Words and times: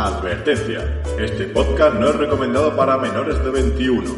Advertencia. 0.00 1.02
Este 1.18 1.46
podcast 1.46 1.96
no 1.96 2.08
es 2.08 2.14
recomendado 2.14 2.76
para 2.76 2.96
menores 2.98 3.42
de 3.42 3.50
21. 3.50 4.14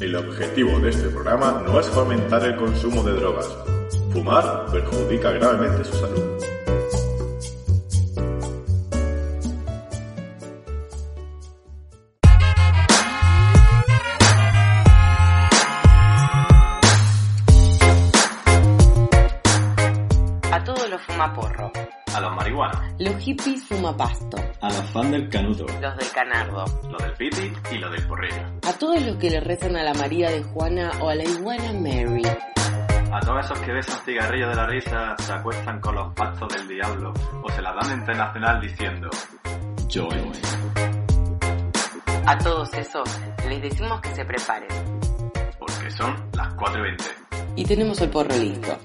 El 0.00 0.14
objetivo 0.14 0.78
de 0.78 0.90
este 0.90 1.08
programa 1.08 1.60
no 1.66 1.80
es 1.80 1.88
fomentar 1.88 2.44
el 2.44 2.54
consumo 2.54 3.02
de 3.02 3.14
drogas. 3.14 3.48
Fumar 4.12 4.66
perjudica 4.70 5.32
gravemente 5.32 5.84
su 5.86 5.96
salud. 5.96 6.22
A 20.52 20.64
todos 20.64 20.88
los 20.88 21.02
fumaporro. 21.02 21.72
A 22.14 22.20
los 22.20 22.36
marihuanos, 22.36 22.80
Los 23.00 23.16
hippies 23.16 23.64
fumapasto. 23.64 24.43
A 24.74 24.80
los 24.82 24.90
fans 24.90 25.10
del 25.10 25.28
canuto, 25.28 25.66
Los 25.80 25.96
del 25.96 26.10
canardo. 26.12 26.64
los 26.90 27.02
del 27.02 27.12
piti 27.12 27.52
y 27.72 27.78
los 27.78 27.92
del 27.92 28.06
porrillo. 28.06 28.42
A 28.66 28.72
todos 28.74 29.00
los 29.02 29.16
que 29.16 29.30
le 29.30 29.40
rezan 29.40 29.76
a 29.76 29.82
la 29.82 29.94
María 29.94 30.30
de 30.30 30.42
Juana 30.42 30.90
o 31.00 31.08
a 31.08 31.14
la 31.14 31.24
iguana 31.24 31.72
Mary. 31.72 32.22
A 33.12 33.20
todos 33.20 33.44
esos 33.44 33.58
que 33.60 33.72
besan 33.72 33.98
cigarrillos 34.04 34.48
de 34.50 34.56
la 34.56 34.66
risa, 34.66 35.14
se 35.18 35.32
acuestan 35.32 35.80
con 35.80 35.94
los 35.94 36.12
pactos 36.14 36.48
del 36.52 36.66
diablo 36.66 37.12
o 37.42 37.50
se 37.52 37.62
la 37.62 37.72
dan 37.74 37.98
internacional 38.00 38.60
diciendo 38.60 39.08
Yo 39.88 40.08
A 42.26 42.38
todos 42.38 42.72
esos 42.74 43.08
les 43.48 43.62
decimos 43.62 44.00
que 44.00 44.14
se 44.14 44.24
preparen. 44.24 44.68
porque 45.58 45.90
son 45.90 46.14
las 46.32 46.52
4 46.54 46.78
y 46.78 46.82
20. 46.82 47.04
Y 47.56 47.64
tenemos 47.64 48.00
el 48.00 48.10
porro 48.10 48.34
listo. 48.36 48.76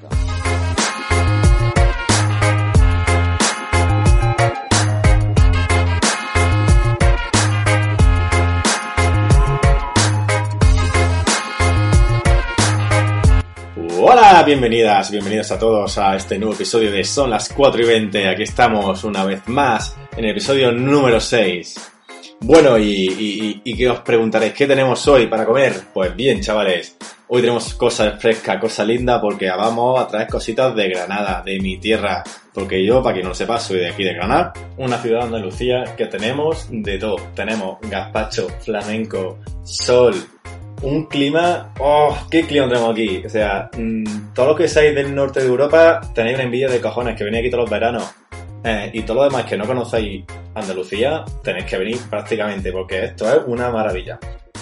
Hola, 14.11 14.41
bienvenidas, 14.41 15.11
bienvenidos 15.11 15.51
a 15.51 15.59
todos 15.59 15.99
a 15.99 16.15
este 16.15 16.39
nuevo 16.39 16.55
episodio 16.55 16.91
de 16.91 17.03
Son 17.03 17.29
las 17.29 17.47
4 17.49 17.83
y 17.83 17.85
20. 17.85 18.27
Aquí 18.27 18.41
estamos 18.41 19.03
una 19.03 19.23
vez 19.23 19.47
más 19.47 19.95
en 20.17 20.25
el 20.25 20.31
episodio 20.31 20.71
número 20.71 21.19
6. 21.19 21.91
Bueno, 22.39 22.79
y, 22.79 23.61
y, 23.63 23.77
que 23.77 23.87
os 23.87 23.99
preguntaréis, 23.99 24.53
¿qué 24.53 24.65
tenemos 24.65 25.07
hoy 25.07 25.27
para 25.27 25.45
comer? 25.45 25.75
Pues 25.93 26.15
bien, 26.15 26.41
chavales, 26.41 26.97
hoy 27.27 27.41
tenemos 27.41 27.75
cosas 27.75 28.19
frescas, 28.19 28.59
cosas 28.59 28.87
lindas, 28.87 29.21
porque 29.21 29.47
vamos 29.47 30.01
a 30.01 30.07
traer 30.07 30.27
cositas 30.27 30.75
de 30.75 30.89
Granada, 30.89 31.43
de 31.45 31.59
mi 31.59 31.77
tierra. 31.77 32.23
Porque 32.51 32.83
yo, 32.83 33.03
para 33.03 33.13
quien 33.13 33.25
no 33.25 33.29
lo 33.29 33.35
sepa, 33.35 33.59
soy 33.59 33.77
de 33.77 33.89
aquí 33.91 34.03
de 34.03 34.15
Granada, 34.15 34.53
una 34.77 34.97
ciudad 34.97 35.19
de 35.19 35.25
Andalucía 35.25 35.83
que 35.95 36.07
tenemos 36.07 36.65
de 36.71 36.97
todo. 36.97 37.17
Tenemos 37.35 37.77
gazpacho, 37.81 38.47
flamenco, 38.59 39.37
sol, 39.61 40.15
un 40.81 41.05
clima. 41.05 41.73
¡Oh! 41.79 42.17
¿Qué 42.29 42.43
clima 42.43 42.67
tenemos 42.67 42.91
aquí? 42.91 43.23
O 43.25 43.29
sea, 43.29 43.69
mm, 43.77 44.33
todos 44.33 44.49
los 44.49 44.57
que 44.57 44.67
seáis 44.67 44.95
del 44.95 45.13
norte 45.13 45.41
de 45.41 45.47
Europa 45.47 46.01
tenéis 46.13 46.35
una 46.35 46.43
envidia 46.43 46.69
de 46.69 46.81
cojones 46.81 47.17
que 47.17 47.23
venís 47.23 47.41
aquí 47.41 47.49
todos 47.49 47.63
los 47.63 47.71
veranos. 47.71 48.11
Eh, 48.63 48.91
y 48.93 49.01
todo 49.03 49.17
lo 49.17 49.23
demás 49.23 49.45
que 49.45 49.57
no 49.57 49.65
conocéis 49.65 50.25
Andalucía, 50.53 51.23
tenéis 51.43 51.65
que 51.65 51.77
venir 51.77 51.97
prácticamente 52.09 52.71
porque 52.71 53.05
esto 53.05 53.29
es 53.29 53.41
una 53.47 53.69
maravilla. 53.71 54.19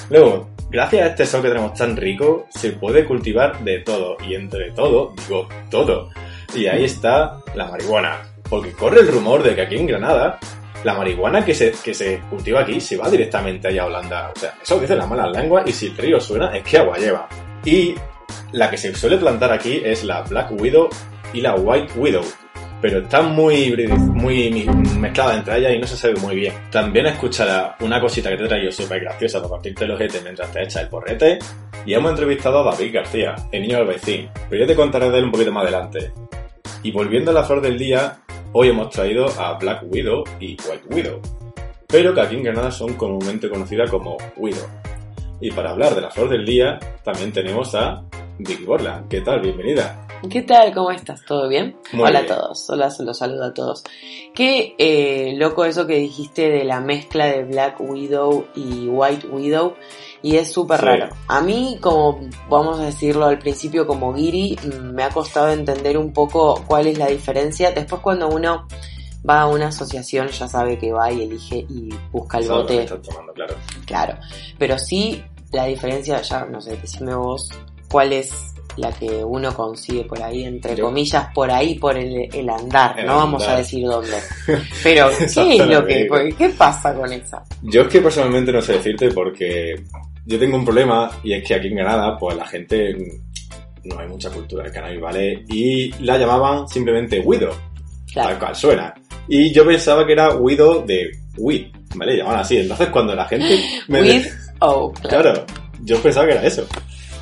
Luego, 0.10 0.50
gracias 0.70 1.04
a 1.04 1.08
este 1.08 1.26
sol 1.26 1.42
que 1.42 1.50
tenemos 1.50 1.74
tan 1.74 1.98
rico, 1.98 2.46
se 2.50 2.72
puede 2.74 3.06
cultivar 3.06 3.64
de 3.64 3.80
todo. 3.80 4.18
Y 4.28 4.36
entre 4.36 4.72
todo, 4.72 5.14
digo 5.18 5.48
todo. 5.70 6.10
Y 6.56 6.68
ahí 6.68 6.86
está 6.86 7.40
la 7.56 7.68
marihuana. 7.68 8.22
Porque 8.50 8.72
corre 8.72 9.02
el 9.02 9.10
rumor 9.10 9.44
de 9.44 9.56
que 9.56 9.62
aquí 9.62 9.76
en 9.76 9.88
Granada 9.88 10.40
la 10.84 10.94
marihuana 10.94 11.44
que 11.44 11.54
se, 11.54 11.72
que 11.72 11.94
se 11.94 12.20
cultiva 12.30 12.62
aquí 12.62 12.80
se 12.80 12.98
va 12.98 13.10
directamente 13.10 13.68
allá 13.68 13.84
a 13.84 13.86
Holanda. 13.88 14.32
O 14.36 14.40
sea, 14.40 14.54
eso 14.62 14.80
dicen 14.80 14.98
las 14.98 15.08
malas 15.08 15.32
lenguas 15.32 15.68
y 15.68 15.72
si 15.72 15.88
el 15.88 15.98
río 15.98 16.20
suena 16.20 16.56
es 16.56 16.64
que 16.64 16.78
agua 16.78 16.98
lleva. 16.98 17.28
Y 17.66 17.96
la 18.52 18.70
que 18.70 18.78
se 18.78 18.94
suele 18.96 19.18
plantar 19.18 19.52
aquí 19.52 19.82
es 19.84 20.04
la 20.04 20.22
Black 20.22 20.52
Widow 20.52 20.90
y 21.34 21.42
la 21.42 21.56
White 21.56 21.94
Widow. 21.96 22.24
Pero 22.80 23.00
están 23.00 23.34
muy, 23.34 23.76
muy 24.14 24.70
mezcladas 25.00 25.38
entre 25.38 25.58
ellas 25.58 25.74
y 25.74 25.80
no 25.80 25.88
se 25.88 25.98
sabe 25.98 26.16
muy 26.18 26.36
bien. 26.36 26.54
También 26.72 27.08
escuchará 27.08 27.76
una 27.80 28.00
cosita 28.00 28.30
que 28.30 28.38
te 28.38 28.44
he 28.46 28.48
traído 28.48 28.72
súper 28.72 29.02
graciosa 29.02 29.40
para 29.40 29.50
partirte 29.50 29.86
el 29.86 29.92
ojete 29.92 30.22
mientras 30.22 30.52
te 30.52 30.62
echas 30.62 30.84
el 30.84 30.90
porrete. 30.90 31.40
Y 31.86 31.94
hemos 31.96 32.12
entrevistado 32.12 32.60
a 32.60 32.72
David 32.72 32.94
García, 32.94 33.36
el 33.52 33.64
niño 33.64 33.78
del 33.78 33.88
vecino. 33.88 34.30
Pero 34.50 34.62
yo 34.62 34.68
te 34.68 34.76
contaré 34.76 35.10
de 35.10 35.18
él 35.18 35.26
un 35.26 35.32
poquito 35.32 35.52
más 35.52 35.64
adelante. 35.64 36.12
Y 36.84 36.92
volviendo 36.92 37.32
a 37.32 37.34
la 37.34 37.44
flor 37.44 37.62
del 37.62 37.80
día, 37.80 38.20
hoy 38.54 38.70
hemos 38.70 38.90
traído 38.90 39.28
a 39.40 39.58
Black 39.58 39.84
Widow 39.90 40.24
y 40.40 40.58
White 40.70 40.88
Widow, 40.90 41.22
pero 41.88 42.14
que 42.14 42.22
aquí 42.22 42.36
en 42.36 42.44
Granada 42.44 42.72
son 42.72 42.94
comúnmente 42.94 43.50
conocidas 43.50 43.90
como 43.90 44.18
Widow. 44.36 44.68
Y 45.40 45.52
para 45.52 45.72
hablar 45.72 45.94
de 45.94 46.02
la 46.02 46.10
flor 46.10 46.30
del 46.30 46.46
día, 46.46 46.80
también 47.04 47.32
tenemos 47.32 47.76
a 47.76 48.04
Vicky 48.40 48.64
Borland. 48.64 49.08
¿Qué 49.08 49.22
tal? 49.22 49.40
Bienvenida. 49.42 50.08
¿Qué 50.32 50.42
tal? 50.42 50.74
¿Cómo 50.74 50.90
estás? 50.90 51.24
¿Todo 51.26 51.48
bien? 51.48 51.78
Muy 51.94 52.10
Hola 52.10 52.22
bien. 52.22 52.32
a 52.32 52.36
todos. 52.36 52.70
Hola, 52.72 52.90
se 52.90 53.04
los 53.04 53.20
saludo 53.20 53.46
a 53.46 53.54
todos. 53.54 53.84
Qué 54.34 54.74
eh, 54.80 55.36
loco 55.38 55.64
eso 55.64 55.86
que 55.86 55.96
dijiste 55.98 56.50
de 56.50 56.64
la 56.64 56.82
mezcla 56.82 57.28
de 57.28 57.44
Black 57.44 57.80
Widow 57.80 58.48
y 58.56 58.88
White 58.88 59.28
Widow. 59.28 59.76
Y 60.22 60.36
es 60.38 60.52
súper 60.52 60.80
Sí. 60.80 60.86
raro. 60.86 61.10
A 61.28 61.42
mí, 61.42 61.78
como 61.82 62.20
vamos 62.50 62.80
a 62.80 62.84
decirlo 62.86 63.26
al 63.26 63.38
principio, 63.40 63.86
como 63.86 64.14
Giri, 64.16 64.58
mm, 64.64 64.94
me 64.94 65.04
ha 65.04 65.10
costado 65.10 65.50
entender 65.52 65.98
un 65.98 66.12
poco 66.14 66.64
cuál 66.68 66.88
es 66.88 66.98
la 66.98 67.08
diferencia. 67.08 67.72
Después 67.72 68.02
cuando 68.02 68.28
uno 68.30 68.68
va 69.28 69.42
a 69.42 69.48
una 69.48 69.68
asociación 69.68 70.28
ya 70.30 70.48
sabe 70.48 70.78
que 70.78 70.92
va 70.92 71.12
y 71.12 71.22
elige 71.24 71.58
y 71.70 71.90
busca 72.12 72.40
el 72.40 72.48
bote. 72.48 72.86
tomando, 72.86 73.34
claro. 73.34 73.56
Claro, 73.86 74.18
pero 74.58 74.78
sí 74.80 75.24
la 75.52 75.66
diferencia, 75.66 76.22
ya 76.22 76.46
no 76.46 76.62
sé, 76.62 76.78
decime 76.78 77.14
vos 77.16 77.50
cuál 77.90 78.14
es 78.14 78.54
la 78.78 78.92
que 78.92 79.24
uno 79.24 79.54
consigue 79.54 80.04
por 80.06 80.22
ahí, 80.22 80.44
entre 80.46 80.76
Yo- 80.76 80.86
comillas, 80.86 81.28
por 81.34 81.50
ahí, 81.52 81.76
por 81.80 81.98
el, 81.98 82.30
el 82.34 82.50
andar, 82.50 83.00
El 83.00 83.08
no 83.08 83.16
vamos 83.18 83.42
a 83.44 83.46
andar. 83.48 83.64
decir 83.64 83.86
dónde. 83.86 84.18
Pero, 84.84 85.10
¿qué 85.18 85.56
es 85.56 85.68
lo 85.68 85.86
que, 85.86 86.08
qué 86.38 86.50
pasa 86.50 86.94
con 86.94 87.12
esa? 87.12 87.44
Yo 87.64 87.82
es 87.82 87.88
que 87.88 88.02
personalmente 88.02 88.52
no 88.52 88.62
sé 88.62 88.74
decirte 88.74 89.10
porque 89.12 89.76
yo 90.26 90.38
tengo 90.40 90.58
un 90.58 90.66
problema 90.66 91.10
y 91.24 91.34
es 91.34 91.44
que 91.48 91.56
aquí 91.56 91.68
en 91.68 91.76
Granada, 91.76 92.18
pues 92.18 92.36
la 92.38 92.46
gente 92.46 92.96
no 93.84 94.00
hay 94.00 94.08
mucha 94.08 94.30
cultura 94.30 94.64
del 94.64 94.72
cannabis, 94.74 95.00
¿vale? 95.02 95.44
Y 95.50 95.92
la 96.04 96.18
llamaban 96.18 96.68
simplemente 96.68 97.20
Widow. 97.20 97.52
tal 97.52 98.24
Claro, 98.24 98.40
cual 98.40 98.56
suena. 98.56 98.94
Y 99.28 99.52
yo 99.54 99.66
pensaba 99.66 100.06
que 100.06 100.14
era 100.14 100.36
Widow 100.36 100.86
de 100.86 101.10
Weed, 101.38 101.68
¿vale? 101.96 102.18
Llamaban 102.18 102.42
así. 102.42 102.58
Entonces 102.58 102.90
cuando 102.90 103.16
la 103.16 103.26
gente 103.26 103.60
me 103.88 104.02
with, 104.02 104.26
oh, 104.60 104.92
claro. 104.94 105.22
Claro, 105.22 105.46
yo 105.84 106.02
pensaba 106.02 106.26
que 106.28 106.34
era 106.34 106.44
eso. 106.46 106.66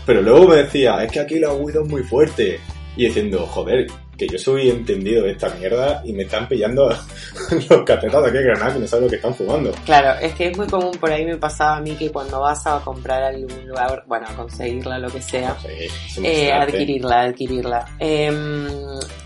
Pero 0.05 0.21
luego 0.21 0.47
me 0.49 0.57
decía, 0.57 1.03
es 1.03 1.11
que 1.11 1.19
aquí 1.19 1.39
la 1.39 1.53
Widow 1.53 1.83
es 1.83 1.89
muy 1.89 2.03
fuerte. 2.03 2.59
Y 2.97 3.07
diciendo, 3.07 3.45
joder, 3.45 3.87
que 4.17 4.27
yo 4.27 4.37
soy 4.37 4.69
entendido 4.69 5.23
de 5.23 5.31
esta 5.31 5.49
mierda 5.55 6.01
y 6.05 6.13
me 6.13 6.23
están 6.23 6.47
pillando 6.47 6.89
los 7.69 7.83
catetas 7.83 8.23
de 8.23 8.29
aquí 8.29 8.37
de 8.37 8.43
Granada 8.43 8.73
que 8.73 8.79
no 8.79 8.87
saben 8.87 9.05
lo 9.05 9.09
que 9.09 9.15
están 9.17 9.35
fumando. 9.35 9.71
Claro, 9.85 10.19
es 10.21 10.33
que 10.35 10.47
es 10.47 10.57
muy 10.57 10.67
común, 10.67 10.91
por 10.99 11.11
ahí 11.11 11.25
me 11.25 11.37
pasaba 11.37 11.77
a 11.77 11.81
mí 11.81 11.91
que 11.91 12.11
cuando 12.11 12.39
vas 12.39 12.65
a 12.67 12.79
comprar 12.79 13.23
algún 13.23 13.67
lugar, 13.67 14.03
bueno, 14.07 14.25
a 14.29 14.33
conseguirla, 14.33 14.99
lo 14.99 15.09
que 15.09 15.21
sea, 15.21 15.55
Sí, 15.59 16.21
Eh, 16.23 16.51
adquirirla, 16.51 17.21
adquirirla. 17.21 17.85
Em, 17.99 18.67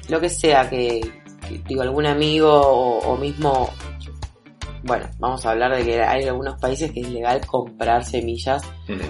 lo 0.10 0.20
que 0.20 0.30
sea 0.30 0.70
que, 0.70 1.02
que, 1.48 1.62
digo, 1.68 1.82
algún 1.82 2.06
amigo 2.06 2.50
o, 2.52 3.00
o 3.14 3.18
mismo, 3.18 3.72
bueno, 4.84 5.08
vamos 5.20 5.46
a 5.46 5.52
hablar 5.52 5.76
de 5.76 5.84
que 5.84 6.02
hay 6.02 6.24
algunos 6.26 6.60
países 6.60 6.92
que 6.92 7.02
es 7.02 7.10
legal 7.10 7.46
comprar 7.46 8.04
semillas 8.06 8.64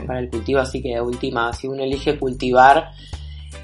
para 0.07 0.19
el 0.19 0.29
cultivo, 0.29 0.59
así 0.59 0.81
que 0.81 0.95
de 0.95 1.01
última, 1.01 1.53
si 1.53 1.67
uno 1.67 1.83
elige 1.83 2.17
cultivar, 2.17 2.91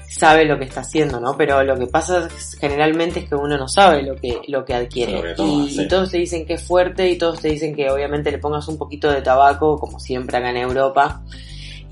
sabe 0.08 0.44
lo 0.46 0.58
que 0.58 0.64
está 0.64 0.80
haciendo, 0.80 1.20
¿no? 1.20 1.36
Pero 1.36 1.62
lo 1.62 1.76
que 1.78 1.86
pasa 1.88 2.26
es- 2.26 2.56
generalmente 2.58 3.20
es 3.20 3.28
que 3.28 3.34
uno 3.34 3.58
no 3.58 3.68
sabe 3.68 4.02
lo 4.02 4.16
que, 4.16 4.40
lo 4.48 4.64
que 4.64 4.74
adquiere. 4.74 5.12
Lo 5.12 5.22
que 5.22 5.34
toma, 5.34 5.64
y, 5.64 5.70
sí. 5.70 5.82
y 5.82 5.88
todos 5.88 6.10
te 6.10 6.18
dicen 6.18 6.46
que 6.46 6.54
es 6.54 6.62
fuerte 6.62 7.10
y 7.10 7.18
todos 7.18 7.40
te 7.40 7.48
dicen 7.48 7.74
que 7.74 7.90
obviamente 7.90 8.30
le 8.30 8.38
pongas 8.38 8.66
un 8.68 8.78
poquito 8.78 9.10
de 9.10 9.20
tabaco, 9.20 9.78
como 9.78 10.00
siempre 10.00 10.38
acá 10.38 10.50
en 10.50 10.56
Europa. 10.56 11.22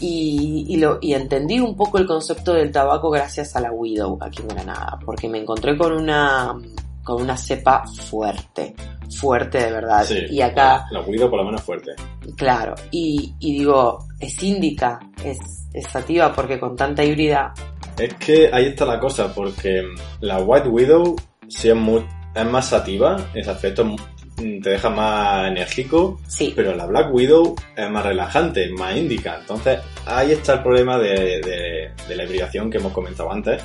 Y, 0.00 0.66
y, 0.69 0.76
lo, 0.78 0.99
y 1.00 1.14
entendí 1.14 1.61
un 1.61 1.76
poco 1.76 1.99
el 1.99 2.06
concepto 2.06 2.52
del 2.52 2.72
tabaco 2.72 3.11
gracias 3.11 3.55
a 3.56 3.61
la 3.61 3.70
Widow 3.70 4.19
aquí 4.20 4.43
en 4.43 4.49
Granada, 4.49 4.99
porque 5.05 5.28
me 5.28 5.38
encontré 5.38 5.76
con 5.78 5.93
una, 5.93 6.55
con 7.04 7.22
una 7.22 7.36
cepa 7.36 7.84
fuerte, 8.08 8.74
fuerte 9.20 9.58
de 9.58 9.70
verdad. 9.72 10.04
Sí, 10.04 10.18
y 10.30 10.40
acá, 10.40 10.86
La 10.90 11.00
Widow 11.02 11.30
por 11.30 11.38
lo 11.40 11.44
menos 11.46 11.62
fuerte. 11.62 11.92
claro, 12.36 12.74
y, 12.90 13.34
y 13.38 13.58
digo, 13.58 13.98
es 14.18 14.42
índica, 14.42 14.98
es, 15.24 15.38
es 15.72 15.86
sativa 15.86 16.32
porque 16.34 16.58
con 16.58 16.74
tanta 16.74 17.04
híbrida, 17.04 17.52
Es 17.98 18.14
que 18.14 18.50
ahí 18.52 18.66
está 18.66 18.84
la 18.86 18.98
cosa, 18.98 19.32
porque 19.32 19.84
la 20.20 20.38
White 20.38 20.68
Widow 20.68 21.14
sí 21.48 21.68
es, 21.68 21.76
muy, 21.76 22.04
es 22.34 22.46
más 22.46 22.66
sativa, 22.68 23.16
en 23.34 23.40
ese 23.40 23.50
aspecto 23.50 23.94
te 24.36 24.68
deja 24.70 24.90
más 24.90 25.46
enérgico, 25.46 26.18
sí, 26.26 26.52
pero 26.56 26.74
la 26.74 26.86
Black 26.86 27.14
Widow 27.14 27.54
es 27.76 27.88
más 27.90 28.04
relajante, 28.04 28.68
más 28.72 28.96
índica. 28.96 29.36
Entonces 29.40 29.78
ahí 30.06 30.32
está 30.32 30.54
el 30.54 30.62
problema 30.64 30.98
de, 30.98 31.40
de- 31.40 31.90
de 32.08 32.16
la 32.16 32.24
hibridación 32.24 32.68
que 32.68 32.78
hemos 32.78 32.92
comentado 32.92 33.30
antes, 33.30 33.62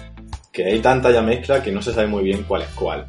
que 0.52 0.66
hay 0.66 0.80
tanta 0.80 1.10
ya 1.10 1.24
mezcla 1.24 1.64
que 1.64 1.72
no 1.72 1.82
se 1.82 1.92
sabe 1.92 2.06
muy 2.06 2.24
bien 2.24 2.44
cuál 2.48 2.62
es 2.62 2.68
cuál. 2.76 3.08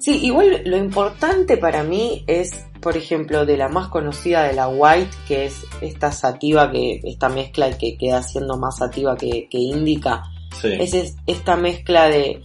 Sí, 0.00 0.18
igual 0.24 0.62
lo 0.64 0.76
importante 0.76 1.56
para 1.56 1.82
mí 1.82 2.24
es 2.26 2.64
por 2.80 2.96
ejemplo, 2.96 3.44
de 3.44 3.56
la 3.56 3.68
más 3.68 3.88
conocida 3.88 4.44
de 4.44 4.52
la 4.52 4.68
White, 4.68 5.10
que 5.26 5.46
es 5.46 5.66
esta 5.80 6.12
sativa, 6.12 6.70
que 6.70 7.00
esta 7.02 7.28
mezcla 7.28 7.76
que 7.76 7.96
queda 7.98 8.22
siendo 8.22 8.56
más 8.56 8.76
sativa 8.78 9.16
que, 9.16 9.48
que 9.50 9.58
indica, 9.58 10.22
Sí. 10.60 10.68
es 10.78 10.94
es- 10.94 11.16
esta 11.26 11.56
mezcla 11.56 12.08
de, 12.08 12.40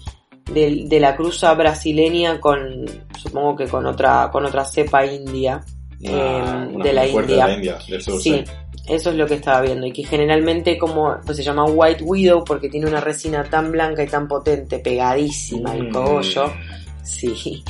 de, 0.51 0.85
de 0.87 0.99
la 0.99 1.15
cruza 1.15 1.53
brasileña 1.53 2.41
con, 2.41 2.83
supongo 3.19 3.55
que 3.55 3.67
con 3.67 3.85
otra, 3.85 4.29
con 4.31 4.43
otra 4.45 4.65
cepa 4.65 5.05
india, 5.05 5.63
Una- 6.01 6.65
eh, 6.65 6.77
de 6.83 6.93
la 6.93 7.05
India. 7.07 7.21
de 7.27 7.35
la 7.37 7.53
India, 7.53 7.77
del 7.87 8.01
sur, 8.01 8.19
Sí, 8.19 8.43
eso 8.87 9.11
es 9.11 9.15
lo 9.15 9.27
que 9.27 9.35
estaba 9.35 9.61
viendo. 9.61 9.85
Y 9.85 9.93
que 9.93 10.03
generalmente 10.03 10.79
como 10.79 11.15
pues 11.23 11.37
se 11.37 11.43
llama 11.43 11.65
White 11.65 12.03
Widow 12.03 12.43
porque 12.43 12.69
tiene 12.69 12.87
una 12.87 12.99
resina 13.01 13.43
tan 13.43 13.71
blanca 13.71 14.01
y 14.03 14.07
tan 14.07 14.27
potente, 14.27 14.79
pegadísima 14.79 15.71
al 15.73 15.89
Mm. 15.89 15.91
cogollo. 15.93 16.51
Sí, 17.03 17.63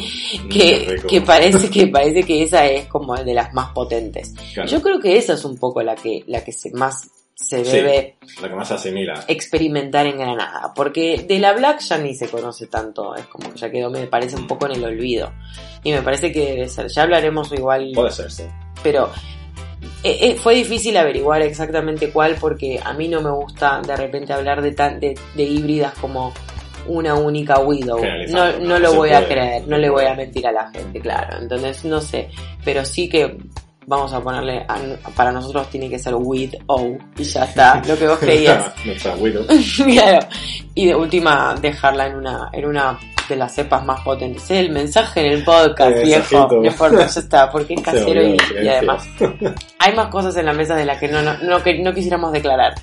que, 0.50 1.02
que 1.08 1.22
parece 1.22 1.70
que 1.70 1.88
parece 1.88 2.24
que 2.24 2.44
esa 2.44 2.66
es 2.68 2.88
como 2.88 3.16
de 3.16 3.34
las 3.34 3.54
más 3.54 3.72
potentes. 3.72 4.34
Claro, 4.54 4.70
Yo 4.70 4.82
creo 4.82 5.00
que 5.00 5.18
esa 5.18 5.34
es 5.34 5.44
un 5.46 5.58
poco 5.58 5.82
la 5.82 5.96
que 5.96 6.24
la 6.28 6.44
que 6.44 6.52
se 6.52 6.72
más 6.72 7.10
se 7.36 7.66
Sí. 7.66 7.72
debe 7.72 8.16
la 8.42 8.48
que 8.50 8.56
más 8.56 8.68
se 8.68 8.76
asimila. 8.76 9.26
experimentar 9.28 10.06
en 10.06 10.18
Granada, 10.20 10.72
porque 10.76 11.26
de 11.28 11.40
la 11.40 11.54
Black 11.54 11.80
ya 11.82 11.98
ni 11.98 12.14
se 12.14 12.28
conoce 12.30 12.68
tanto, 12.68 13.16
es 13.16 13.26
como 13.26 13.52
que 13.52 13.60
ya 13.60 13.70
quedó, 13.72 13.90
me 13.90 14.06
parece 14.08 14.36
un 14.36 14.46
poco 14.48 14.68
en 14.68 14.74
el 14.74 14.84
olvido. 14.86 15.34
Y 15.84 15.92
me 15.92 16.02
parece 16.04 16.32
que 16.32 16.46
debe 16.46 16.70
ser, 16.70 16.88
ya 16.88 17.02
hablaremos 17.04 17.52
igual 17.52 17.92
Puede 17.94 18.12
ser, 18.12 18.32
sí. 18.32 18.44
pero 18.84 19.10
eh, 20.04 20.18
eh, 20.22 20.36
fue 20.36 20.54
difícil 20.56 20.96
averiguar 20.96 21.42
exactamente 21.42 22.12
cuál 22.12 22.36
porque 22.40 22.80
a 22.82 22.94
mí 22.94 23.08
no 23.08 23.20
me 23.22 23.32
gusta 23.32 23.82
de 23.86 23.98
repente 23.98 24.32
hablar 24.32 24.62
de, 24.62 24.72
tan, 24.72 25.00
de, 25.00 25.18
de 25.36 25.44
híbridas 25.44 25.94
como 26.00 26.32
una 26.88 27.16
única 27.16 27.60
Widow. 27.60 28.00
No, 28.30 28.60
no 28.60 28.80
lo 28.80 28.94
voy 28.94 29.12
a 29.12 29.26
creer, 29.28 29.68
no 29.68 29.78
le 29.78 29.90
voy 29.90 30.06
a 30.06 30.14
mentir 30.16 30.46
a 30.48 30.52
la 30.52 30.70
gente, 30.72 31.00
claro. 31.00 31.38
Entonces, 31.42 31.84
no 31.86 32.00
sé, 32.02 32.30
pero 32.64 32.84
sí 32.86 33.08
que 33.10 33.38
vamos 33.86 34.14
a 34.14 34.22
ponerle, 34.22 34.66
a- 34.68 34.80
para 35.16 35.32
nosotros 35.32 35.70
tiene 35.70 35.90
que 35.90 36.00
ser 36.00 36.16
with 36.16 36.54
O 36.68 36.96
y 37.18 37.24
ya 37.24 37.44
está, 37.44 37.82
lo 37.88 37.98
que 37.98 38.08
vos 38.08 38.18
creías. 38.20 38.74
Nuestra 38.86 39.16
Widow. 39.16 39.46
claro. 39.86 40.28
Y 40.76 40.86
de 40.88 40.96
última, 40.96 41.56
dejarla 41.62 42.08
en 42.08 42.16
una, 42.16 42.50
en 42.54 42.66
una 42.66 42.98
de 43.30 43.36
las 43.36 43.54
cepas 43.56 43.86
más 43.86 44.02
potentes. 44.02 44.50
El 44.52 44.72
mensaje 44.72 45.22
en 45.26 45.34
el 45.34 45.44
podcast, 45.44 46.02
viejo. 46.04 46.48
mensajito. 46.60 46.90
No 46.90 47.00
ya 47.00 47.06
está, 47.20 47.50
porque 47.52 47.74
es 47.74 47.80
Se 47.80 47.86
casero 47.86 48.22
y, 48.24 48.38
además 48.68 49.08
hay 49.80 49.96
más 49.96 50.08
cosas 50.08 50.36
en 50.38 50.46
la 50.46 50.54
mesa 50.54 50.76
de 50.76 50.86
las 50.86 51.00
que 51.00 51.08
no, 51.08 51.22
no, 51.22 51.38
no, 51.40 51.62
que 51.64 51.80
no 51.80 51.94
quisiéramos 51.94 52.32
declarar. 52.32 52.74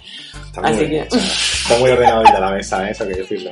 Está 0.46 0.62
muy 0.62 0.70
Así 0.70 0.84
bien. 0.86 1.06
que, 1.08 1.16
Está 1.16 1.76
muy 1.78 1.90
ordenadita 1.90 2.40
la 2.40 2.50
mesa, 2.50 2.86
¿eh? 2.88 2.90
eso 2.90 3.04
hay 3.04 3.10
que 3.10 3.16
decirlo. 3.20 3.50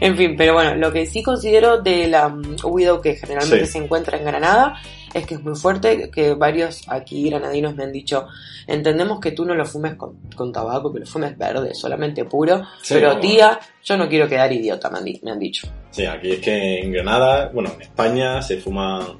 en 0.00 0.16
fin, 0.16 0.34
pero 0.36 0.52
bueno, 0.54 0.74
lo 0.74 0.92
que 0.92 1.06
sí 1.06 1.22
considero 1.22 1.80
de 1.80 2.08
la 2.08 2.28
mm, 2.28 2.56
Widow 2.64 3.00
que 3.00 3.14
generalmente 3.16 3.66
Sí. 3.66 3.72
se 3.72 3.78
encuentra 3.78 4.18
en 4.18 4.24
Granada 4.24 4.74
es 5.12 5.26
que 5.26 5.34
es 5.34 5.42
muy 5.42 5.56
fuerte, 5.56 6.10
que 6.10 6.34
varios 6.34 6.82
aquí 6.88 7.28
granadinos 7.28 7.74
me 7.74 7.84
han 7.84 7.92
dicho, 7.92 8.26
entendemos 8.66 9.20
que 9.20 9.32
tú 9.32 9.44
no 9.44 9.54
lo 9.54 9.64
fumes 9.64 9.94
con, 9.94 10.16
con 10.34 10.52
tabaco, 10.52 10.92
que 10.92 11.00
lo 11.00 11.06
fumes 11.06 11.36
verde, 11.36 11.74
solamente 11.74 12.24
puro, 12.24 12.62
Sí, 12.82 12.94
pero 12.94 13.18
tía, 13.18 13.58
yo 13.82 13.96
no 13.96 14.08
quiero 14.08 14.28
quedar 14.28 14.52
idiota, 14.52 14.90
me 14.90 14.98
han, 14.98 15.04
me 15.22 15.30
han 15.30 15.38
dicho. 15.38 15.68
Sí, 15.90 16.06
aquí 16.06 16.32
es 16.32 16.40
que 16.40 16.80
en 16.80 16.92
Granada, 16.92 17.50
bueno, 17.52 17.70
en 17.74 17.82
España 17.82 18.40
se 18.42 18.58
fuma, 18.58 19.16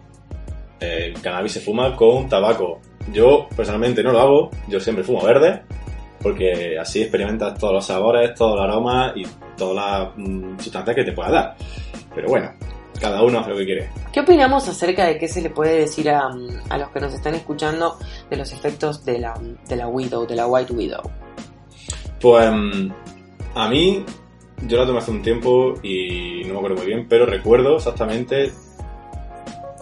eh, 0.79 1.13
el 1.15 1.21
cannabis 1.21 1.53
se 1.53 1.61
fuma 1.61 1.97
con 1.97 2.29
tabaco. 2.29 2.81
Yo 3.13 3.49
personalmente 3.57 4.03
no 4.03 4.13
lo 4.13 4.21
hago, 4.21 4.51
yo 4.69 4.79
siempre 4.79 5.03
fumo 5.03 5.23
verde, 5.23 5.63
porque 6.23 6.79
así 6.79 7.03
experimentas 7.03 7.59
todos 7.59 7.75
los 7.75 7.87
sabores, 7.87 8.35
todos 8.35 8.57
los 8.57 8.65
aromas 8.65 9.17
y 9.17 9.27
todas 9.57 9.75
las 9.75 10.17
mm, 10.17 10.59
sustancias 10.59 10.95
que 10.95 11.05
te 11.05 11.13
pueda 11.13 11.31
dar. 11.31 11.57
Pero 12.15 12.29
bueno, 12.29 12.53
cada 13.01 13.23
uno 13.23 13.41
hace 13.41 13.51
lo 13.51 13.57
que 13.57 13.65
quiere. 13.65 13.91
¿Qué 14.13 14.21
opinamos 14.21 14.69
acerca 14.69 15.07
de 15.07 15.19
qué 15.19 15.29
se 15.29 15.41
le 15.41 15.51
puede 15.51 15.81
decir 15.81 16.11
a, 16.11 16.29
a 16.69 16.79
los 16.79 16.91
que 16.91 17.01
nos 17.01 17.15
están 17.15 17.35
escuchando 17.35 17.97
de 18.29 18.37
los 18.37 18.53
efectos 18.53 19.05
de 19.05 19.19
la, 19.19 19.35
de 19.69 19.77
la 19.77 19.89
Widow, 19.89 20.27
de 20.27 20.37
la 20.37 20.47
White 20.47 20.73
Widow? 20.73 21.03
Pues 22.21 22.51
mm, 22.53 22.91
a 23.55 23.69
mí, 23.69 24.05
yo 24.67 24.79
la 24.79 24.87
tomé 24.87 24.99
hace 24.99 25.11
un 25.11 25.23
tiempo 25.23 25.75
y 25.83 26.43
no 26.45 26.53
me 26.53 26.59
acuerdo 26.59 26.77
muy 26.77 26.87
bien, 26.87 27.07
pero 27.09 27.27
recuerdo 27.27 27.77
exactamente 27.77 28.53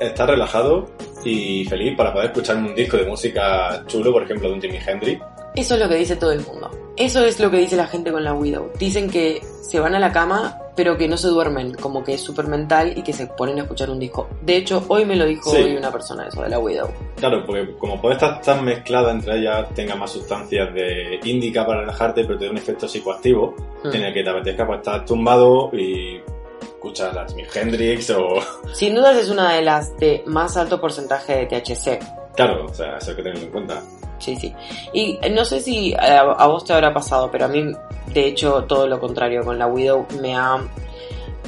estar 0.00 0.29
relajado 0.29 0.91
y 1.25 1.64
feliz 1.64 1.97
para 1.97 2.12
poder 2.12 2.29
escuchar 2.29 2.56
un 2.56 2.75
disco 2.75 2.97
de 2.97 3.05
música 3.05 3.85
chulo, 3.87 4.12
por 4.12 4.23
ejemplo, 4.23 4.49
de 4.49 4.55
un 4.55 4.61
Jimi 4.61 4.79
Hendrix. 4.87 5.21
Eso 5.58 5.75
es 5.75 5.81
lo 5.81 5.88
que 5.88 5.96
dice 5.96 6.16
todo 6.16 6.32
el 6.32 6.40
mundo. 6.40 6.70
Eso 6.96 7.25
es 7.25 7.38
lo 7.38 7.50
que 7.50 7.58
dice 7.58 7.76
la 7.76 7.87
gente 7.87 8.10
con 8.10 8.25
la 8.25 8.32
Widow. 8.34 8.70
Dicen 8.78 9.08
que 9.10 9.40
se 9.62 9.78
van 9.78 9.94
a 9.94 10.00
la 10.00 10.10
cama, 10.12 10.58
pero 10.75 10.96
que 10.96 11.06
no 11.06 11.16
se 11.16 11.28
duermen, 11.28 11.75
como 11.75 12.02
que 12.02 12.14
es 12.14 12.20
súper 12.20 12.46
mental 12.49 12.93
y 12.96 13.02
que 13.02 13.12
se 13.12 13.26
ponen 13.26 13.58
a 13.58 13.62
escuchar 13.62 13.90
un 13.90 14.00
disco. 14.00 14.28
De 14.43 14.56
hecho, 14.56 14.84
hoy 14.88 15.05
me 15.05 15.14
lo 15.14 15.25
dijo 15.25 15.50
Sí. 15.50 15.56
hoy 15.62 15.76
una 15.76 15.93
persona 15.93 16.26
eso 16.26 16.43
de 16.43 16.49
la 16.49 16.58
Widow. 16.58 16.88
Claro, 17.16 17.44
porque 17.46 17.76
como 17.78 18.00
puede 18.00 18.14
estar 18.14 18.40
tan 18.40 18.64
mezclada 18.64 19.12
entre 19.12 19.38
ellas, 19.38 19.69
tenga 19.75 19.94
más 19.94 20.10
sustancias 20.10 20.72
de 20.75 21.20
índica 21.25 21.64
para 21.66 21.81
relajarte, 21.81 22.25
pero 22.25 22.38
te 22.38 22.46
da 22.46 22.50
un 22.50 22.58
efecto 22.58 22.88
psicoactivo 22.88 23.54
Mm. 23.84 23.94
en 23.94 24.02
el 24.04 24.14
que 24.14 24.25
te 24.25 24.31
apetezca 24.31 24.66
pues, 24.66 24.78
estar 24.78 25.04
tumbado 25.04 25.70
y 25.72 26.20
escuchar 26.62 27.16
a 27.16 27.28
Jimi 27.28 27.44
Hendrix 27.54 28.11
o... 28.11 28.26
Sin 28.72 28.94
dudas 28.96 29.16
es 29.16 29.28
una 29.31 29.52
de 29.54 29.62
las 29.62 29.96
de 29.99 30.25
más 30.26 30.56
alto 30.56 30.81
porcentaje 30.81 31.37
de 31.37 31.46
THC. 31.46 31.99
Claro, 32.34 32.66
o 32.66 32.75
sea, 32.75 32.96
eso 32.99 33.11
hay 33.11 33.16
que 33.16 33.22
tenerlo 33.22 33.44
en 33.46 33.50
cuenta. 33.52 33.82
Sí, 34.19 34.37
sí. 34.37 34.55
Y 34.93 35.19
eh, 35.23 35.31
no 35.31 35.44
sé 35.44 35.61
si 35.61 35.94
a, 35.94 36.20
a 36.20 36.47
vos 36.47 36.65
te 36.65 36.73
habrá 36.73 36.93
pasado, 36.93 37.31
pero 37.31 37.44
a 37.47 37.49
mí, 37.49 37.73
de 38.12 38.26
hecho, 38.26 38.65
todo 38.65 38.87
lo 38.87 39.00
contrario. 39.00 39.44
Con 39.44 39.59
la 39.59 39.67
Widow 39.67 40.06
me 40.20 40.37
ha, 40.37 40.59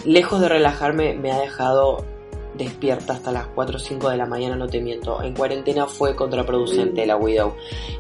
lejos 0.04 0.40
de 0.40 0.48
relajarme, 0.48 1.14
me 1.14 1.32
ha 1.32 1.38
dejado 1.38 2.04
despierta 2.54 3.14
hasta 3.14 3.32
las 3.32 3.46
4 3.54 3.76
o 3.76 3.78
5 3.78 4.08
de 4.10 4.16
la 4.16 4.26
mañana, 4.26 4.56
no 4.56 4.66
te 4.68 4.80
miento. 4.80 5.22
En 5.22 5.34
cuarentena 5.34 5.86
fue 5.86 6.14
contraproducente 6.14 7.06
la 7.06 7.16
Widow. 7.16 7.54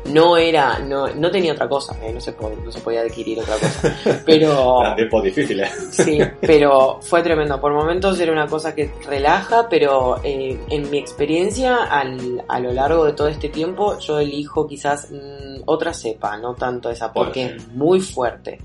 No 0.06 0.36
era, 0.36 0.78
no, 0.78 1.08
no 1.08 1.30
tenía 1.30 1.52
otra 1.52 1.68
cosa, 1.68 1.96
eh, 2.02 2.12
no, 2.12 2.20
se, 2.20 2.32
po- 2.32 2.50
no 2.64 2.70
se 2.72 2.80
podía 2.80 3.00
adquirir 3.02 3.40
otra 3.40 3.54
cosa. 3.54 4.22
Pero... 4.26 4.80
Eran 4.80 4.96
tiempos 4.96 5.22
difíciles. 5.24 5.70
Sí, 5.92 6.18
pero 6.40 6.98
fue 7.02 7.22
tremendo. 7.22 7.60
Por 7.60 7.72
momentos 7.72 8.18
era 8.20 8.32
una 8.32 8.46
cosa 8.46 8.74
que 8.74 8.90
relaja, 9.06 9.68
pero 9.68 10.20
eh, 10.24 10.58
en 10.70 10.90
mi 10.90 10.98
experiencia 10.98 11.84
al, 11.84 12.42
a 12.48 12.60
lo 12.60 12.72
largo 12.72 13.04
de 13.04 13.12
todo 13.12 13.28
este 13.28 13.48
tiempo 13.48 13.98
yo 13.98 14.18
elijo 14.18 14.66
quizás 14.66 15.10
mm, 15.10 15.62
otra 15.66 15.92
cepa, 15.94 16.36
no 16.38 16.54
tanto 16.54 16.90
esa, 16.90 17.12
porque 17.12 17.44
es 17.56 17.68
muy 17.68 18.00
fuerte. 18.00 18.58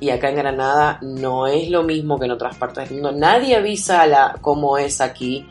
Y 0.00 0.10
acá 0.10 0.30
en 0.30 0.36
Granada 0.36 0.98
no 1.02 1.46
es 1.46 1.68
lo 1.70 1.82
mismo 1.82 2.18
que 2.18 2.26
en 2.26 2.30
otras 2.32 2.56
partes 2.56 2.88
del 2.88 3.00
mundo. 3.02 3.12
Nadie 3.18 3.56
avisa 3.56 4.06
la, 4.06 4.36
cómo 4.40 4.78
es 4.78 5.00
aquí 5.00 5.44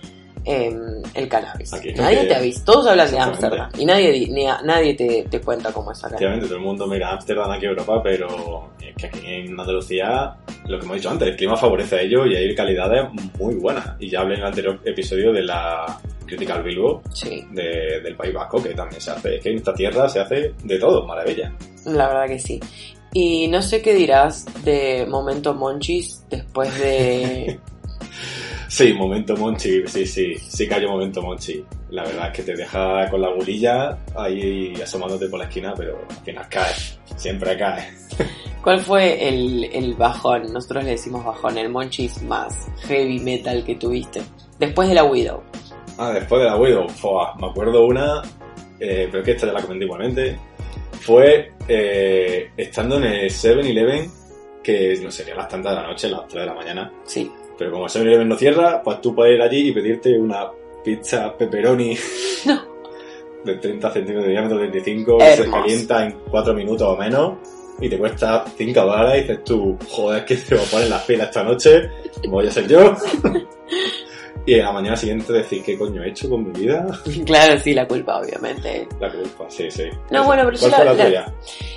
em, 0.46 1.02
el 1.14 1.28
cannabis. 1.28 1.74
Aquí 1.74 1.92
nadie 1.94 2.24
te 2.26 2.36
avisa. 2.36 2.64
Todos 2.64 2.88
hablan 2.88 3.12
de. 3.12 3.20
Ámsterdam 3.20 3.70
y 3.78 3.86
nadie, 3.86 4.12
di- 4.14 4.28
ni 4.30 4.46
a- 4.48 4.62
nadie 4.64 4.94
te, 4.94 5.24
te 5.30 5.42
cuenta 5.42 5.74
cómo 5.74 5.92
es 5.92 6.00
acá. 6.00 6.16
Efectivamente, 6.16 6.48
todo 6.48 6.58
el 6.58 6.64
mundo 6.64 6.88
mira 6.88 7.10
a 7.10 7.14
Ámsterdam 7.16 7.52
aquí 7.52 7.66
a 7.66 7.70
Europa, 7.70 8.02
pero 8.02 8.70
es 8.80 8.96
que 8.96 9.08
aquí 9.08 9.20
en 9.26 9.60
Andalucía, 9.60 10.36
lo 10.68 10.80
que 10.80 10.86
hemos 10.86 10.96
dicho 10.98 11.10
antes, 11.10 11.28
el 11.28 11.36
clima 11.36 11.58
favorece 11.58 11.98
a 11.98 12.02
ello 12.02 12.26
y 12.26 12.36
hay 12.38 12.56
calidades 12.56 13.10
muy 13.38 13.56
buenas. 13.56 13.90
Y 14.00 14.10
ya 14.10 14.22
hablé 14.22 14.36
en 14.36 14.40
el 14.42 14.48
anterior 14.48 14.80
episodio 14.86 15.34
de 15.34 15.44
la 15.44 16.00
crítica 16.26 16.56
al 16.56 16.64
Bilbo 16.64 17.02
Sí, 17.14 17.46
de- 17.52 18.00
del 18.02 18.16
País 18.16 18.34
Vasco, 18.34 18.64
que 18.64 18.70
también 18.74 19.02
se 19.02 19.12
hace. 19.12 19.36
Es 19.36 19.44
que 19.44 19.50
en 19.50 19.58
esta 19.58 19.74
tierra 19.74 20.08
se 20.08 20.22
hace 20.22 20.54
de 20.64 20.80
todo, 20.80 21.06
maravilla. 21.06 21.52
La 21.86 22.08
verdad 22.08 22.28
que 22.28 22.40
sí. 22.40 22.60
Y 23.14 23.48
no 23.48 23.62
sé 23.62 23.82
qué 23.82 23.94
dirás 23.94 24.46
de 24.64 25.06
Momento 25.08 25.54
Monchis 25.54 26.24
después 26.30 26.78
de... 26.80 27.60
Sí, 28.70 28.94
momento 28.94 29.36
Monchi, 29.38 29.88
sí, 29.88 30.06
sí, 30.06 30.36
sí 30.36 30.68
cayó 30.68 30.90
momento 30.90 31.22
Monchi. 31.22 31.64
La 31.90 32.04
verdad 32.04 32.28
es 32.28 32.34
que 32.34 32.44
te 32.44 32.54
deja 32.54 33.10
con 33.10 33.22
la 33.22 33.30
gurilla 33.34 33.98
ahí 34.16 34.74
asomándote 34.84 35.30
por 35.30 35.40
la 35.40 35.46
esquina, 35.46 35.74
pero 35.76 36.06
al 36.10 36.26
final 36.26 36.46
cae, 36.50 36.74
siempre 37.16 37.58
cae. 37.58 37.90
¿Cuál 38.62 38.82
fue 38.82 39.30
el, 39.30 39.64
el 39.72 39.94
bajón? 39.94 40.52
Nosotros 40.52 40.84
le 40.84 40.92
decimos 40.92 41.24
bajón, 41.24 41.58
el 41.58 41.70
Monchis 41.70 42.22
más 42.24 42.68
heavy 42.82 43.20
metal 43.20 43.64
que 43.64 43.76
tuviste. 43.76 44.22
Después 44.60 44.90
de 44.90 44.96
la 44.96 45.06
Widow. 45.06 45.42
Ah, 45.98 46.12
después 46.12 46.42
de 46.42 46.48
la 46.48 46.58
Widow, 46.58 46.90
fua, 46.90 47.36
me 47.40 47.48
acuerdo 47.48 47.86
una, 47.86 48.22
eh, 48.80 49.08
pero 49.10 49.20
es 49.20 49.26
que 49.26 49.32
esta 49.32 49.48
ya 49.48 49.54
la 49.54 49.62
comenté 49.62 49.86
igualmente. 49.86 50.38
Fue 51.02 51.52
eh, 51.68 52.52
estando 52.58 52.98
en 52.98 53.04
el 53.06 53.30
7-Eleven, 53.30 54.12
que 54.64 55.00
no 55.02 55.12
sería 55.12 55.36
las 55.36 55.48
tantas 55.48 55.76
de 55.76 55.82
la 55.82 55.88
noche, 55.88 56.10
las 56.10 56.28
3 56.28 56.42
de 56.42 56.46
la 56.48 56.54
mañana. 56.54 56.92
Sí. 57.06 57.32
Pero 57.58 57.72
como 57.72 57.86
el 57.86 57.92
7-Eleven 57.92 58.28
no 58.28 58.36
cierra, 58.36 58.82
pues 58.84 59.02
tú 59.02 59.16
puedes 59.16 59.36
ir 59.36 59.42
allí 59.42 59.70
y 59.70 59.72
pedirte 59.72 60.18
una 60.18 60.48
pizza 60.84 61.36
pepperoni 61.38 61.98
No. 62.46 62.62
de 63.44 63.56
30 63.56 63.92
centímetros 63.92 64.26
de 64.26 64.32
diámetro, 64.32 64.58
35, 64.60 65.18
que 65.18 65.36
se 65.38 65.50
calienta 65.50 66.06
en 66.06 66.18
4 66.30 66.54
minutos 66.54 66.88
o 66.88 66.98
menos. 66.98 67.38
Y 67.80 67.90
te 67.90 67.98
cuesta 67.98 68.44
5 68.58 68.80
dólares 68.82 69.18
y 69.18 69.22
dices 69.22 69.44
tú, 69.44 69.78
joder, 69.90 70.26
que 70.26 70.36
se 70.36 70.56
me 70.56 70.62
ponen 70.62 70.90
las 70.90 71.04
pilas 71.04 71.28
esta 71.28 71.44
noche, 71.44 71.90
voy 72.28 72.48
a 72.48 72.52
ser 72.52 72.68
yo. 72.68 72.80
y 74.48 74.60
a 74.60 74.64
la 74.64 74.72
mañana 74.72 74.96
siguiente 74.96 75.32
decir, 75.34 75.62
¿qué 75.64 75.78
coño 75.78 76.02
he 76.02 76.10
hecho 76.10 76.28
con 76.30 76.52
mi 76.52 76.60
vida? 76.60 76.88
Claro, 77.26 77.60
sí, 77.60 77.74
la 77.74 77.86
culpa, 77.88 78.20
obviamente. 78.20 78.88
La 79.00 79.12
culpa, 79.12 79.46
sí, 79.50 79.70
sí. 79.70 79.84
No, 80.10 80.24
bueno, 80.24 80.44
pero 80.46 80.58
¿Cuál 80.58 80.72
yo 80.72 80.78
la- 80.78 80.84
la, 80.86 80.94
la- 80.94 81.06
tuya? 81.06 81.34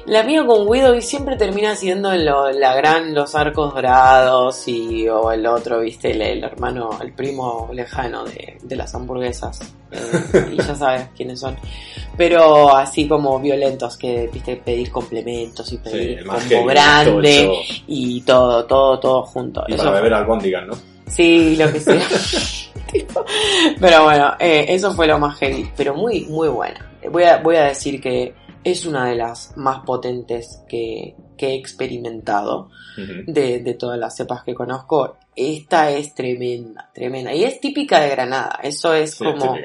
La 0.06 0.22
mía 0.22 0.44
con 0.46 0.66
Widow 0.68 1.00
siempre 1.00 1.36
termina 1.36 1.74
siendo 1.76 2.12
en 2.12 2.24
lo- 2.24 2.50
la 2.52 2.74
gran, 2.74 3.12
los 3.14 3.34
arcos 3.34 3.74
dorados 3.74 4.66
y 4.68 5.08
o 5.08 5.30
el 5.32 5.44
otro, 5.46 5.80
viste, 5.80 6.12
el, 6.12 6.22
el 6.22 6.44
hermano, 6.44 6.90
el 7.02 7.12
primo 7.12 7.68
lejano 7.72 8.24
de, 8.24 8.56
de 8.62 8.76
las 8.76 8.94
hamburguesas. 8.94 9.60
Eh, 9.90 10.50
y 10.52 10.56
ya 10.56 10.74
sabes 10.76 11.08
quiénes 11.16 11.40
son. 11.40 11.56
Pero 12.16 12.76
así 12.76 13.08
como 13.08 13.40
violentos, 13.40 13.96
que 13.96 14.28
viste, 14.32 14.56
pedir 14.56 14.90
complementos 14.92 15.66
y 15.72 15.76
Sí, 15.76 15.80
pedir 15.82 16.24
combo 16.24 16.40
heavy, 16.48 16.64
grande 16.68 17.50
y 17.88 18.20
todo, 18.20 18.64
todo, 18.66 19.00
todo 19.00 19.22
junto. 19.24 19.64
Y 19.66 19.74
Eso 19.74 19.82
para 19.84 19.96
beber 19.96 20.14
albóndigas, 20.14 20.66
¿no? 20.66 20.74
Sí, 21.08 21.56
lo 21.56 21.72
que 21.72 21.80
sea. 21.80 22.00
Tipo, 22.92 23.24
Pero 23.80 24.04
bueno, 24.04 24.34
eh, 24.38 24.66
eso 24.68 24.92
fue 24.92 25.06
lo 25.06 25.18
más 25.18 25.38
heavy, 25.38 25.70
pero 25.76 25.94
muy, 25.94 26.26
muy 26.26 26.48
buena. 26.48 26.90
Voy 27.10 27.22
a, 27.24 27.38
voy 27.38 27.56
a 27.56 27.64
decir 27.64 28.00
que 28.00 28.34
es 28.62 28.84
una 28.84 29.06
de 29.08 29.16
las 29.16 29.56
más 29.56 29.80
potentes 29.84 30.62
que, 30.68 31.14
que 31.38 31.48
he 31.48 31.54
experimentado 31.54 32.68
Ujú. 32.98 33.24
de, 33.32 33.60
de 33.60 33.74
todas 33.74 33.98
las 33.98 34.16
cepas 34.16 34.42
que 34.44 34.54
conozco. 34.54 35.16
Esta 35.34 35.90
es 35.90 36.14
tremenda, 36.14 36.90
tremenda. 36.92 37.32
Y 37.32 37.44
es 37.44 37.60
típica 37.60 38.00
de 38.00 38.10
Granada. 38.10 38.58
Eso 38.62 38.92
es 38.92 39.14
Sí, 39.14 39.24
es 39.26 39.32
como 39.40 39.54
aquí. 39.54 39.62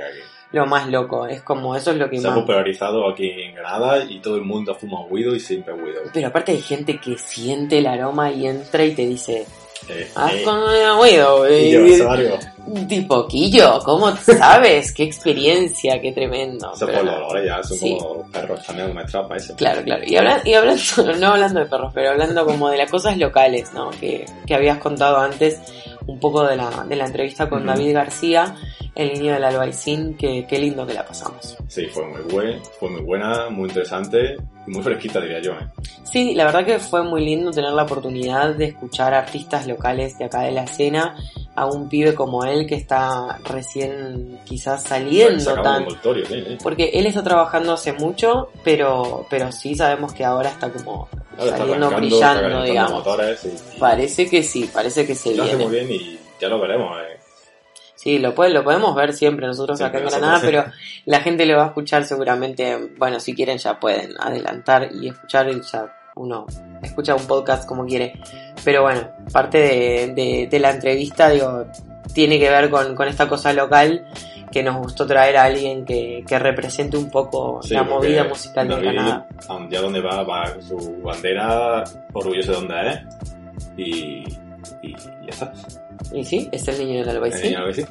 lo 0.53 0.65
más 0.67 0.87
loco. 0.87 1.25
Es 1.27 1.41
como, 1.41 1.75
eso 1.75 1.91
es 1.91 1.97
lo 1.97 2.09
que 2.09 2.19
Se 2.19 2.27
ha 2.27 2.31
más... 2.31 2.39
popularizado 2.39 3.09
aquí 3.09 3.29
en 3.29 3.55
Granada 3.55 4.05
y 4.05 4.19
todo 4.21 4.35
el 4.37 4.43
mundo 4.43 4.73
fuma 4.75 5.01
Widow 5.09 5.33
y 5.35 5.39
siempre 5.41 5.73
Widow. 5.73 6.03
Pero 6.13 6.27
aparte 6.27 6.53
hay 6.53 6.61
gente 6.61 6.99
que 6.99 7.17
siente 7.17 7.79
el 7.79 7.87
aroma 7.87 8.31
y 8.31 8.47
entra 8.47 8.85
y 8.85 8.93
te 8.95 9.05
dice, 9.05 9.45
Eh, 9.89 10.09
haz 10.15 10.33
eh, 10.33 10.41
con 10.43 10.57
una 10.57 10.99
Widow. 10.99 11.45
y 11.47 12.87
Tipo, 12.87 13.27
Quillo, 13.27 13.79
¿cómo 13.85 14.15
sabes? 14.17 14.91
qué 14.91 15.03
experiencia, 15.03 16.01
qué 16.01 16.11
tremendo. 16.11 16.71
Eso 16.73 16.87
por 16.87 17.03
los 17.05 17.15
olores 17.15 17.45
ya, 17.45 17.61
son 17.63 17.77
Sí. 17.77 17.97
como 17.99 18.23
perros 18.31 18.65
también, 18.65 18.89
una 18.89 19.05
trapa 19.05 19.35
eso. 19.37 19.55
Claro, 19.55 19.83
claro. 19.83 20.03
Y, 20.05 20.15
habla- 20.15 20.41
y 20.43 20.53
hablando, 20.55 20.81
no 21.19 21.27
hablando 21.27 21.59
de 21.59 21.65
perros, 21.67 21.91
pero 21.93 22.09
hablando 22.09 22.43
como 22.45 22.69
de 22.69 22.77
las 22.77 22.89
cosas 22.89 23.17
locales, 23.17 23.71
¿no? 23.73 23.91
Que, 23.91 24.25
que 24.47 24.55
habías 24.55 24.79
contado 24.79 25.17
antes, 25.17 25.59
un 26.07 26.19
poco 26.19 26.43
de 26.43 26.55
la, 26.55 26.85
de 26.87 26.95
la 26.95 27.05
entrevista 27.05 27.49
con 27.49 27.59
Ujú. 27.59 27.67
David 27.67 27.93
García, 27.93 28.55
el 28.95 29.13
niño 29.13 29.33
del 29.33 29.43
albaicín, 29.43 30.15
que 30.15 30.45
qué 30.47 30.59
lindo 30.59 30.85
que 30.85 30.93
la 30.93 31.05
pasamos. 31.05 31.57
Sí, 31.67 31.85
fue 31.87 32.05
muy 32.07 32.21
buena, 32.31 32.59
fue 32.79 32.89
muy 32.89 33.01
buena, 33.01 33.49
muy 33.49 33.67
interesante 33.69 34.35
y 34.67 34.71
muy 34.71 34.81
fresquita 34.83 35.19
diría 35.19 35.41
yo, 35.41 35.51
¿eh? 35.53 35.67
Sí, 36.03 36.33
la 36.33 36.45
verdad 36.45 36.65
que 36.65 36.79
fue 36.79 37.03
muy 37.03 37.25
lindo 37.25 37.51
tener 37.51 37.71
la 37.71 37.83
oportunidad 37.83 38.55
de 38.55 38.65
escuchar 38.65 39.13
artistas 39.13 39.67
locales 39.67 40.17
de 40.17 40.25
acá 40.25 40.41
de 40.41 40.51
la 40.51 40.63
escena, 40.63 41.15
a 41.55 41.65
un 41.65 41.87
pibe 41.89 42.13
como 42.15 42.43
él 42.43 42.67
que 42.67 42.75
está 42.75 43.39
recién 43.45 44.39
quizás 44.45 44.83
saliendo 44.83 45.61
tan, 45.61 45.83
¿eh? 46.29 46.57
Porque 46.61 46.91
él 46.93 47.05
está 47.05 47.23
trabajando 47.23 47.73
hace 47.73 47.93
mucho, 47.93 48.49
pero, 48.63 49.25
pero 49.29 49.51
sí 49.51 49.73
sabemos 49.75 50.13
que 50.13 50.25
ahora 50.25 50.49
está 50.49 50.69
como 50.71 51.07
Ahora 51.37 51.57
saliendo 51.57 51.85
está 51.87 51.97
brillando, 51.97 52.63
digamos. 52.63 52.91
motores 52.91 53.45
y 53.45 53.79
Parece 53.79 54.29
que 54.29 54.43
sí, 54.43 54.69
parece 54.73 55.05
que 55.07 55.15
se 55.15 55.33
lo 55.35 55.43
hace 55.43 55.55
viene. 55.55 55.69
muy 55.71 55.79
bien 55.85 55.91
y 56.01 56.19
ya 56.41 56.49
lo 56.49 56.59
veremos, 56.59 56.97
¿eh? 56.99 57.19
Sí, 57.95 58.19
lo, 58.19 58.35
puede- 58.35 58.51
lo 58.51 58.63
podemos 58.63 58.93
ver 58.93 59.13
siempre 59.13 59.47
nosotros 59.47 59.77
Siempre 59.79 59.99
acá 60.01 60.07
en 60.07 60.11
Granada, 60.21 60.39
pero 60.41 60.65
la 61.05 61.21
gente 61.21 61.45
lo 61.45 61.57
va 61.57 61.63
a 61.63 61.67
escuchar 61.67 62.05
seguramente, 62.05 62.77
bueno, 62.97 63.19
si 63.19 63.33
quieren 63.33 63.57
ya 63.57 63.79
pueden 63.79 64.11
adelantar 64.19 64.89
y 64.93 65.07
escuchar 65.07 65.49
y 65.49 65.59
ya 65.61 65.91
uno 66.15 66.45
escucha 66.83 67.15
un 67.15 67.25
podcast 67.25 67.67
como 67.67 67.85
quiere. 67.85 68.13
Pero 68.65 68.81
bueno, 68.81 69.07
parte 69.31 69.59
de, 69.59 70.13
de- 70.13 70.47
de 70.51 70.59
la 70.59 70.71
entrevista, 70.71 71.29
digo, 71.29 71.65
tiene 72.13 72.37
que 72.39 72.49
ver 72.49 72.69
con, 72.69 72.95
con 72.95 73.07
esta 73.07 73.27
cosa 73.29 73.53
local 73.53 74.05
que 74.51 74.63
nos 74.63 74.75
gustó 74.77 75.05
traer 75.05 75.37
a 75.37 75.43
alguien 75.45 75.85
que, 75.85 76.23
que 76.27 76.39
represente 76.39 76.97
un 76.97 77.09
poco 77.09 77.61
Sí, 77.61 77.73
la 77.73 77.83
movida 77.83 78.23
musical 78.23 78.67
de 78.67 78.75
David, 78.75 78.87
Granada. 78.91 79.27
a- 79.49 79.67
Ya 79.69 79.81
donde 79.81 80.01
va, 80.01 80.23
va 80.23 80.51
con 80.53 80.61
su 80.63 81.01
bandera, 81.03 81.83
orgulloso 82.13 82.51
de 82.51 82.57
donde 82.57 82.89
es 82.89 82.99
y, 83.77 84.23
y 84.81 84.93
ya 84.95 85.29
está. 85.29 85.53
Y 86.13 86.23
sí, 86.23 86.49
es 86.51 86.67
el 86.67 86.79
niño 86.79 86.99
del 87.05 87.15
albaicín. 87.17 87.53
Eh, 87.53 87.57
a 87.57 87.63
ver 87.63 87.75
si- 87.75 87.85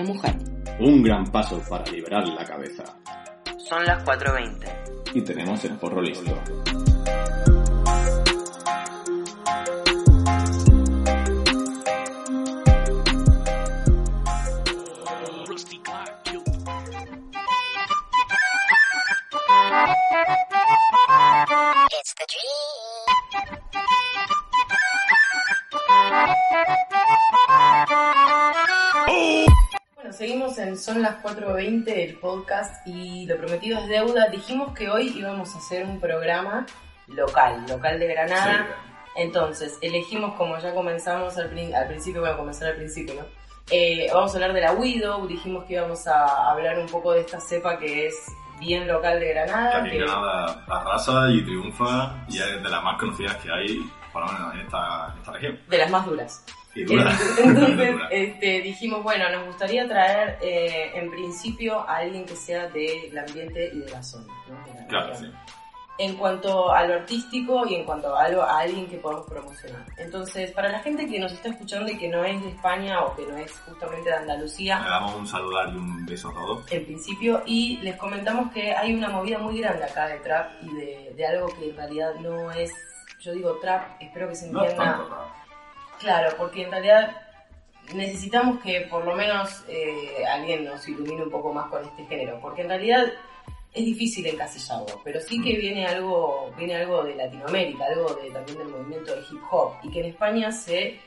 la 0.00 0.14
mujer. 0.14 0.36
Un 0.78 1.02
gran 1.02 1.24
paso 1.30 1.60
para 1.68 1.84
liberar 1.90 2.26
la 2.28 2.44
cabeza. 2.44 2.84
Son 3.58 3.84
las 3.84 4.04
4.20. 4.04 5.14
Y 5.14 5.22
tenemos 5.22 5.64
el 5.64 5.76
porro 5.76 6.00
listo. 6.00 6.32
4.20 31.22 31.88
el 31.88 32.18
podcast 32.18 32.86
y 32.86 33.26
lo 33.26 33.36
prometido 33.36 33.78
es 33.80 33.88
deuda. 33.88 34.28
Dijimos 34.28 34.72
que 34.74 34.88
hoy 34.88 35.12
íbamos 35.16 35.54
a 35.54 35.58
hacer 35.58 35.84
un 35.84 36.00
programa 36.00 36.66
local, 37.08 37.64
local 37.68 37.98
de 37.98 38.06
Granada. 38.06 38.66
Entonces, 39.16 39.78
elegimos 39.82 40.34
como 40.36 40.56
ya 40.58 40.72
comenzamos 40.74 41.36
al, 41.36 41.50
al 41.74 41.86
principio, 41.88 42.24
a 42.24 42.36
comenzar 42.36 42.68
al 42.68 42.76
principio, 42.76 43.14
¿no? 43.14 43.22
Eh, 43.70 44.08
vamos 44.12 44.32
a 44.32 44.34
hablar 44.34 44.52
de 44.52 44.60
la 44.60 44.72
Widow, 44.72 45.26
dijimos 45.26 45.64
que 45.64 45.74
íbamos 45.74 46.06
a 46.06 46.50
hablar 46.50 46.78
un 46.78 46.86
poco 46.86 47.12
de 47.12 47.20
esta 47.20 47.40
cepa 47.40 47.78
que 47.78 48.06
es 48.06 48.14
bien 48.58 48.86
local 48.88 49.20
de 49.20 49.28
Granada. 49.32 49.82
Que- 49.84 49.96
en 49.96 49.98
Granada 50.06 50.64
arrasa 50.68 51.30
y 51.30 51.42
triunfa 51.44 52.24
y 52.28 52.38
es 52.38 52.62
de 52.62 52.68
las 52.68 52.82
más 52.82 52.98
conocidas 52.98 53.36
que 53.36 53.50
hay, 53.52 53.78
por 54.12 54.24
lo 54.26 54.32
menos 54.32 54.54
en 54.54 54.60
esta, 54.60 55.12
en 55.12 55.18
esta 55.20 55.32
región. 55.32 55.60
de 55.68 55.78
las 55.78 55.90
más 55.90 56.06
duras. 56.06 56.44
Entonces, 57.44 57.96
este, 58.10 58.60
dijimos, 58.62 59.02
bueno, 59.02 59.28
nos 59.30 59.46
gustaría 59.46 59.86
traer 59.88 60.38
eh, 60.40 60.92
en 60.94 61.10
principio 61.10 61.80
a 61.88 61.96
alguien 61.98 62.24
que 62.24 62.36
sea 62.36 62.68
del 62.68 63.16
ambiente 63.18 63.70
y 63.74 63.78
de 63.80 63.90
la 63.90 64.02
zona. 64.02 64.32
¿no? 64.48 64.64
De 64.72 64.80
la 64.80 64.86
Claro, 64.86 65.14
sí. 65.16 65.30
En 65.98 66.16
cuanto 66.16 66.72
a 66.72 66.86
lo 66.86 66.94
artístico 66.94 67.66
y 67.66 67.74
en 67.74 67.84
cuanto 67.84 68.16
a, 68.16 68.24
algo, 68.24 68.40
a 68.40 68.60
alguien 68.60 68.86
que 68.86 68.96
podamos 68.96 69.26
promocionar. 69.26 69.84
Entonces, 69.98 70.50
para 70.52 70.70
la 70.70 70.78
gente 70.78 71.06
que 71.06 71.18
nos 71.18 71.30
está 71.30 71.50
escuchando 71.50 71.90
y 71.92 71.98
que 71.98 72.08
no 72.08 72.24
es 72.24 72.40
de 72.42 72.48
España 72.48 73.02
o 73.02 73.14
que 73.14 73.26
no 73.26 73.36
es 73.36 73.52
justamente 73.66 74.08
de 74.08 74.16
Le 74.16 74.22
Andalucía, 74.22 74.78
damos 74.88 75.14
un 75.16 75.26
saludar 75.26 75.68
y 75.68 75.76
un 75.76 76.06
beso 76.06 76.30
a 76.30 76.32
todos. 76.32 76.72
en 76.72 76.86
principio, 76.86 77.42
y 77.44 77.76
les 77.82 77.96
comentamos 77.96 78.50
que 78.52 78.72
hay 78.72 78.94
una 78.94 79.10
movida 79.10 79.38
muy 79.40 79.60
grande 79.60 79.84
acá 79.84 80.06
de 80.06 80.20
trap 80.20 80.52
y 80.62 80.74
de, 80.74 81.12
de 81.14 81.26
algo 81.26 81.48
que 81.48 81.68
en 81.68 81.76
realidad 81.76 82.14
no 82.20 82.50
es, 82.50 82.72
yo 83.20 83.34
digo 83.34 83.58
trap, 83.60 84.00
espero 84.00 84.26
que 84.30 84.36
se 84.36 84.50
No 84.50 84.64
es 84.64 84.70
entienda. 84.70 84.96
tanto. 84.96 85.16
Claro, 86.00 86.34
porque 86.38 86.62
en 86.62 86.70
realidad 86.70 87.14
necesitamos 87.94 88.62
que 88.62 88.82
por 88.90 89.04
lo 89.04 89.14
menos 89.14 89.64
eh, 89.68 90.24
alguien 90.26 90.64
nos 90.64 90.88
ilumine 90.88 91.22
un 91.24 91.30
poco 91.30 91.52
más 91.52 91.68
con 91.68 91.84
este 91.84 92.06
género, 92.06 92.38
porque 92.40 92.62
en 92.62 92.68
realidad 92.68 93.04
es 93.72 93.84
difícil 93.84 94.26
encasillarlo, 94.26 95.00
pero 95.04 95.20
sí 95.20 95.40
que 95.42 95.56
viene 95.56 95.86
algo, 95.86 96.52
viene 96.56 96.76
algo 96.76 97.04
de 97.04 97.14
Latinoamérica, 97.14 97.84
algo 97.84 98.14
de, 98.14 98.30
también 98.30 98.58
del 98.58 98.68
movimiento 98.68 99.14
del 99.14 99.24
hip 99.30 99.42
hop, 99.50 99.74
y 99.82 99.90
que 99.90 100.00
en 100.00 100.06
España 100.06 100.50
se 100.50 100.98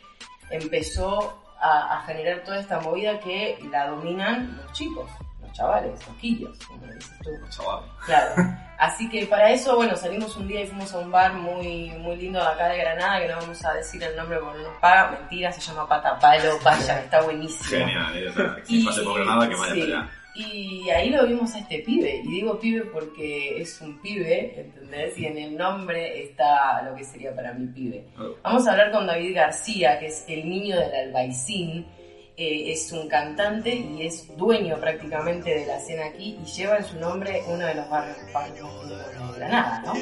empezó 0.51 1.41
a, 1.59 1.97
a 1.97 2.01
generar 2.03 2.43
toda 2.43 2.59
esta 2.59 2.79
movida 2.79 3.19
que 3.19 3.57
la 3.71 3.87
dominan 3.87 4.57
los 4.57 4.71
chicos, 4.73 5.09
chavales, 5.53 5.91
los 6.07 6.17
quillos, 6.17 6.57
como 6.65 6.85
dices 6.87 7.19
tú. 7.23 7.29
Chaval. 7.49 7.83
Claro. 8.05 8.33
Así 8.79 9.07
que 9.09 9.25
para 9.27 9.51
eso, 9.51 9.75
bueno, 9.77 9.95
salimos 9.95 10.35
un 10.35 10.47
día 10.47 10.61
y 10.61 10.67
fuimos 10.67 10.93
a 10.93 10.99
un 10.99 11.09
bar 11.09 11.33
muy, 11.35 11.89
muy 11.99 12.17
lindo 12.17 12.39
de 12.39 12.47
acá 12.47 12.67
de 12.67 12.79
Granada, 12.79 13.21
que 13.21 13.27
no 13.29 13.37
vamos 13.37 13.63
a 13.63 13.73
decir 13.75 14.03
el 14.03 14.15
nombre 14.15 14.39
porque 14.39 14.57
no 14.57 14.69
nos 14.69 14.79
paga. 14.79 15.11
Mentira, 15.11 15.51
se 15.51 15.61
llama 15.61 15.87
Patapalo, 15.87 16.59
vayan, 16.63 16.99
está 16.99 17.21
buenísimo. 17.21 17.85
Genial, 17.85 18.17
¿eh? 18.17 18.29
O 18.29 18.33
sea, 18.33 18.55
quien 18.67 18.85
pase 18.85 19.01
por 19.03 19.15
Granada 19.15 19.47
que 19.47 19.55
vaya 19.55 19.73
sí. 19.73 19.81
para 19.81 19.99
allá. 20.01 20.09
Y 20.35 20.89
ahí 20.89 21.11
lo 21.11 21.27
vimos 21.27 21.53
a 21.53 21.59
este 21.59 21.79
pibe, 21.79 22.21
y 22.25 22.27
digo 22.27 22.59
pibe 22.59 22.81
porque 22.85 23.61
es 23.61 23.79
un 23.81 24.01
pibe, 24.01 24.59
¿entendés? 24.59 25.15
Y 25.17 25.27
en 25.27 25.37
el 25.37 25.55
nombre 25.55 26.23
está 26.23 26.81
lo 26.81 26.95
que 26.95 27.03
sería 27.03 27.35
para 27.35 27.53
mí 27.53 27.67
pibe. 27.67 28.07
Oh. 28.17 28.35
Vamos 28.41 28.67
a 28.67 28.71
hablar 28.71 28.91
con 28.91 29.05
David 29.05 29.35
García, 29.35 29.99
que 29.99 30.07
es 30.07 30.25
el 30.27 30.49
niño 30.49 30.79
del 30.79 31.07
albaicín. 31.07 31.85
Eh, 32.35 32.71
es 32.71 32.91
un 32.91 33.07
cantante 33.07 33.75
y 33.75 34.07
es 34.07 34.35
dueño 34.35 34.79
prácticamente 34.79 35.51
de 35.51 35.67
la 35.67 35.77
escena 35.77 36.05
aquí 36.07 36.39
y 36.41 36.45
lleva 36.45 36.77
en 36.77 36.85
su 36.85 36.99
nombre 36.99 37.43
uno 37.47 37.63
de 37.63 37.75
los 37.75 37.87
barrios, 37.87 38.17
lindos 38.17 38.89
de 38.89 39.37
Granada, 39.37 39.83
¿no? 39.85 39.93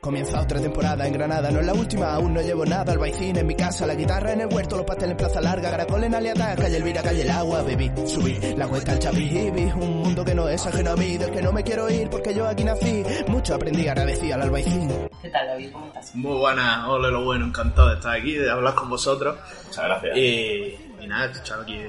Comienza 0.00 0.40
otra 0.40 0.60
temporada 0.60 1.06
en 1.06 1.12
Granada, 1.12 1.50
no 1.50 1.60
es 1.60 1.66
la 1.66 1.72
última, 1.72 2.12
aún 2.12 2.34
no 2.34 2.42
llevo 2.42 2.66
nada. 2.66 2.92
El 2.92 2.98
baicín 2.98 3.36
en 3.36 3.46
mi 3.46 3.54
casa, 3.54 3.86
la 3.86 3.94
guitarra 3.94 4.32
en 4.32 4.42
el 4.42 4.52
huerto, 4.52 4.76
los 4.76 4.84
pasteles 4.84 5.12
en 5.12 5.16
plaza 5.16 5.40
larga, 5.40 5.70
caracol 5.70 6.04
en 6.04 6.14
aliadas, 6.14 6.56
calle 6.58 6.76
Elvira, 6.76 7.02
calle 7.02 7.22
el 7.22 7.30
agua, 7.30 7.62
baby. 7.62 7.90
Subí 8.04 8.38
la 8.56 8.68
cuesta 8.68 8.92
al 8.92 8.98
Chapijibi, 8.98 9.62
un 9.80 10.02
mundo 10.02 10.24
que 10.24 10.34
no 10.34 10.48
es 10.48 10.66
ajeno 10.66 10.90
a 10.90 10.96
mí, 10.96 11.16
del 11.16 11.30
que 11.30 11.40
no 11.40 11.52
me 11.52 11.62
quiero 11.62 11.88
ir 11.88 12.10
porque 12.10 12.34
yo 12.34 12.46
aquí 12.46 12.64
nací. 12.64 13.04
Mucho 13.28 13.54
aprendí, 13.54 13.88
agradecía 13.88 14.34
al 14.34 14.42
albaicín. 14.42 14.90
¿Qué 15.22 15.30
tal, 15.30 15.46
David? 15.46 15.72
¿Cómo 15.72 15.86
estás? 15.86 16.14
Muy 16.14 16.36
buenas, 16.36 16.86
hola 16.88 17.08
lo 17.08 17.24
bueno, 17.24 17.46
encantado 17.46 17.88
de 17.88 17.94
estar 17.94 18.16
aquí, 18.16 18.34
de 18.34 18.50
hablar 18.50 18.74
con 18.74 18.90
vosotros. 18.90 19.38
Muchas 19.66 19.84
gracias. 19.84 20.16
Y, 20.16 20.89
y 21.00 21.06
nada, 21.06 21.26
he 21.26 21.30
estado 21.32 21.62
aquí 21.62 21.80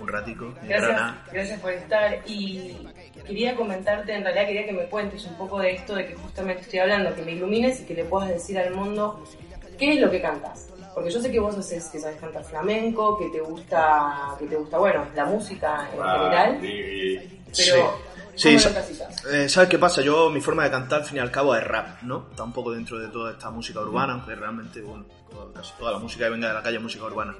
un 0.00 0.08
ratico. 0.08 0.52
Gracias, 0.62 1.00
gracias 1.32 1.60
por 1.60 1.72
estar 1.72 2.18
y 2.26 2.76
quería 3.26 3.56
comentarte, 3.56 4.14
en 4.14 4.22
realidad 4.22 4.46
quería 4.46 4.66
que 4.66 4.72
me 4.72 4.84
cuentes 4.86 5.24
un 5.24 5.34
poco 5.36 5.58
de 5.58 5.72
esto 5.72 5.94
de 5.94 6.06
que 6.06 6.14
justamente 6.14 6.62
estoy 6.62 6.80
hablando, 6.80 7.14
que 7.14 7.22
me 7.22 7.32
ilumines 7.32 7.80
y 7.80 7.84
que 7.84 7.94
le 7.94 8.04
puedas 8.04 8.28
decir 8.28 8.58
al 8.58 8.74
mundo 8.74 9.22
qué 9.78 9.94
es 9.94 10.00
lo 10.00 10.10
que 10.10 10.20
cantas. 10.20 10.68
Porque 10.94 11.10
yo 11.10 11.20
sé 11.20 11.30
que 11.30 11.38
vos 11.38 11.56
haces, 11.56 11.88
que 11.90 11.98
sabes 11.98 12.18
cantar 12.18 12.42
flamenco, 12.44 13.18
que 13.18 13.28
te 13.28 13.40
gusta, 13.40 14.34
que 14.38 14.46
te 14.46 14.56
gusta, 14.56 14.78
bueno, 14.78 15.06
la 15.14 15.26
música 15.26 15.88
en 15.92 16.00
Ah, 16.02 16.18
general, 16.18 16.64
y- 16.64 17.40
pero 17.56 17.98
Sí. 18.36 18.54
Eh, 19.32 19.48
¿Sabes 19.48 19.70
qué 19.70 19.78
pasa? 19.78 20.02
Yo, 20.02 20.28
mi 20.28 20.42
forma 20.42 20.64
de 20.64 20.70
cantar, 20.70 21.00
al 21.00 21.06
fin 21.06 21.16
y 21.16 21.20
al 21.20 21.30
cabo, 21.30 21.56
es 21.56 21.64
rap, 21.64 22.02
¿no? 22.02 22.26
Está 22.30 22.42
un 22.44 22.52
poco 22.52 22.72
dentro 22.72 22.98
de 22.98 23.08
toda 23.08 23.32
esta 23.32 23.50
música 23.50 23.80
urbana, 23.80 24.12
aunque 24.12 24.34
realmente, 24.34 24.82
bueno, 24.82 25.06
casi 25.54 25.72
toda 25.78 25.92
la 25.92 25.98
música 25.98 26.26
que 26.26 26.32
venga 26.32 26.48
de 26.48 26.54
la 26.54 26.62
calle 26.62 26.76
es 26.76 26.82
música 26.82 27.04
urbana. 27.06 27.34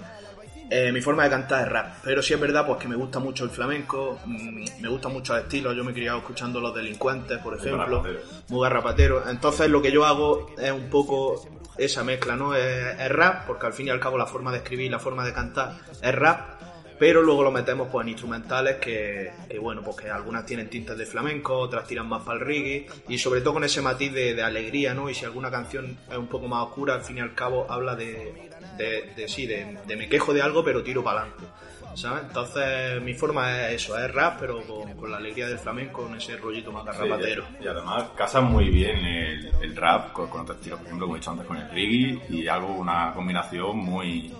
Eh, 0.68 0.90
mi 0.90 1.00
forma 1.00 1.24
de 1.24 1.30
cantar 1.30 1.64
es 1.64 1.72
rap, 1.72 1.94
pero 2.02 2.22
sí 2.22 2.34
es 2.34 2.40
verdad 2.40 2.66
pues 2.66 2.78
que 2.78 2.88
me 2.88 2.96
gusta 2.96 3.20
mucho 3.20 3.44
el 3.44 3.50
flamenco, 3.50 4.18
mm, 4.24 4.80
me 4.80 4.88
gustan 4.88 5.12
muchos 5.12 5.38
estilos, 5.38 5.76
yo 5.76 5.84
me 5.84 5.92
he 5.92 5.94
criado 5.94 6.18
escuchando 6.18 6.60
Los 6.60 6.74
Delincuentes, 6.74 7.38
por 7.38 7.56
ejemplo, 7.56 8.02
muy 8.48 8.62
garrapatero. 8.62 9.28
Entonces 9.28 9.70
lo 9.70 9.80
que 9.80 9.92
yo 9.92 10.04
hago 10.04 10.48
es 10.58 10.72
un 10.72 10.90
poco 10.90 11.48
esa 11.78 12.02
mezcla, 12.02 12.34
¿no? 12.34 12.54
Es, 12.54 12.98
es 12.98 13.08
rap, 13.10 13.46
porque 13.46 13.66
al 13.66 13.74
fin 13.74 13.86
y 13.86 13.90
al 13.90 14.00
cabo 14.00 14.18
la 14.18 14.26
forma 14.26 14.50
de 14.50 14.58
escribir, 14.58 14.90
la 14.90 14.98
forma 14.98 15.24
de 15.24 15.32
cantar 15.32 15.76
es 16.02 16.14
rap, 16.14 16.56
pero 16.98 17.22
luego 17.22 17.42
lo 17.42 17.50
metemos 17.50 17.88
pues 17.92 18.04
en 18.04 18.10
instrumentales 18.10 18.76
que, 18.76 19.30
que, 19.48 19.58
bueno, 19.58 19.82
pues 19.82 19.96
que 19.96 20.10
algunas 20.10 20.46
tienen 20.46 20.68
tintas 20.68 20.96
de 20.96 21.06
flamenco, 21.06 21.58
otras 21.58 21.86
tiran 21.86 22.08
más 22.08 22.22
para 22.22 22.38
el 22.38 22.46
reggae, 22.46 22.86
y 23.08 23.18
sobre 23.18 23.40
todo 23.40 23.54
con 23.54 23.64
ese 23.64 23.82
matiz 23.82 24.12
de, 24.12 24.34
de 24.34 24.42
alegría, 24.42 24.94
¿no? 24.94 25.10
Y 25.10 25.14
si 25.14 25.24
alguna 25.24 25.50
canción 25.50 25.96
es 26.10 26.16
un 26.16 26.26
poco 26.26 26.48
más 26.48 26.66
oscura, 26.66 26.94
al 26.94 27.02
fin 27.02 27.18
y 27.18 27.20
al 27.20 27.34
cabo 27.34 27.66
habla 27.70 27.94
de, 27.94 28.50
de, 28.76 29.12
de 29.16 29.28
sí, 29.28 29.46
de, 29.46 29.78
de 29.86 29.96
me 29.96 30.08
quejo 30.08 30.32
de 30.34 30.42
algo, 30.42 30.64
pero 30.64 30.82
tiro 30.82 31.02
para 31.04 31.20
adelante. 31.22 31.44
¿Sabes? 31.94 32.24
Entonces 32.28 33.00
mi 33.00 33.14
forma 33.14 33.68
es 33.68 33.82
eso, 33.82 33.98
es 33.98 34.12
rap, 34.12 34.36
pero 34.38 34.60
con, 34.66 34.92
con 34.96 35.10
la 35.10 35.16
alegría 35.16 35.46
del 35.48 35.58
flamenco, 35.58 36.02
con 36.02 36.14
ese 36.14 36.36
rollito 36.36 36.70
más 36.70 36.84
sí, 36.94 37.08
y 37.58 37.66
además 37.66 38.10
casa 38.14 38.42
muy 38.42 38.68
bien 38.68 38.98
el, 38.98 39.50
el 39.62 39.74
rap 39.74 40.12
con, 40.12 40.28
con 40.28 40.42
otros 40.42 40.58
estilos, 40.58 40.78
por 40.80 40.86
ejemplo, 40.88 41.06
como 41.06 41.16
he 41.16 41.20
dicho 41.20 41.30
antes, 41.30 41.46
con 41.46 41.56
el 41.56 41.70
reggae 41.70 42.20
y 42.28 42.48
algo, 42.48 42.74
una 42.74 43.12
combinación 43.14 43.78
muy, 43.78 44.30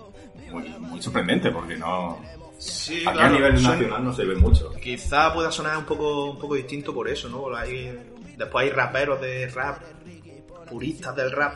muy, 0.51 0.69
muy 0.81 1.01
sorprendente 1.01 1.51
porque 1.51 1.77
no. 1.77 2.23
Sí, 2.59 3.05
Aquí 3.07 3.17
claro, 3.19 3.21
a 3.21 3.29
nivel 3.39 3.59
son- 3.59 3.71
nacional 3.73 4.05
no 4.05 4.13
se 4.13 4.25
ve 4.27 4.35
mucho. 4.35 4.73
Quizá 4.75 5.33
pueda 5.33 5.51
sonar 5.51 5.79
un 5.79 5.85
poco, 5.87 6.33
un 6.33 6.39
poco 6.39 6.57
distinto 6.57 6.93
por 6.93 7.09
eso, 7.09 7.31
¿no? 7.31 7.55
Hay, 7.57 7.91
después 8.37 8.65
hay 8.67 8.71
raperos 8.71 9.19
de 9.19 9.49
rap, 9.49 9.81
puristas 10.69 11.15
del 11.17 11.33
rap, 11.33 11.55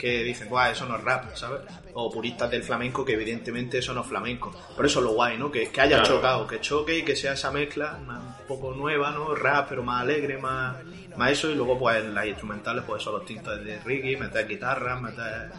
que 0.00 0.22
dicen, 0.24 0.48
guau, 0.48 0.72
eso 0.72 0.86
no 0.86 0.96
es 0.96 1.04
rap, 1.04 1.34
¿sabes? 1.36 1.60
O 1.92 2.10
puristas 2.10 2.50
del 2.50 2.62
flamenco, 2.62 3.04
que 3.04 3.12
evidentemente 3.12 3.78
eso 3.78 3.92
no 3.92 4.00
es 4.00 4.06
flamenco. 4.06 4.50
Por 4.74 4.86
eso 4.86 5.00
es 5.00 5.04
lo 5.04 5.12
guay, 5.12 5.36
¿no? 5.36 5.50
Que, 5.50 5.68
que 5.68 5.80
haya 5.80 5.98
Claro. 5.98 6.16
chocado, 6.16 6.46
que 6.46 6.60
choque 6.60 6.98
y 6.98 7.02
que 7.04 7.14
sea 7.14 7.34
esa 7.34 7.50
mezcla 7.50 7.98
un 7.98 8.46
poco 8.48 8.72
nueva, 8.72 9.10
¿no? 9.10 9.34
Rap, 9.34 9.68
pero 9.68 9.82
más 9.82 10.00
alegre, 10.02 10.38
más, 10.38 10.76
más 11.16 11.30
eso. 11.32 11.50
Y 11.50 11.54
luego, 11.54 11.78
pues, 11.78 12.02
las 12.06 12.24
instrumentales, 12.26 12.82
pues, 12.86 13.02
son 13.02 13.12
los 13.14 13.26
tintos 13.26 13.62
de 13.62 13.78
reggae, 13.80 14.16
meter 14.16 14.48
guitarras, 14.48 15.02
meter, 15.02 15.50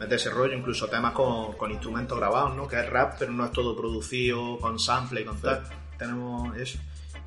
meter 0.00 0.14
ese 0.14 0.30
rollo, 0.30 0.54
incluso 0.56 0.88
temas 0.88 1.12
con, 1.12 1.52
con 1.52 1.70
instrumentos 1.70 2.18
grabados, 2.18 2.56
¿no? 2.56 2.66
Que 2.66 2.80
es 2.80 2.88
rap, 2.90 3.14
pero 3.18 3.30
no 3.32 3.44
es 3.44 3.52
todo 3.52 3.76
producido 3.76 4.58
con 4.58 4.78
sample 4.80 5.20
y 5.20 5.24
con 5.24 5.40
tal. 5.40 5.62
Tenemos 5.96 6.56
eso. 6.56 6.78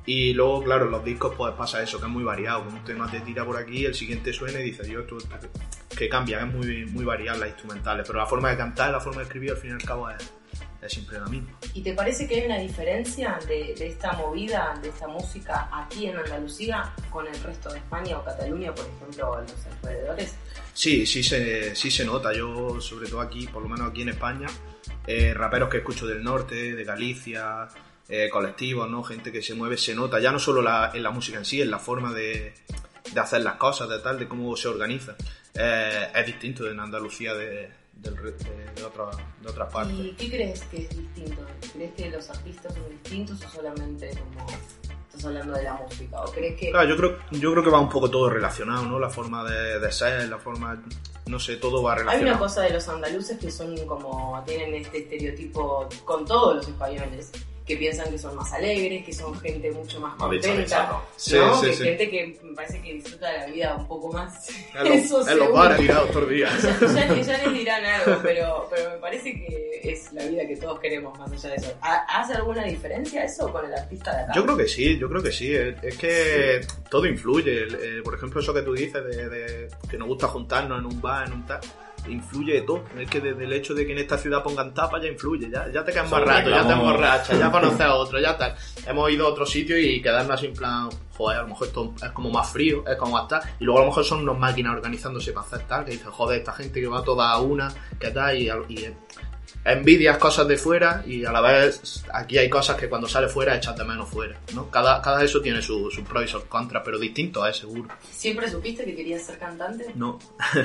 Y 0.06 0.32
luego, 0.32 0.64
claro, 0.64 0.86
en 0.86 0.90
los 0.92 1.04
discos 1.04 1.34
pues 1.36 1.54
pasa 1.54 1.82
eso, 1.82 1.98
que 2.00 2.06
es 2.06 2.10
muy 2.10 2.24
variado. 2.24 2.62
Que 2.66 2.74
un 2.74 2.84
tema 2.84 3.10
te 3.10 3.20
tira 3.20 3.44
por 3.44 3.56
aquí, 3.56 3.84
el 3.84 3.94
siguiente 3.94 4.32
suena 4.32 4.58
y 4.60 4.64
dices, 4.64 4.88
yo, 4.88 5.00
esto, 5.00 5.18
esto- 5.18 5.38
que 5.96 6.08
cambia, 6.08 6.40
es 6.40 6.46
muy, 6.46 6.86
muy 6.86 7.04
variado 7.04 7.38
las 7.40 7.50
instrumentales. 7.50 8.06
Pero 8.06 8.18
la 8.18 8.26
forma 8.26 8.50
de 8.50 8.56
cantar, 8.56 8.90
la 8.90 9.00
forma 9.00 9.18
de 9.20 9.24
escribir, 9.26 9.50
al 9.50 9.56
fin 9.58 9.70
y 9.70 9.72
al 9.74 9.82
cabo, 9.82 10.08
es, 10.10 10.32
es 10.80 10.92
siempre 10.92 11.18
la 11.20 11.26
misma. 11.26 11.50
¿Y 11.74 11.82
te 11.82 11.92
parece 11.92 12.26
que 12.26 12.36
hay 12.40 12.46
una 12.46 12.58
diferencia 12.58 13.38
de, 13.46 13.74
de 13.78 13.86
esta 13.88 14.12
movida, 14.14 14.74
de 14.82 14.88
esta 14.88 15.06
música 15.06 15.68
aquí 15.72 16.06
en 16.06 16.16
Andalucía 16.16 16.94
con 17.10 17.26
el 17.26 17.38
resto 17.42 17.70
de 17.70 17.78
España 17.78 18.18
o 18.18 18.24
Cataluña, 18.24 18.74
por 18.74 18.86
ejemplo, 18.86 19.40
en 19.40 19.46
los 19.46 19.66
alrededores? 19.66 20.34
Sí, 20.72 21.04
sí 21.06 21.22
se, 21.22 21.76
sí 21.76 21.90
se 21.90 22.04
nota. 22.06 22.32
Yo, 22.32 22.80
sobre 22.80 23.08
todo 23.08 23.20
aquí, 23.20 23.46
por 23.48 23.62
lo 23.62 23.68
menos 23.68 23.90
aquí 23.90 24.02
en 24.02 24.08
España, 24.08 24.46
eh, 25.06 25.34
raperos 25.34 25.68
que 25.68 25.78
escucho 25.78 26.06
del 26.06 26.22
norte, 26.24 26.74
de 26.74 26.84
Galicia, 26.84 27.68
eh, 28.10 28.28
colectivos, 28.28 28.90
¿no? 28.90 29.02
Gente 29.04 29.30
que 29.32 29.40
se 29.42 29.54
mueve, 29.54 29.76
se 29.78 29.94
nota. 29.94 30.18
Ya 30.20 30.32
no 30.32 30.38
solo 30.38 30.60
la- 30.62 30.90
en 30.92 31.02
la 31.02 31.10
música 31.10 31.38
en 31.38 31.44
sí, 31.44 31.62
en 31.62 31.70
la 31.70 31.78
forma 31.78 32.12
de, 32.12 32.52
de 33.12 33.20
hacer 33.20 33.42
las 33.42 33.54
cosas, 33.54 33.88
de 33.88 33.98
tal, 34.00 34.18
de 34.18 34.26
cómo 34.28 34.56
se 34.56 34.68
organiza. 34.68 35.14
Eh, 35.54 36.08
es 36.14 36.26
distinto 36.26 36.68
en 36.68 36.78
Andalucía 36.80 37.34
de, 37.34 37.70
de, 37.94 38.10
de 38.10 38.84
otras- 38.84 39.16
de 39.42 39.48
otras 39.48 39.72
partes. 39.72 39.94
¿Y 39.98 40.12
qué 40.12 40.28
crees 40.30 40.60
que 40.64 40.76
es 40.78 40.88
distinto? 40.96 41.46
¿Crees 41.72 41.92
que 41.94 42.10
los 42.10 42.28
artistas 42.30 42.74
son 42.74 42.88
distintos 42.90 43.44
o 43.44 43.48
solamente 43.48 44.10
como 44.10 44.46
estás 45.08 45.24
hablando 45.24 45.52
de 45.54 45.62
la 45.64 45.74
música? 45.74 46.20
¿O 46.22 46.30
crees 46.32 46.58
que 46.58 46.70
Claro, 46.70 46.88
yo 46.88 46.96
creo, 46.96 47.18
yo 47.32 47.52
creo 47.52 47.62
que 47.64 47.70
va 47.70 47.80
un 47.80 47.88
poco 47.88 48.10
todo 48.10 48.28
relacionado, 48.30 48.84
¿no? 48.86 48.98
La 48.98 49.10
forma 49.10 49.44
de, 49.48 49.78
de 49.80 49.92
ser, 49.92 50.28
la 50.28 50.38
forma, 50.38 50.82
no 51.26 51.38
sé, 51.38 51.56
todo 51.56 51.82
va 51.82 51.92
hay 51.92 51.98
relacionado. 52.00 52.30
una 52.32 52.38
cosa 52.38 52.62
de 52.62 52.70
los 52.70 52.88
andaluces 52.88 53.38
que 53.38 53.50
son 53.50 53.76
como, 53.86 54.42
tienen 54.46 54.74
este 54.74 54.98
estereotipo 54.98 55.88
con 56.04 56.24
todos 56.24 56.56
los 56.56 56.68
españoles? 56.68 57.30
Que 57.66 57.76
piensan 57.76 58.10
que 58.10 58.18
son 58.18 58.34
más 58.34 58.52
alegres, 58.52 59.04
que 59.04 59.12
son 59.12 59.38
gente 59.40 59.70
mucho 59.70 60.00
más 60.00 60.14
contenta. 60.16 61.00
Sí, 61.16 61.36
¿no? 61.36 61.60
sí, 61.60 61.66
que 61.68 61.74
sí. 61.74 61.84
gente 61.84 62.10
que 62.10 62.38
me 62.42 62.54
parece 62.54 62.80
que 62.82 62.94
disfruta 62.94 63.30
de 63.30 63.38
la 63.38 63.46
vida 63.46 63.76
un 63.76 63.86
poco 63.86 64.12
más. 64.12 64.48
En 64.74 64.88
los, 65.10 65.24
seguro. 65.26 65.52
bares 65.52 65.78
tirados 65.78 66.10
todo 66.10 66.28
el 66.28 66.34
día. 66.34 66.48
Ya, 66.60 66.78
ya- 67.08 67.22
ya 67.22 67.38
les 67.44 67.52
dirán 67.54 67.84
algo, 67.84 68.18
pero, 68.22 68.66
pero 68.74 68.90
me 68.90 68.96
parece 68.96 69.32
que 69.34 69.80
es 69.84 70.12
la 70.12 70.24
vida 70.26 70.46
que 70.46 70.56
todos 70.56 70.80
queremos 70.80 71.16
más 71.18 71.30
allá 71.32 71.50
de 71.50 71.56
eso. 71.56 71.74
¿Ha- 71.82 72.20
¿Hace 72.20 72.34
alguna 72.34 72.64
diferencia 72.64 73.24
eso 73.24 73.50
con 73.52 73.64
el 73.64 73.72
artista 73.74 74.16
de 74.16 74.22
acá? 74.24 74.32
Yo 74.34 74.44
creo 74.44 74.56
que 74.56 74.66
sí, 74.68 74.98
yo 74.98 75.08
creo 75.08 75.22
que 75.22 75.32
sí. 75.32 75.54
Es, 75.54 75.96
que 75.96 76.60
todo 76.90 77.06
influye. 77.06 77.62
Eh, 77.68 78.02
por 78.02 78.14
ejemplo, 78.14 78.40
eso 78.40 78.52
que 78.52 78.62
tú 78.62 78.72
dices 78.74 79.04
de, 79.04 79.28
de 79.28 79.68
que 79.88 79.96
nos 79.96 80.08
gusta 80.08 80.26
juntarnos 80.28 80.78
en 80.80 80.86
un 80.86 81.00
bar, 81.00 81.26
en 81.28 81.34
un 81.34 81.46
tal, 81.46 81.60
influye 82.08 82.54
de 82.54 82.62
todo. 82.62 82.84
Es 82.98 83.08
que 83.08 83.20
desde 83.20 83.44
el 83.44 83.52
hecho 83.52 83.74
de 83.74 83.86
que 83.86 83.92
en 83.92 83.98
esta 83.98 84.18
ciudad 84.18 84.42
pongan 84.42 84.72
tapas 84.74 85.02
ya 85.02 85.08
influye. 85.08 85.50
Ya, 85.50 85.70
ya 85.72 85.84
te 85.84 85.92
quedas 85.92 86.10
más 86.10 86.22
rato, 86.22 86.50
ya 86.50 86.66
te 86.66 86.72
emborrachas, 86.72 87.38
ya 87.38 87.50
conoces 87.52 87.80
a 87.80 87.94
otro, 87.94 88.20
ya 88.20 88.36
tal. 88.36 88.54
Hemos 88.86 89.10
ido 89.10 89.26
a 89.26 89.30
otro 89.30 89.46
sitio 89.46 89.78
y 89.78 90.00
quedarnos 90.00 90.34
así 90.34 90.46
en 90.46 90.54
plan, 90.54 90.88
joder, 91.16 91.38
a 91.38 91.42
lo 91.42 91.48
mejor 91.48 91.66
esto 91.66 91.94
es 92.02 92.10
como 92.10 92.30
más 92.30 92.50
frío, 92.50 92.84
es 92.86 92.96
como 92.96 93.12
más 93.12 93.28
tal. 93.28 93.42
Y 93.58 93.64
luego 93.64 93.80
a 93.80 93.82
lo 93.82 93.88
mejor 93.88 94.04
son 94.04 94.28
unas 94.28 94.38
máquinas 94.38 94.74
organizándose 94.74 95.32
para 95.32 95.46
hacer 95.46 95.60
tal, 95.66 95.84
que 95.84 95.92
dices, 95.92 96.08
joder, 96.08 96.38
esta 96.38 96.52
gente 96.52 96.80
que 96.80 96.86
va 96.86 97.02
toda 97.02 97.30
a 97.30 97.40
una, 97.40 97.72
que 97.98 98.10
tal, 98.10 98.36
y, 98.36 98.48
y 98.68 98.94
envidias 99.64 100.16
cosas 100.16 100.48
de 100.48 100.56
fuera 100.56 101.02
y 101.06 101.24
a 101.24 101.32
la 101.32 101.40
vez 101.40 102.04
aquí 102.14 102.38
hay 102.38 102.48
cosas 102.48 102.76
que 102.76 102.88
cuando 102.88 103.06
sale 103.06 103.28
fuera 103.28 103.56
echas 103.56 103.76
de 103.76 103.84
menos 103.84 104.08
fuera, 104.08 104.40
¿no? 104.54 104.70
Cada, 104.70 105.02
cada 105.02 105.22
eso 105.22 105.40
tiene 105.40 105.60
sus 105.60 105.92
su 105.92 106.02
pros 106.04 106.24
y 106.24 106.28
sus 106.28 106.44
contras, 106.44 106.82
pero 106.84 106.98
distinto 106.98 107.46
es 107.46 107.58
seguro. 107.58 107.88
¿Siempre 108.10 108.48
supiste 108.50 108.84
que 108.84 108.94
querías 108.94 109.22
ser 109.22 109.38
cantante? 109.38 109.92
No, 109.94 110.18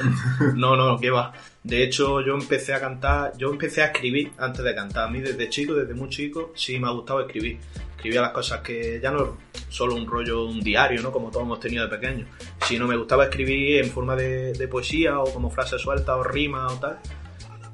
no, 0.55 0.75
no, 0.75 0.97
qué 0.99 1.09
va. 1.09 1.33
De 1.63 1.83
hecho, 1.83 2.21
yo 2.21 2.35
empecé 2.35 2.73
a 2.73 2.79
cantar, 2.79 3.33
yo 3.37 3.49
empecé 3.49 3.81
a 3.81 3.87
escribir 3.87 4.31
antes 4.37 4.63
de 4.63 4.75
cantar. 4.75 5.07
A 5.07 5.11
mí 5.11 5.19
desde 5.19 5.49
chico, 5.49 5.73
desde 5.73 5.93
muy 5.93 6.09
chico, 6.09 6.53
sí 6.55 6.79
me 6.79 6.87
ha 6.87 6.91
gustado 6.91 7.21
escribir. 7.21 7.59
Escribía 7.95 8.21
las 8.21 8.31
cosas 8.31 8.61
que 8.61 8.99
ya 9.01 9.11
no 9.11 9.37
solo 9.67 9.95
un 9.95 10.05
rollo, 10.05 10.45
un 10.45 10.61
diario, 10.61 11.01
¿no? 11.01 11.11
Como 11.11 11.31
todos 11.31 11.43
hemos 11.43 11.59
tenido 11.59 11.83
de 11.87 11.97
pequeños. 11.97 12.29
Sino 12.65 12.87
me 12.87 12.95
gustaba 12.95 13.25
escribir 13.25 13.83
en 13.83 13.89
forma 13.89 14.15
de, 14.15 14.53
de 14.53 14.67
poesía 14.67 15.19
o 15.19 15.33
como 15.33 15.49
frases 15.49 15.81
sueltas 15.81 16.15
o 16.15 16.23
rimas 16.23 16.73
o 16.73 16.79
tal. 16.79 16.99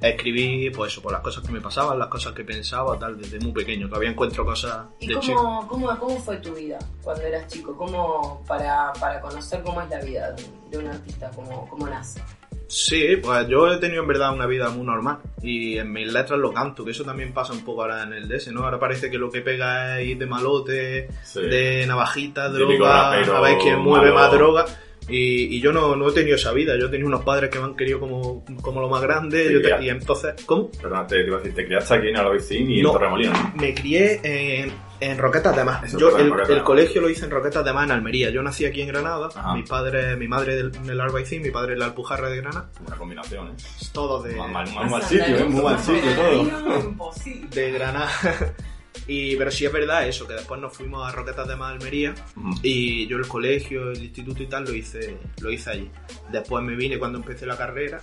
Escribí, 0.02 0.70
pues 0.72 0.92
eso, 0.92 1.02
por 1.02 1.12
las 1.12 1.22
cosas 1.22 1.44
que 1.46 1.52
me 1.52 1.62
pasaban, 1.62 2.00
las 2.00 2.08
cosas 2.08 2.34
que 2.34 2.44
pensaba, 2.44 2.98
tal, 2.98 3.18
desde 3.22 3.40
muy 3.40 3.52
pequeño. 3.52 3.88
Todavía 3.88 4.10
encuentro 4.10 4.44
cosas 4.44 4.86
¿Y 5.00 5.08
de 5.08 5.14
cómo, 5.14 5.26
chico. 5.28 5.66
cómo, 5.70 6.00
cómo 6.00 6.20
fue 6.20 6.38
tu 6.38 6.54
vida 6.56 6.80
cuando 7.04 7.24
eras 7.24 7.46
chico? 7.48 7.76
¿Cómo, 7.78 8.44
para, 8.48 8.92
para 9.00 9.22
conocer 9.22 9.62
cómo 9.62 9.80
es 9.82 9.90
la 9.90 10.00
vida 10.02 10.32
de, 10.32 10.44
de 10.72 10.78
un 10.80 10.88
artista, 10.88 11.30
cómo, 11.36 11.70
cómo 11.70 11.88
nace? 11.88 12.20
Sí, 12.68 13.18
pues 13.22 13.48
yo 13.50 13.68
he 13.68 13.78
tenido 13.78 14.02
en 14.02 14.08
verdad 14.08 14.34
una 14.34 14.46
vida 14.46 14.70
muy 14.70 14.86
normal 14.86 15.18
y 15.42 15.78
en 15.78 15.92
mis 15.92 16.12
letras 16.12 16.40
lo 16.40 16.54
canto, 16.54 16.86
que 16.86 16.92
eso 16.92 17.04
también 17.04 17.34
pasa 17.34 17.52
un 17.52 17.66
poco 17.66 17.82
ahora 17.82 18.04
en 18.04 18.14
el 18.14 18.30
DS, 18.30 18.48
¿no? 18.54 18.64
Ahora 18.64 18.80
parece 18.80 19.12
que 19.12 19.18
lo 19.18 19.30
que 19.30 19.42
pega 19.42 20.00
es 20.00 20.08
ir 20.08 20.18
de 20.18 20.26
malote, 20.26 21.10
Sí. 21.22 21.42
de 21.42 21.86
navajita, 21.86 22.48
droga, 22.48 23.12
a 23.12 23.42
ver 23.42 23.58
quién 23.62 23.78
mueve 23.80 24.12
malo. 24.12 24.16
más 24.22 24.32
droga. 24.32 24.66
Y, 25.12 25.56
y 25.58 25.62
yo 25.62 25.71
no, 25.74 25.95
no 25.95 26.10
he 26.10 26.13
tenido 26.13 26.36
esa 26.36 26.52
vida, 26.54 26.74
yo 26.80 26.88
he 26.88 26.89
tenido 26.89 27.08
unos 27.08 27.24
padres 27.24 27.50
que 27.50 27.60
me 27.60 27.65
han 27.65 27.76
querido 27.76 28.00
como, 28.00 28.43
como 28.62 28.82
lo 28.82 28.89
más 28.89 29.02
grande 29.02 29.47
Sí, 29.47 29.54
yo 29.54 29.62
te- 29.62 29.84
y 29.86 29.89
entonces, 29.89 30.34
¿cómo? 30.45 30.71
Perdón, 30.71 31.06
te, 31.08 31.15
te 31.21 31.28
iba 31.28 31.36
a 31.36 31.39
decir, 31.39 31.54
te 31.56 31.65
criaste 31.65 31.93
aquí 31.95 32.08
en 32.10 32.17
Albaicín 32.17 32.71
y 32.71 32.82
No. 32.82 32.89
en 32.89 32.93
Torremolinos. 32.93 33.38
Me 33.56 33.74
crié 33.74 34.19
en, 34.24 34.71
En 35.02 35.17
Roquetas 35.17 35.56
de 35.56 35.63
Mar. 35.63 35.84
Eso, 35.84 35.97
Yo, 36.00 36.15
el, 36.17 36.30
Roquetas 36.30 36.50
el 36.58 36.63
colegio 36.63 37.02
lo 37.02 37.10
hice 37.10 37.26
en 37.26 37.32
Roquetas 37.32 37.65
de 37.65 37.74
Mar, 37.74 37.86
en 37.86 37.91
Almería. 37.91 38.30
Yo 38.30 38.43
nací 38.43 38.65
aquí 38.65 38.82
en 38.82 38.88
Granada. 38.89 39.30
Ajá. 39.36 39.56
Mi 39.56 39.63
padre, 39.63 40.15
mi 40.15 40.28
madre 40.28 40.56
del, 40.56 40.71
en 40.76 40.89
el 40.89 41.02
Albaicín, 41.02 41.41
mi 41.41 41.50
padre 41.52 41.74
en 41.74 41.80
la 41.80 41.86
Alpujarra 41.86 42.30
de 42.30 42.38
Granada. 42.38 42.69
Una 42.86 42.95
combinación, 42.97 43.47
¿eh? 43.47 43.52
Todo 43.91 44.21
de, 44.21 44.36
Mal, 44.36 44.52
mal, 44.52 44.74
mal, 44.76 44.89
mal 44.91 45.02
sitio, 45.04 45.38
¿eh? 45.38 45.43
Muy 45.45 45.63
mal 45.63 45.80
sitio 45.80 46.12
todo. 46.15 47.12
De 47.54 47.71
Granada. 47.71 48.10
Y, 49.08 49.36
pero 49.36 49.51
sí 49.51 49.65
es 49.65 49.73
verdad 49.73 50.08
eso, 50.08 50.27
que 50.27 50.34
después 50.34 50.60
nos 50.62 50.75
fuimos 50.75 51.08
a 51.08 51.12
Roquetas 51.12 51.47
de 51.47 51.56
Mar, 51.56 51.73
Almería. 51.73 52.13
Mm. 52.36 52.54
Y 52.62 53.08
yo 53.08 53.17
el 53.17 53.27
colegio, 53.27 53.91
el 53.91 54.04
instituto 54.04 54.43
y 54.43 54.47
tal 54.47 54.65
lo 54.65 54.73
hice, 54.73 55.17
lo 55.41 55.51
hice 55.51 55.69
allí. 55.71 55.89
Después 56.32 56.63
me 56.63 56.75
vine 56.75 56.99
cuando 56.99 57.17
empecé 57.17 57.45
la 57.45 57.58
carrera 57.58 58.01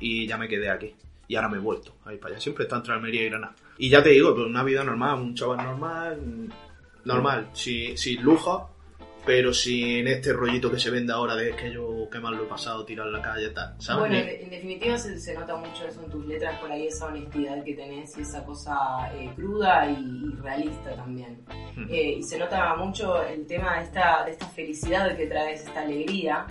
y 0.00 0.26
ya 0.26 0.36
me 0.36 0.48
quedé 0.48 0.70
aquí. 0.70 0.94
Y 1.28 1.36
ahora 1.36 1.48
me 1.48 1.56
he 1.56 1.60
vuelto 1.60 1.94
ahí 2.04 2.18
para 2.18 2.34
allá. 2.34 2.42
Siempre 2.42 2.64
está 2.64 2.76
entre 2.76 2.94
Almería 2.94 3.22
y 3.22 3.28
Granada. 3.30 3.54
Y 3.78 3.88
ya 3.88 4.02
te 4.02 4.10
digo, 4.10 4.34
pues 4.34 4.46
una 4.46 4.62
vida 4.62 4.84
normal, 4.84 5.20
un 5.20 5.34
chaval 5.34 5.58
normal, 5.58 6.20
mm, 6.20 6.48
normal, 7.04 7.50
sin, 7.54 7.96
sin 7.96 8.22
lujo, 8.22 8.70
pero 9.24 9.54
sin 9.54 10.06
este 10.06 10.32
rollito 10.32 10.70
que 10.70 10.78
se 10.78 10.90
vende 10.90 11.12
ahora 11.12 11.34
de 11.34 11.54
que 11.56 11.72
yo 11.72 12.08
qué 12.10 12.20
mal 12.20 12.34
lo 12.36 12.44
he 12.44 12.46
pasado, 12.46 12.84
tirar 12.84 13.06
la 13.06 13.22
calle 13.22 13.50
tal. 13.50 13.74
¿sabes? 13.78 14.00
Bueno, 14.00 14.16
en, 14.16 14.50
definitiva 14.50 14.98
se, 14.98 15.18
se 15.18 15.34
nota 15.34 15.56
mucho 15.56 15.86
eso 15.86 16.02
en 16.02 16.10
tus 16.10 16.26
letras, 16.26 16.58
por 16.60 16.70
ahí 16.70 16.86
esa 16.86 17.06
honestidad 17.06 17.62
que 17.64 17.74
tenés 17.74 18.16
y 18.18 18.22
esa 18.22 18.44
cosa 18.44 18.74
eh, 19.14 19.30
cruda 19.34 19.90
y, 19.90 19.94
y 19.94 20.36
realista 20.40 20.94
también. 20.94 21.40
Ujú. 21.72 21.86
Eh, 21.90 22.16
y 22.18 22.22
se 22.22 22.38
nota 22.38 22.74
mucho 22.76 23.22
el 23.24 23.46
tema 23.46 23.78
de 23.78 23.84
esta, 23.84 24.24
de 24.24 24.32
esta 24.32 24.46
felicidad 24.46 25.16
que 25.16 25.26
traes, 25.26 25.64
esta 25.64 25.82
alegría. 25.82 26.46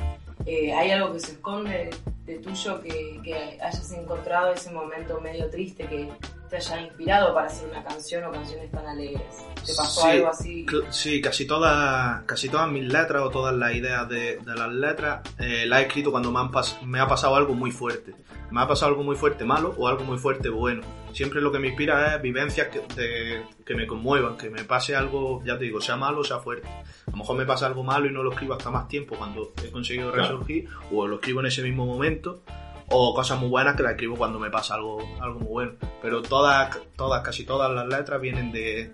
Eh, 0.46 0.74
¿Hay 0.74 0.92
algo 0.92 1.14
que 1.14 1.20
se 1.20 1.34
esconde 1.34 1.90
de 2.26 2.40
tuyo 2.40 2.82
que, 2.82 3.20
que 3.24 3.58
hayas 3.62 3.92
encontrado 3.92 4.54
ese 4.54 4.72
momento 4.72 5.20
medio 5.22 5.50
triste 5.50 5.86
que 5.86 6.10
te 6.54 6.58
haya 6.58 6.82
inspirado 6.82 7.34
para 7.34 7.48
hacer 7.48 7.68
una 7.70 7.84
canción 7.84 8.24
o 8.26 8.32
canciones 8.32 8.70
tan 8.72 8.86
alegres? 8.86 9.24
¿Te 9.66 9.74
pasó 9.76 10.02
Sí, 10.02 10.08
algo 10.10 10.28
así? 10.28 10.66
Sí, 10.92 11.22
casi 11.22 11.48
todas, 11.48 12.24
casi 12.26 12.48
todas 12.50 12.70
mis 12.72 12.84
letras 12.86 13.24
o 13.24 13.30
todas 13.32 13.56
las 13.56 13.74
ideas 13.74 14.08
de, 14.08 14.38
de 14.38 14.56
las 14.56 14.72
letras 14.72 15.22
eh, 15.40 15.66
las 15.66 15.80
he 15.80 15.84
escrito 15.88 16.12
cuando 16.12 16.32
me, 16.32 16.40
han 16.40 16.52
pas- 16.52 16.80
me 16.84 17.00
ha 17.00 17.08
pasado 17.08 17.36
algo 17.36 17.54
muy 17.56 17.72
fuerte. 17.72 18.14
Me 18.52 18.62
ha 18.62 18.68
pasado 18.68 18.92
algo 18.92 19.04
muy 19.04 19.16
fuerte 19.16 19.46
malo 19.46 19.74
o 19.80 19.88
algo 19.88 20.04
muy 20.04 20.20
fuerte 20.20 20.50
bueno. 20.50 20.84
Siempre 21.12 21.42
lo 21.42 21.52
que 21.52 21.58
me 21.58 21.70
inspira 21.70 22.16
es 22.16 22.22
vivencias 22.22 22.68
que, 22.68 22.82
de- 22.96 23.44
que 23.66 23.74
me 23.76 23.88
conmuevan, 23.88 24.38
que 24.38 24.50
me 24.52 24.64
pase 24.64 24.96
algo, 24.96 25.42
ya 25.44 25.58
te 25.58 25.64
digo, 25.64 25.82
sea 25.82 25.96
malo 25.96 26.20
o 26.20 26.24
sea 26.24 26.38
fuerte. 26.38 26.68
A 26.68 27.12
lo 27.12 27.18
mejor 27.18 27.36
me 27.38 27.46
pasa 27.46 27.66
algo 27.66 27.84
malo 27.84 28.06
y 28.06 28.12
no 28.12 28.22
lo 28.22 28.32
escribo 28.32 28.54
hasta 28.54 28.70
más 28.70 28.88
tiempo 28.88 29.16
cuando 29.16 29.54
he 29.64 29.72
conseguido 29.72 30.12
Claro. 30.12 30.30
resurgir 30.34 30.68
o 30.92 31.08
lo 31.08 31.16
escribo 31.16 31.40
en 31.40 31.48
ese 31.48 31.64
mismo 31.64 31.86
momento 31.88 32.44
o 32.90 33.14
cosas 33.14 33.40
muy 33.40 33.50
buenas 33.50 33.76
que 33.76 33.84
las 33.84 33.94
escribo 33.94 34.16
cuando 34.16 34.40
me 34.40 34.50
pasa 34.50 34.76
algo, 34.76 35.00
algo 35.22 35.40
muy 35.40 35.48
bueno. 35.50 35.72
Pero 36.02 36.22
todas, 36.22 36.78
todas, 36.96 37.22
casi 37.24 37.46
todas 37.46 37.72
las 37.72 37.88
letras 37.88 38.20
vienen 38.22 38.52
de, 38.52 38.92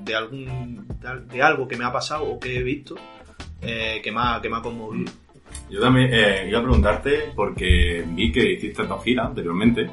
de 0.00 0.14
algún 0.14 0.86
de 1.00 1.08
al- 1.08 1.28
de 1.28 1.42
algo 1.42 1.66
que 1.68 1.76
me 1.76 1.84
ha 1.84 1.92
pasado 1.92 2.24
o 2.24 2.38
que 2.38 2.58
he 2.58 2.62
visto 2.62 2.94
eh, 3.60 4.00
que, 4.02 4.10
me 4.12 4.20
ha, 4.22 4.40
que 4.40 4.48
me 4.48 4.56
ha 4.56 4.62
conmovido. 4.62 5.10
Yo 5.70 5.80
también 5.80 6.10
eh, 6.12 6.46
iba 6.48 6.58
a 6.58 6.62
preguntarte 6.62 7.32
porque 7.34 8.04
vi 8.08 8.32
que 8.32 8.52
hiciste 8.52 8.84
dos 8.86 9.02
giras 9.04 9.26
anteriormente 9.26 9.88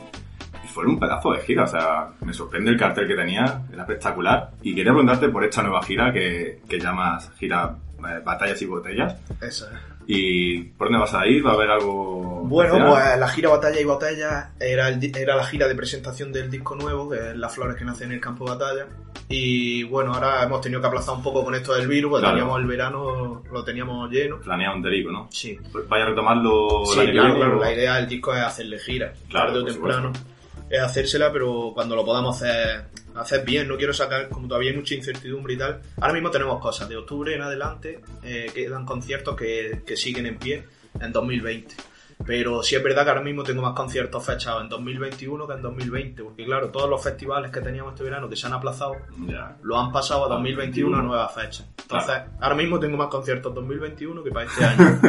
y 0.63 0.67
fueron 0.67 0.93
un 0.93 0.99
pedazo 0.99 1.32
de 1.32 1.39
gira, 1.41 1.63
o 1.63 1.67
sea, 1.67 2.10
me 2.21 2.34
sorprende 2.34 2.71
el 2.71 2.78
cartel 2.78 3.08
que 3.08 3.15
tenía, 3.15 3.63
era 3.71 3.82
espectacular. 3.84 4.52
Y 4.62 4.73
quería 4.75 4.91
preguntarte 4.91 5.30
por 5.30 5.43
esta 5.43 5.62
nueva 5.63 5.82
gira 5.84 6.12
que, 6.13 6.62
que 6.67 6.80
llamas 6.80 7.32
gira 7.38 7.75
eh, 7.99 8.21
Batallas 8.23 8.62
y 8.62 8.65
Botellas. 8.65 9.15
Eso 9.41 9.67
es. 9.69 9.80
¿Y 10.12 10.63
por 10.63 10.88
dónde 10.88 11.02
vas 11.02 11.13
a 11.13 11.28
ir? 11.28 11.45
¿Va 11.45 11.52
a 11.52 11.54
haber 11.54 11.69
algo...? 11.69 12.41
Bueno, 12.45 12.74
especial? 12.78 12.89
pues 13.04 13.19
la 13.19 13.28
gira 13.28 13.50
Batalla 13.50 13.80
y 13.80 13.84
Botella 13.84 14.52
era, 14.60 14.88
el 14.88 15.15
era 15.15 15.36
la 15.36 15.43
gira 15.45 15.67
de 15.67 15.76
presentación 15.76 16.32
del 16.34 16.50
disco 16.50 16.76
nuevo, 16.76 17.08
que 17.12 17.17
es 17.30 17.36
Las 17.38 17.54
Flores 17.54 17.76
que 17.78 17.86
nacen 17.86 18.08
en 18.08 18.13
el 18.15 18.19
campo 18.19 18.45
de 18.45 18.58
batalla. 18.58 18.88
Y 19.28 19.84
bueno, 19.84 20.12
ahora 20.15 20.41
hemos 20.43 20.62
tenido 20.62 20.82
que 20.82 20.88
aplazar 20.88 21.13
un 21.15 21.22
poco 21.22 21.43
con 21.45 21.54
esto 21.54 21.76
del 21.76 21.88
virus, 21.88 22.10
porque 22.10 22.22
Claro. 22.24 22.38
teníamos 22.38 22.60
el 22.60 22.65
verano, 22.65 23.43
lo 23.52 23.63
teníamos 23.63 24.10
lleno. 24.10 24.39
Planea 24.39 24.74
un 24.74 24.82
derico, 24.82 25.12
¿no? 25.12 25.28
Sí. 25.30 25.60
Pues 25.72 25.88
vaya 25.88 26.06
a 26.06 26.10
retomarlo 26.10 26.84
Sí, 26.86 26.93
el 26.93 27.00
año 27.02 27.06
que 27.06 27.12
claro, 27.13 27.28
viene, 27.28 27.39
claro, 27.45 27.58
o- 27.60 27.62
la 27.63 27.74
idea 27.74 27.95
del 27.98 28.08
disco 28.08 28.34
es 28.34 28.41
hacerle 28.41 28.80
gira, 28.80 29.13
Claro, 29.30 29.52
tarde 29.54 29.60
o 29.62 29.65
temprano. 29.65 30.12
Es 30.69 30.79
hacérsela, 30.79 31.32
pero 31.32 31.71
cuando 31.73 31.95
lo 31.95 32.05
podamos 32.05 32.41
hacer, 33.15 33.43
bien, 33.45 33.67
no 33.67 33.77
quiero 33.77 33.93
sacar, 33.93 34.29
como 34.29 34.47
todavía 34.47 34.71
hay 34.71 34.77
mucha 34.77 34.93
incertidumbre 34.93 35.53
y 35.55 35.58
tal. 35.58 35.82
Ahora 35.99 36.13
mismo 36.13 36.29
tenemos 36.29 36.62
cosas, 36.62 36.88
de 36.88 36.97
octubre 36.97 37.34
en 37.34 37.41
adelante 37.41 38.01
eh, 38.23 38.51
quedan 38.53 38.86
conciertos 38.86 39.36
que, 39.36 39.82
que 39.86 39.97
siguen 39.97 40.27
en 40.27 40.38
pie 40.38 40.63
en 40.99 41.12
2020. 41.12 41.75
Pero 42.25 42.62
sí 42.62 42.75
es 42.75 42.84
verdad 42.84 43.03
que 43.03 43.10
ahora 43.10 43.21
mismo 43.21 43.43
tengo 43.43 43.62
más 43.62 43.73
conciertos 43.73 44.23
fechados 44.25 44.62
en 44.62 44.69
2021 44.69 45.47
que 45.47 45.53
en 45.53 45.62
2020, 45.62 46.23
porque 46.23 46.45
claro, 46.45 46.69
todos 46.69 46.89
los 46.89 47.01
festivales 47.01 47.49
que 47.49 47.62
teníamos 47.62 47.93
este 47.93 48.03
verano 48.03 48.29
que 48.29 48.36
se 48.36 48.45
han 48.45 48.53
aplazado 48.53 48.95
Ya. 49.25 49.58
lo 49.63 49.79
han 49.79 49.91
pasado 49.91 50.23
a 50.23 50.25
Ah, 50.25 50.29
2021 50.29 50.89
a 50.95 50.99
21. 50.99 51.01
nuevas 51.08 51.34
fechas. 51.34 51.67
Entonces, 51.82 52.12
Claro. 52.12 52.32
ahora 52.41 52.55
mismo 52.55 52.79
tengo 52.79 52.97
más 52.97 53.08
conciertos 53.08 53.49
en 53.51 53.55
2021 53.55 54.23
que 54.23 54.32
para 54.32 54.45
este 54.45 54.63
año. 54.65 54.99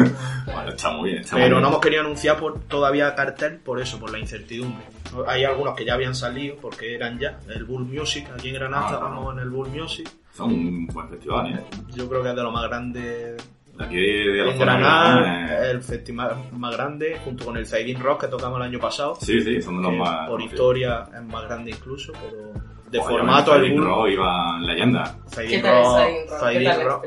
Bueno, 0.46 0.68
está 0.70 0.90
muy 0.92 1.10
bien, 1.10 1.22
está 1.22 1.34
muy 1.36 1.42
Pero 1.44 1.56
bien. 1.56 1.62
no 1.62 1.68
hemos 1.68 1.80
querido 1.80 2.00
anunciar 2.02 2.36
por, 2.38 2.60
todavía 2.60 3.14
cartel 3.14 3.58
por 3.58 3.80
eso, 3.80 3.98
por 3.98 4.10
la 4.12 4.18
incertidumbre. 4.18 4.84
Hay 5.26 5.44
algunos 5.44 5.74
que 5.74 5.84
ya 5.84 5.94
habían 5.94 6.14
salido 6.14 6.56
porque 6.62 6.94
eran 6.94 7.18
ya. 7.18 7.40
El 7.48 7.64
Bull 7.64 7.84
Music, 7.84 8.28
aquí 8.32 8.48
en 8.50 8.54
Granada 8.54 8.84
Ah. 8.88 8.92
estábamos 8.94 9.34
en 9.34 9.40
el 9.40 9.50
Bull 9.50 9.68
Music. 9.68 10.08
Son 10.32 10.52
un 10.52 10.86
buen 10.86 11.08
festival, 11.08 11.52
¿eh? 11.54 11.64
Yo 11.94 12.08
creo 12.08 12.22
que 12.22 12.30
es 12.30 12.36
de 12.36 12.42
lo 12.42 12.52
más 12.52 12.62
grande 12.68 13.00
De 13.00 13.36
aquí 13.84 13.96
de, 13.96 14.32
de 14.32 14.44
la 14.44 14.52
en 14.52 14.58
zona 14.58 14.78
Granada, 14.78 15.70
el 15.70 15.82
festival 15.82 16.36
más 16.52 16.76
grande, 16.76 17.18
junto 17.24 17.44
con 17.46 17.56
el 17.56 17.66
Zaidin 17.66 18.00
Rock 18.00 18.22
que 18.22 18.28
tocamos 18.28 18.58
el 18.58 18.66
año 18.66 18.78
pasado. 18.78 19.16
Sí, 19.20 19.40
sí, 19.40 19.60
son 19.62 19.76
de 19.78 19.82
los 19.88 19.98
más... 19.98 20.28
por 20.28 20.40
historia 20.42 21.08
es 21.14 21.22
más 21.22 21.44
grande 21.44 21.70
incluso, 21.70 22.12
pero 22.12 22.52
de 22.90 23.00
formato 23.00 23.52
Bull. 23.52 23.84
Rock 23.84 24.08
iba 24.08 24.56
en 24.58 24.66
leyenda. 24.66 25.16
¿Qué 25.30 25.34
Zaidin 25.36 25.62
Rock, 25.62 26.40
Zaidin 26.40 26.84
Rock? 26.84 27.06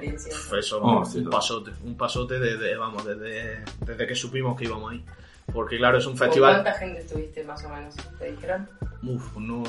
Fue 0.49 0.59
eso, 0.59 0.79
Oh, 0.81 1.03
sí, 1.05 1.19
un 1.19 1.29
pasote, 1.29 1.71
un 1.83 1.97
pasote 1.97 2.39
desde, 2.39 2.75
vamos, 2.77 3.05
desde, 3.05 3.63
desde 3.85 4.07
que 4.07 4.15
supimos 4.15 4.57
que 4.57 4.65
íbamos 4.65 4.91
ahí. 4.93 5.03
Porque 5.51 5.77
claro, 5.77 5.97
es 5.97 6.05
un 6.05 6.13
¿Con 6.13 6.19
festival... 6.19 6.53
cuánta 6.53 6.73
gente 6.79 6.99
estuviste 7.01 7.43
más 7.43 7.63
o 7.65 7.69
menos? 7.69 7.95
¿Te 8.17 8.31
dijeron? 8.31 8.69
Uf, 9.03 9.35
no, 9.37 9.63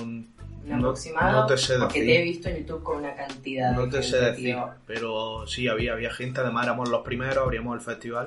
¿Un 0.64 0.70
no, 0.70 0.76
aproximado? 0.76 1.40
no 1.42 1.46
te 1.46 1.56
sé 1.58 1.78
Porque 1.78 2.00
decir. 2.00 2.14
te 2.14 2.20
he 2.20 2.24
visto 2.24 2.48
en 2.48 2.56
YouTube 2.58 2.82
con 2.82 2.96
una 2.98 3.14
cantidad 3.14 3.72
No 3.72 3.86
de 3.86 3.90
te 3.98 4.02
sé 4.02 4.18
decir, 4.20 4.44
tío. 4.54 4.70
pero 4.86 5.46
sí, 5.46 5.68
había, 5.68 5.92
había 5.92 6.10
gente, 6.10 6.40
además 6.40 6.64
éramos 6.64 6.88
los 6.88 7.02
primeros, 7.02 7.38
abríamos 7.44 7.74
el 7.76 7.80
festival 7.80 8.26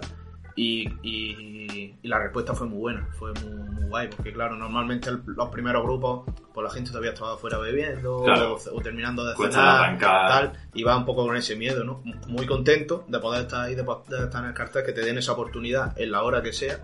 y, 0.56 0.88
y- 1.04 1.96
y 2.02 2.08
la 2.08 2.20
respuesta 2.20 2.54
fue 2.54 2.68
muy 2.68 2.80
buena, 2.80 3.08
fue 3.18 3.32
muy, 3.34 3.70
muy 3.70 3.84
guay, 3.90 4.08
porque 4.16 4.34
claro, 4.34 4.56
normalmente 4.56 5.10
el- 5.10 5.22
los 5.26 5.50
primeros 5.50 5.84
grupos, 5.84 6.24
pues 6.54 6.64
la 6.64 6.72
gente 6.72 6.90
todavía 6.90 7.12
estaba 7.12 7.34
afuera 7.36 7.58
bebiendo 7.60 8.24
Claro. 8.24 8.56
o, 8.56 8.78
o 8.78 8.82
terminando 8.82 9.24
de 9.24 9.36
Cuesta 9.36 9.58
cenar, 9.58 10.00
tal, 10.00 10.54
y 10.74 10.84
va 10.84 10.98
un 10.98 11.06
poco 11.06 11.26
con 11.28 11.36
ese 11.36 11.56
miedo, 11.56 11.84
¿no? 11.84 12.02
Muy 12.28 12.46
contento 12.48 13.06
de 13.08 13.20
poder 13.20 13.42
estar 13.44 13.66
ahí, 13.66 13.76
de 13.76 13.84
poder 13.84 14.24
estar 14.26 14.42
en 14.44 14.50
el 14.50 14.56
cartel, 14.56 14.84
que 14.84 14.94
te 14.94 15.02
den 15.02 15.18
esa 15.20 15.34
oportunidad 15.34 16.00
en 16.00 16.12
la 16.12 16.24
hora 16.24 16.42
que 16.42 16.54
sea, 16.54 16.80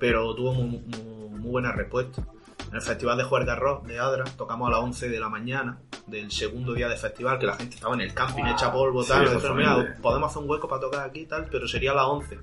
pero 0.00 0.34
tuvo 0.34 0.52
muy, 0.54 0.66
muy- 0.80 1.28
muy 1.38 1.50
buena 1.50 1.70
respuesta. 1.72 2.24
En 2.68 2.74
el 2.76 2.82
Festival 2.82 3.16
de 3.16 3.24
Juerga 3.24 3.54
Rock 3.54 3.86
de 3.86 3.98
Adra 3.98 4.24
tocamos 4.36 4.68
a 4.68 4.72
las 4.72 4.80
11 4.80 5.08
de 5.08 5.20
la 5.20 5.28
mañana 5.28 5.78
del 6.06 6.30
segundo 6.30 6.74
día 6.74 6.88
de 6.88 6.96
festival, 6.96 7.38
que 7.38 7.46
la 7.46 7.54
gente 7.56 7.76
estaba 7.76 7.94
en 7.94 8.00
el 8.02 8.12
camping, 8.14 8.42
Wow. 8.42 8.52
hecha 8.52 8.72
polvo, 8.72 9.02
Sí, 9.02 9.08
tal. 9.10 9.24
nos 9.24 9.34
dijeron, 9.34 9.56
mira, 9.56 9.96
podemos 10.02 10.30
hacer 10.30 10.42
un 10.42 10.50
hueco 10.50 10.68
para 10.68 10.80
tocar 10.80 11.08
aquí, 11.08 11.24
tal, 11.26 11.46
pero 11.50 11.66
sería 11.68 11.92
a 11.92 11.94
las 11.94 12.06
11. 12.06 12.38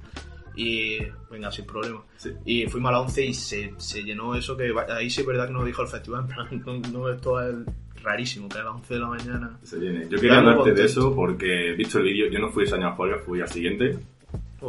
Y 0.56 0.98
venga, 1.30 1.52
sin 1.52 1.66
problema. 1.66 2.02
Sí. 2.18 2.32
Y 2.46 2.66
fuimos 2.68 2.90
a 2.90 2.94
las 2.94 3.02
11 3.04 3.26
y 3.26 3.34
se, 3.34 3.74
se 3.78 4.04
llenó 4.04 4.36
eso, 4.36 4.56
que 4.58 4.74
ahí 4.90 5.10
sí 5.10 5.22
es 5.22 5.28
verdad 5.28 5.48
que 5.48 5.54
nos 5.54 5.66
dijo 5.66 5.82
el 5.82 5.88
festival, 5.88 6.26
en 6.52 6.62
plan, 6.62 6.84
no, 6.92 7.00
no, 7.00 7.10
esto 7.10 7.42
es 7.42 7.56
rarísimo, 8.04 8.50
que 8.50 8.58
a 8.58 8.64
las 8.64 8.74
11 8.76 8.94
de 8.96 9.00
la 9.00 9.08
mañana. 9.08 9.60
Se 9.64 9.78
viene. 9.78 10.08
Yo 10.10 10.20
quería 10.20 10.40
hablarte 10.40 10.74
de 10.74 10.86
eso 10.86 11.14
porque 11.16 11.74
visto 11.78 12.00
el 12.00 12.06
vídeo, 12.06 12.30
yo 12.32 12.40
no 12.40 12.50
fui 12.50 12.64
ese 12.64 12.76
año 12.76 12.88
a 12.88 12.96
Folga, 12.96 13.20
fui 13.20 13.42
al 13.42 13.48
siguiente, 13.50 14.00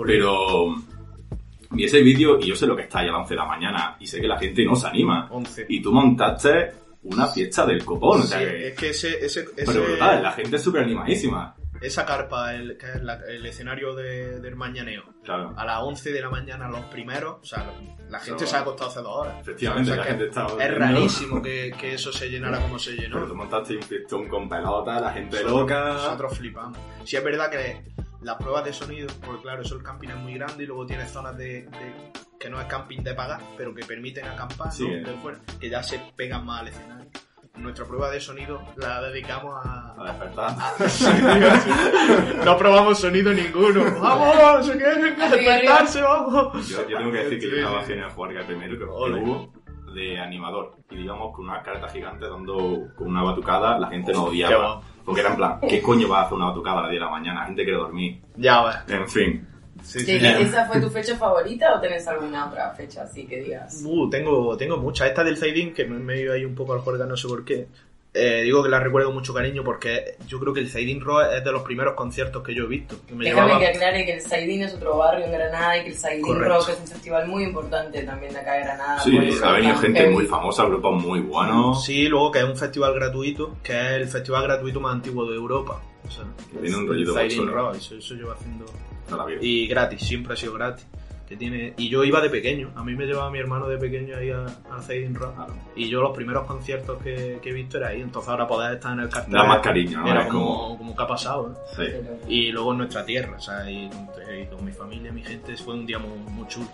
pero 0.04 0.74
vi 1.72 1.84
ese 1.84 2.00
vídeo 2.02 2.38
y 2.40 2.46
yo 2.46 2.54
sé 2.56 2.66
lo 2.66 2.76
que 2.76 2.82
está 2.82 3.00
ahí 3.00 3.08
a 3.08 3.12
las 3.12 3.20
11 3.22 3.34
de 3.34 3.38
la 3.38 3.46
mañana 3.46 3.96
y 4.00 4.06
sé 4.06 4.20
que 4.20 4.28
la 4.28 4.38
gente 4.38 4.64
no 4.64 4.76
se 4.76 4.86
anima. 4.86 5.28
11. 5.30 5.66
Y 5.68 5.80
tú 5.82 5.92
montaste 5.92 6.72
una 7.04 7.26
fiesta 7.26 7.66
del 7.66 7.84
copón, 7.84 8.20
o 8.20 8.22
sea 8.24 8.38
Sí, 8.38 8.44
que- 8.44 8.68
es 8.68 8.74
que 8.78 8.90
ese, 8.90 9.24
ese, 9.24 9.44
Pero 9.56 9.70
ese- 9.70 9.80
brutal, 9.80 10.22
la 10.22 10.32
gente 10.32 10.56
es 10.56 10.62
súper 10.62 10.82
animadísima. 10.84 11.54
esa 11.80 12.06
carpa, 12.06 12.54
el, 12.54 12.78
que 12.78 12.86
es 12.86 13.02
la- 13.02 13.18
el 13.28 13.44
escenario 13.44 13.92
de, 13.96 14.38
del 14.40 14.54
mañaneo, 14.54 15.02
Claro. 15.24 15.52
a 15.56 15.64
las 15.64 15.80
11 15.82 16.12
de 16.12 16.20
la 16.20 16.30
mañana 16.30 16.68
los 16.68 16.84
primeros, 16.84 17.38
o 17.42 17.44
sea, 17.44 17.68
la 18.08 18.20
gente 18.20 18.44
No. 18.44 18.46
se 18.48 18.56
ha 18.56 18.60
acostado 18.60 18.90
hace 18.90 19.00
dos 19.00 19.16
horas. 19.16 19.40
Efectivamente, 19.40 19.90
O 19.90 19.94
sea, 19.94 20.04
la 20.04 20.08
gente 20.08 20.26
está... 20.28 20.46
Es 20.60 20.74
rarísimo 20.78 21.42
que, 21.42 21.72
que 21.80 21.94
eso 21.94 22.12
se 22.12 22.28
llenara 22.30 22.60
como 22.60 22.78
se 22.78 22.92
Pero 22.94 23.08
tú 23.18 23.18
llenó. 23.22 23.34
montaste 23.34 23.74
un 23.76 23.82
fiestón 23.82 24.28
con 24.28 24.48
pelota, 24.48 25.00
la 25.00 25.10
gente 25.12 25.38
Nosotros- 25.42 25.60
loca... 25.60 25.92
Nosotros 25.94 26.38
flipamos. 26.38 26.78
Sí 27.04 27.16
es 27.16 27.24
verdad 27.24 27.50
que 27.50 27.82
las 28.22 28.36
pruebas 28.36 28.64
de 28.64 28.72
sonido, 28.72 29.08
porque 29.24 29.42
claro, 29.42 29.62
eso 29.62 29.74
el 29.76 29.82
camping 29.82 30.08
es 30.10 30.16
muy 30.16 30.34
grande 30.34 30.64
y 30.64 30.66
luego 30.66 30.86
tiene 30.86 31.06
zonas 31.06 31.36
de, 31.36 31.62
de- 31.64 32.12
que 32.38 32.50
no 32.50 32.60
es 32.60 32.66
camping 32.66 32.98
de 33.02 33.14
pagar, 33.14 33.40
pero 33.56 33.72
que 33.74 33.84
permiten 33.84 34.26
acampar 34.26 34.72
Sí, 34.72 34.86
¿no? 34.86 34.94
eh. 34.94 35.00
de 35.04 35.14
fuera, 35.18 35.38
que 35.60 35.68
ya 35.70 35.82
se 35.82 36.00
pegan 36.16 36.44
más 36.44 36.62
al 36.62 36.68
escenario. 36.68 37.10
Nuestra 37.54 37.84
prueba 37.84 38.10
de 38.10 38.18
sonido 38.18 38.62
la 38.76 39.02
dedicamos 39.02 39.54
a, 39.64 39.94
A 39.98 40.04
despertar. 40.04 40.56
no 42.44 42.56
probamos 42.56 42.98
sonido 42.98 43.32
ninguno. 43.32 43.84
¡Vamos! 44.00 44.66
¡Se 44.66 44.72
quieren 44.76 45.02
despertarse! 45.18 46.02
¡Vamos! 46.02 46.68
Yo, 46.68 46.88
yo 46.88 46.98
tengo 46.98 47.12
que 47.12 47.18
decir 47.18 47.38
que 47.40 47.46
Sí, 47.46 47.50
yo 47.50 47.56
estaba 47.58 47.78
sí. 47.78 47.82
haciendo 47.84 48.06
el 48.06 48.12
jugar 48.12 48.46
primero 48.46 48.78
que, 48.78 48.84
hubo 48.84 49.52
de 49.94 50.18
animador. 50.18 50.76
Y 50.90 50.96
digamos 50.96 51.34
con 51.36 51.44
una 51.44 51.62
carta 51.62 51.88
gigante 51.88 52.26
dando 52.28 52.88
con 52.96 53.08
una 53.08 53.22
batucada, 53.22 53.78
la 53.78 53.88
gente 53.88 54.12
nos 54.12 54.24
Qué 54.24 54.30
odiaba. 54.30 54.80
Porque 55.04 55.20
era 55.20 55.30
en 55.30 55.36
plan, 55.36 55.58
¿qué 55.68 55.80
coño 55.82 56.08
va 56.08 56.20
a 56.20 56.22
hacer 56.24 56.34
una 56.34 56.46
batucada 56.46 56.78
a 56.78 56.82
las 56.82 56.90
10 56.90 57.00
de 57.00 57.04
la 57.06 57.10
mañana? 57.10 57.40
La 57.40 57.46
gente 57.46 57.64
quiere 57.64 57.78
dormir. 57.78 58.20
Ya 58.36 58.62
ves. 58.64 58.76
En 58.88 59.08
fin. 59.08 59.48
Sí, 59.82 59.98
¿Que- 60.06 60.12
sí. 60.12 60.18
que 60.20 60.42
¿Esa 60.42 60.66
fue 60.66 60.80
tu 60.80 60.88
fecha 60.90 61.16
favorita 61.16 61.74
o 61.74 61.80
tenés 61.80 62.06
alguna 62.06 62.46
otra 62.46 62.70
fecha 62.70 63.02
así 63.02 63.26
que 63.26 63.40
digas? 63.40 63.82
Uh, 63.84 64.08
tengo, 64.08 64.56
tengo 64.56 64.76
muchas. 64.76 65.08
Esta 65.08 65.24
del 65.24 65.36
Zaidin, 65.36 65.74
que 65.74 65.84
me, 65.86 65.98
me 65.98 66.14
he 66.14 66.20
ido 66.22 66.32
ahí 66.34 66.44
un 66.44 66.54
poco 66.54 66.72
al 66.74 66.80
juerga, 66.80 67.04
no 67.06 67.16
sé 67.16 67.26
por 67.26 67.44
qué. 67.44 67.66
Eh, 68.14 68.42
digo 68.42 68.62
que 68.62 68.68
la 68.68 68.78
recuerdo 68.78 69.08
con 69.08 69.14
mucho 69.16 69.32
cariño 69.32 69.64
porque 69.64 70.16
yo 70.28 70.38
creo 70.38 70.52
que 70.52 70.60
el 70.60 70.68
Zaidin 70.68 71.00
Rock 71.00 71.22
es 71.34 71.42
de 71.44 71.50
los 71.50 71.62
primeros 71.62 71.94
conciertos 71.94 72.42
que 72.42 72.54
yo 72.54 72.64
he 72.64 72.66
visto. 72.66 72.96
Que 73.06 73.14
me 73.14 73.24
Déjame 73.24 73.46
llevaba- 73.46 73.60
que 73.60 73.66
aclare 73.68 74.04
que 74.04 74.12
el 74.12 74.20
Saidín 74.20 74.62
es 74.62 74.74
otro 74.74 74.98
barrio 74.98 75.24
en 75.24 75.32
Granada 75.32 75.78
y 75.78 75.84
que 75.84 75.88
el 75.88 75.96
Saidín 75.96 76.22
Correcto. 76.22 76.54
Rock 76.58 76.68
es 76.68 76.80
un 76.80 76.86
festival 76.88 77.26
muy 77.28 77.44
importante 77.44 78.02
también 78.02 78.34
de 78.34 78.40
acá 78.40 78.52
de 78.52 78.60
Granada. 78.64 79.00
Sí, 79.00 79.18
ha 79.42 79.52
venido 79.52 79.76
gente 79.78 80.10
muy 80.10 80.26
famosa, 80.26 80.64
grupos 80.66 81.02
muy 81.02 81.20
buenos. 81.20 81.84
Sí, 81.86 82.06
luego 82.08 82.30
que 82.30 82.40
es 82.40 82.44
un 82.44 82.56
festival 82.56 82.92
gratuito, 82.94 83.56
que 83.62 83.72
es 83.72 83.90
el 84.02 84.06
festival 84.08 84.42
gratuito 84.42 84.78
más 84.78 84.92
antiguo 84.94 85.24
de 85.30 85.36
Europa. 85.36 85.80
O 86.06 86.10
sea, 86.10 86.24
Que 86.52 86.58
tiene 86.58 86.76
un 86.76 86.88
rollito. 86.88 87.46
Rock, 87.46 87.76
eso, 87.76 87.94
eso 87.96 88.14
lleva 88.14 88.34
haciendo... 88.34 88.66
Vida. 89.26 89.38
Y 89.42 89.66
gratis, 89.68 90.00
siempre 90.02 90.32
ha 90.34 90.36
sido 90.36 90.54
gratis. 90.54 90.86
Que 91.32 91.38
tiene... 91.38 91.72
Y 91.78 91.88
yo 91.88 92.04
iba 92.04 92.20
de 92.20 92.28
pequeño, 92.28 92.72
a 92.76 92.84
mí 92.84 92.94
me 92.94 93.06
llevaba 93.06 93.30
mi 93.30 93.38
hermano 93.38 93.66
de 93.66 93.78
pequeño 93.78 94.18
ahí 94.18 94.30
a- 94.30 94.44
al 94.70 94.82
Zaidin 94.82 95.14
Rock. 95.14 95.34
Claro. 95.34 95.54
Y 95.74 95.88
yo 95.88 96.02
los 96.02 96.14
primeros 96.14 96.44
conciertos 96.46 97.02
que, 97.02 97.38
que 97.40 97.48
he 97.48 97.52
visto 97.54 97.78
era 97.78 97.88
ahí, 97.88 98.02
entonces 98.02 98.28
ahora 98.28 98.46
poder 98.46 98.74
estar 98.74 98.92
en 98.92 99.00
el 99.00 99.08
cartel... 99.08 99.32
Da 99.32 99.44
más 99.44 99.60
cariño, 99.60 100.02
como, 100.02 100.28
como- 100.28 100.76
como 100.78 100.94
que 100.96 101.02
ha 101.02 101.06
pasado, 101.06 101.50
¿eh? 101.52 101.54
Sí. 102.28 102.28
Y 102.28 102.52
luego 102.52 102.72
en 102.72 102.78
nuestra 102.78 103.02
tierra, 103.06 103.34
o 103.38 103.40
sea, 103.40 103.70
y, 103.70 103.86
y 103.86 104.46
con 104.54 104.62
mi 104.62 104.72
familia, 104.72 105.10
mi 105.10 105.22
gente, 105.22 105.56
fue 105.56 105.72
un 105.72 105.86
día 105.86 105.98
muy, 105.98 106.18
muy 106.18 106.46
chulo. 106.48 106.66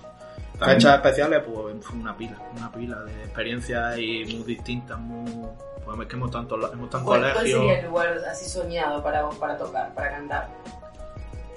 También- 0.58 0.80
Fechas 0.80 0.96
especiales, 0.96 1.42
pues 1.46 1.76
fue 1.84 1.96
una 2.00 2.16
pila, 2.16 2.36
una 2.56 2.72
pila 2.72 3.00
de 3.04 3.12
experiencias 3.26 3.96
y 3.96 4.24
muy 4.24 4.42
distintas, 4.42 4.98
muy... 4.98 5.30
Pues 5.84 6.00
es 6.00 6.06
que 6.06 6.16
hemos 6.16 6.30
tanto, 6.32 6.56
hemos 6.72 6.90
tan 6.90 7.04
¿Cuál, 7.04 7.20
cuál 7.20 7.32
colegios... 7.32 7.60
sería 7.60 7.78
el 7.78 7.86
lugar 7.86 8.18
así 8.28 8.46
soñado 8.48 9.00
para 9.04 9.56
tocar, 9.56 9.94
para 9.94 10.10
cantar? 10.10 10.48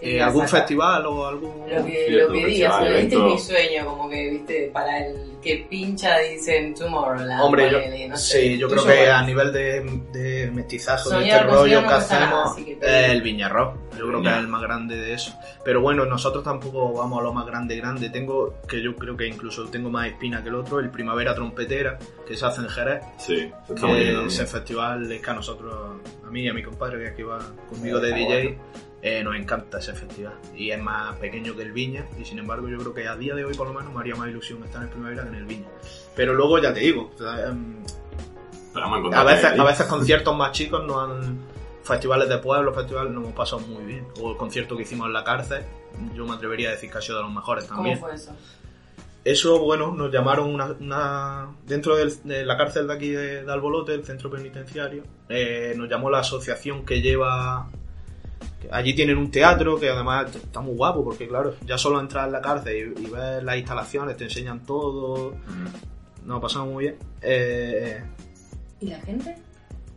Eh, 0.01 0.21
¿Algún 0.21 0.47
festival 0.47 1.05
o 1.05 1.27
algún...? 1.27 1.59
Lo 1.69 1.85
que, 1.85 2.05
Sí, 2.07 2.11
lo 2.13 2.31
que 2.33 2.45
digas, 2.45 2.75
festival, 2.79 2.95
este 2.95 3.15
es 3.15 3.21
mi 3.21 3.39
sueño, 3.39 3.85
como 3.85 4.09
que, 4.09 4.29
viste, 4.31 4.69
para 4.73 5.05
el 5.05 5.15
que 5.41 5.65
pincha 5.69 6.19
dicen 6.19 6.73
Tomorrowland. 6.75 7.41
Hombre, 7.41 7.71
yo, 7.71 7.79
ponele, 7.79 8.07
no 8.09 8.17
sé. 8.17 8.41
sí, 8.41 8.57
yo 8.57 8.67
creo 8.69 8.85
que 8.85 9.09
a 9.09 9.23
nivel 9.23 9.51
de, 9.51 10.01
de 10.11 10.51
mestizazo 10.51 11.09
de 11.19 11.27
este 11.27 11.43
rollo 11.43 11.79
que 11.79 11.85
nada, 11.85 11.97
hacemos 11.97 12.51
así 12.51 12.63
que- 12.65 12.73
es 12.81 13.09
el 13.11 13.21
Viñarro. 13.21 13.77
Yo 13.97 14.07
creo 14.07 14.21
que 14.21 14.29
es 14.29 14.37
el 14.37 14.47
más 14.47 14.61
grande 14.63 14.95
de 14.95 15.13
eso. 15.13 15.33
Pero 15.63 15.81
bueno, 15.81 16.05
nosotros 16.05 16.43
tampoco 16.43 16.91
vamos 16.93 17.19
a 17.19 17.23
lo 17.23 17.33
más 17.33 17.45
grande, 17.45 17.75
grande. 17.75 18.09
Tengo, 18.09 18.55
que 18.67 18.81
yo 18.81 18.95
creo 18.95 19.15
que 19.15 19.27
incluso 19.27 19.65
tengo 19.65 19.89
más 19.91 20.07
espina 20.07 20.41
que 20.41 20.49
el 20.49 20.55
otro, 20.55 20.79
el 20.79 20.89
Primavera 20.89 21.35
Trompetera, 21.35 21.99
que 22.27 22.35
se 22.35 22.45
hace 22.45 22.61
en 22.61 22.69
Jerez. 22.69 23.03
Sí, 23.19 23.51
eso 23.63 23.73
está 23.75 23.87
muy 23.87 23.99
que 23.99 24.09
bien. 24.11 24.25
ese 24.27 24.45
festival 24.47 25.11
es 25.11 25.21
que 25.21 25.29
a 25.29 25.33
nosotros, 25.33 25.73
a 26.25 26.31
mí 26.31 26.41
y 26.41 26.49
a 26.49 26.53
mi 26.53 26.63
compadre 26.63 27.03
que 27.03 27.09
aquí 27.09 27.21
va 27.23 27.39
conmigo 27.69 27.99
de 27.99 28.11
DJ, 28.13 28.57
eh, 29.01 29.23
nos 29.23 29.35
encanta 29.35 29.79
ese 29.79 29.93
festival. 29.93 30.33
Y 30.55 30.71
es 30.71 30.81
más 30.81 31.15
pequeño 31.17 31.55
que 31.55 31.63
el 31.63 31.71
Viña, 31.71 32.05
y 32.19 32.25
sin 32.25 32.39
embargo 32.39 32.67
yo 32.69 32.77
creo 32.77 32.93
que 32.93 33.07
a 33.07 33.15
día 33.15 33.33
de 33.35 33.45
hoy 33.45 33.53
por 33.55 33.67
lo 33.67 33.73
menos 33.73 33.93
me 33.93 33.99
haría 33.99 34.15
más 34.15 34.29
ilusión 34.29 34.63
estar 34.63 34.81
en 34.81 34.87
el 34.87 34.93
Primavera 34.93 35.23
que 35.23 35.29
en 35.29 35.35
el 35.35 35.45
Viña. 35.45 35.67
Pero 36.15 36.33
luego 36.33 36.59
ya 36.59 36.73
te 36.73 36.81
digo, 36.81 37.11
em, 37.47 37.83
a 39.13 39.23
veces, 39.23 39.59
a 39.59 39.63
veces 39.63 39.85
conciertos 39.87 40.35
más 40.35 40.51
chicos 40.51 40.83
no 40.85 40.99
han 41.01 41.39
festivales 41.83 42.29
de 42.29 42.37
pueblo, 42.37 42.73
festivales 42.73 43.11
nos 43.11 43.23
hemos 43.23 43.35
pasado 43.35 43.61
muy 43.61 43.83
bien. 43.83 44.05
O 44.21 44.31
el 44.31 44.37
concierto 44.37 44.77
que 44.77 44.83
hicimos 44.83 45.07
en 45.07 45.13
la 45.13 45.23
cárcel, 45.23 45.63
yo 46.15 46.25
me 46.25 46.33
atrevería 46.35 46.69
a 46.69 46.71
decir 46.73 46.91
que 46.91 46.97
ha 46.97 47.01
sido 47.01 47.17
de 47.17 47.23
los 47.23 47.33
mejores 47.33 47.65
¿Cómo 47.65 47.77
también. 47.79 47.99
fue 47.99 48.13
eso? 48.13 48.31
Eso, 49.23 49.59
bueno, 49.59 49.91
nos 49.91 50.11
llamaron 50.11 50.51
una, 50.53 50.65
una- 50.79 51.49
dentro 51.67 51.95
del- 51.95 52.13
de 52.23 52.43
la 52.45 52.57
cárcel 52.57 52.87
de 52.87 52.93
aquí 52.93 53.09
de, 53.09 53.43
de 53.43 53.51
Albolote, 53.51 53.93
el 53.93 54.03
centro 54.03 54.31
penitenciario, 54.31 55.03
eh, 55.29 55.73
nos 55.75 55.89
llamó 55.89 56.09
la 56.09 56.19
asociación 56.19 56.85
que 56.85 57.01
lleva... 57.01 57.67
allí 58.71 58.93
tienen 58.93 59.17
un 59.17 59.31
teatro 59.31 59.79
que 59.79 59.89
además 59.89 60.35
está 60.35 60.59
muy 60.61 60.75
guapo 60.75 61.03
porque 61.03 61.27
claro, 61.27 61.55
ya 61.65 61.77
solo 61.77 61.99
entrar 61.99 62.27
en 62.27 62.33
la 62.33 62.41
cárcel 62.41 62.93
y, 62.97 63.01
y 63.01 63.09
ver 63.09 63.43
las 63.43 63.57
instalaciones, 63.57 64.17
te 64.17 64.25
enseñan 64.25 64.65
todo, 64.65 65.35
nos 66.25 66.41
pasamos 66.41 66.73
muy 66.73 66.83
bien. 66.85 66.95
Eh, 67.21 68.03
¿Y 68.79 68.87
la 68.87 68.99
gente? 69.01 69.35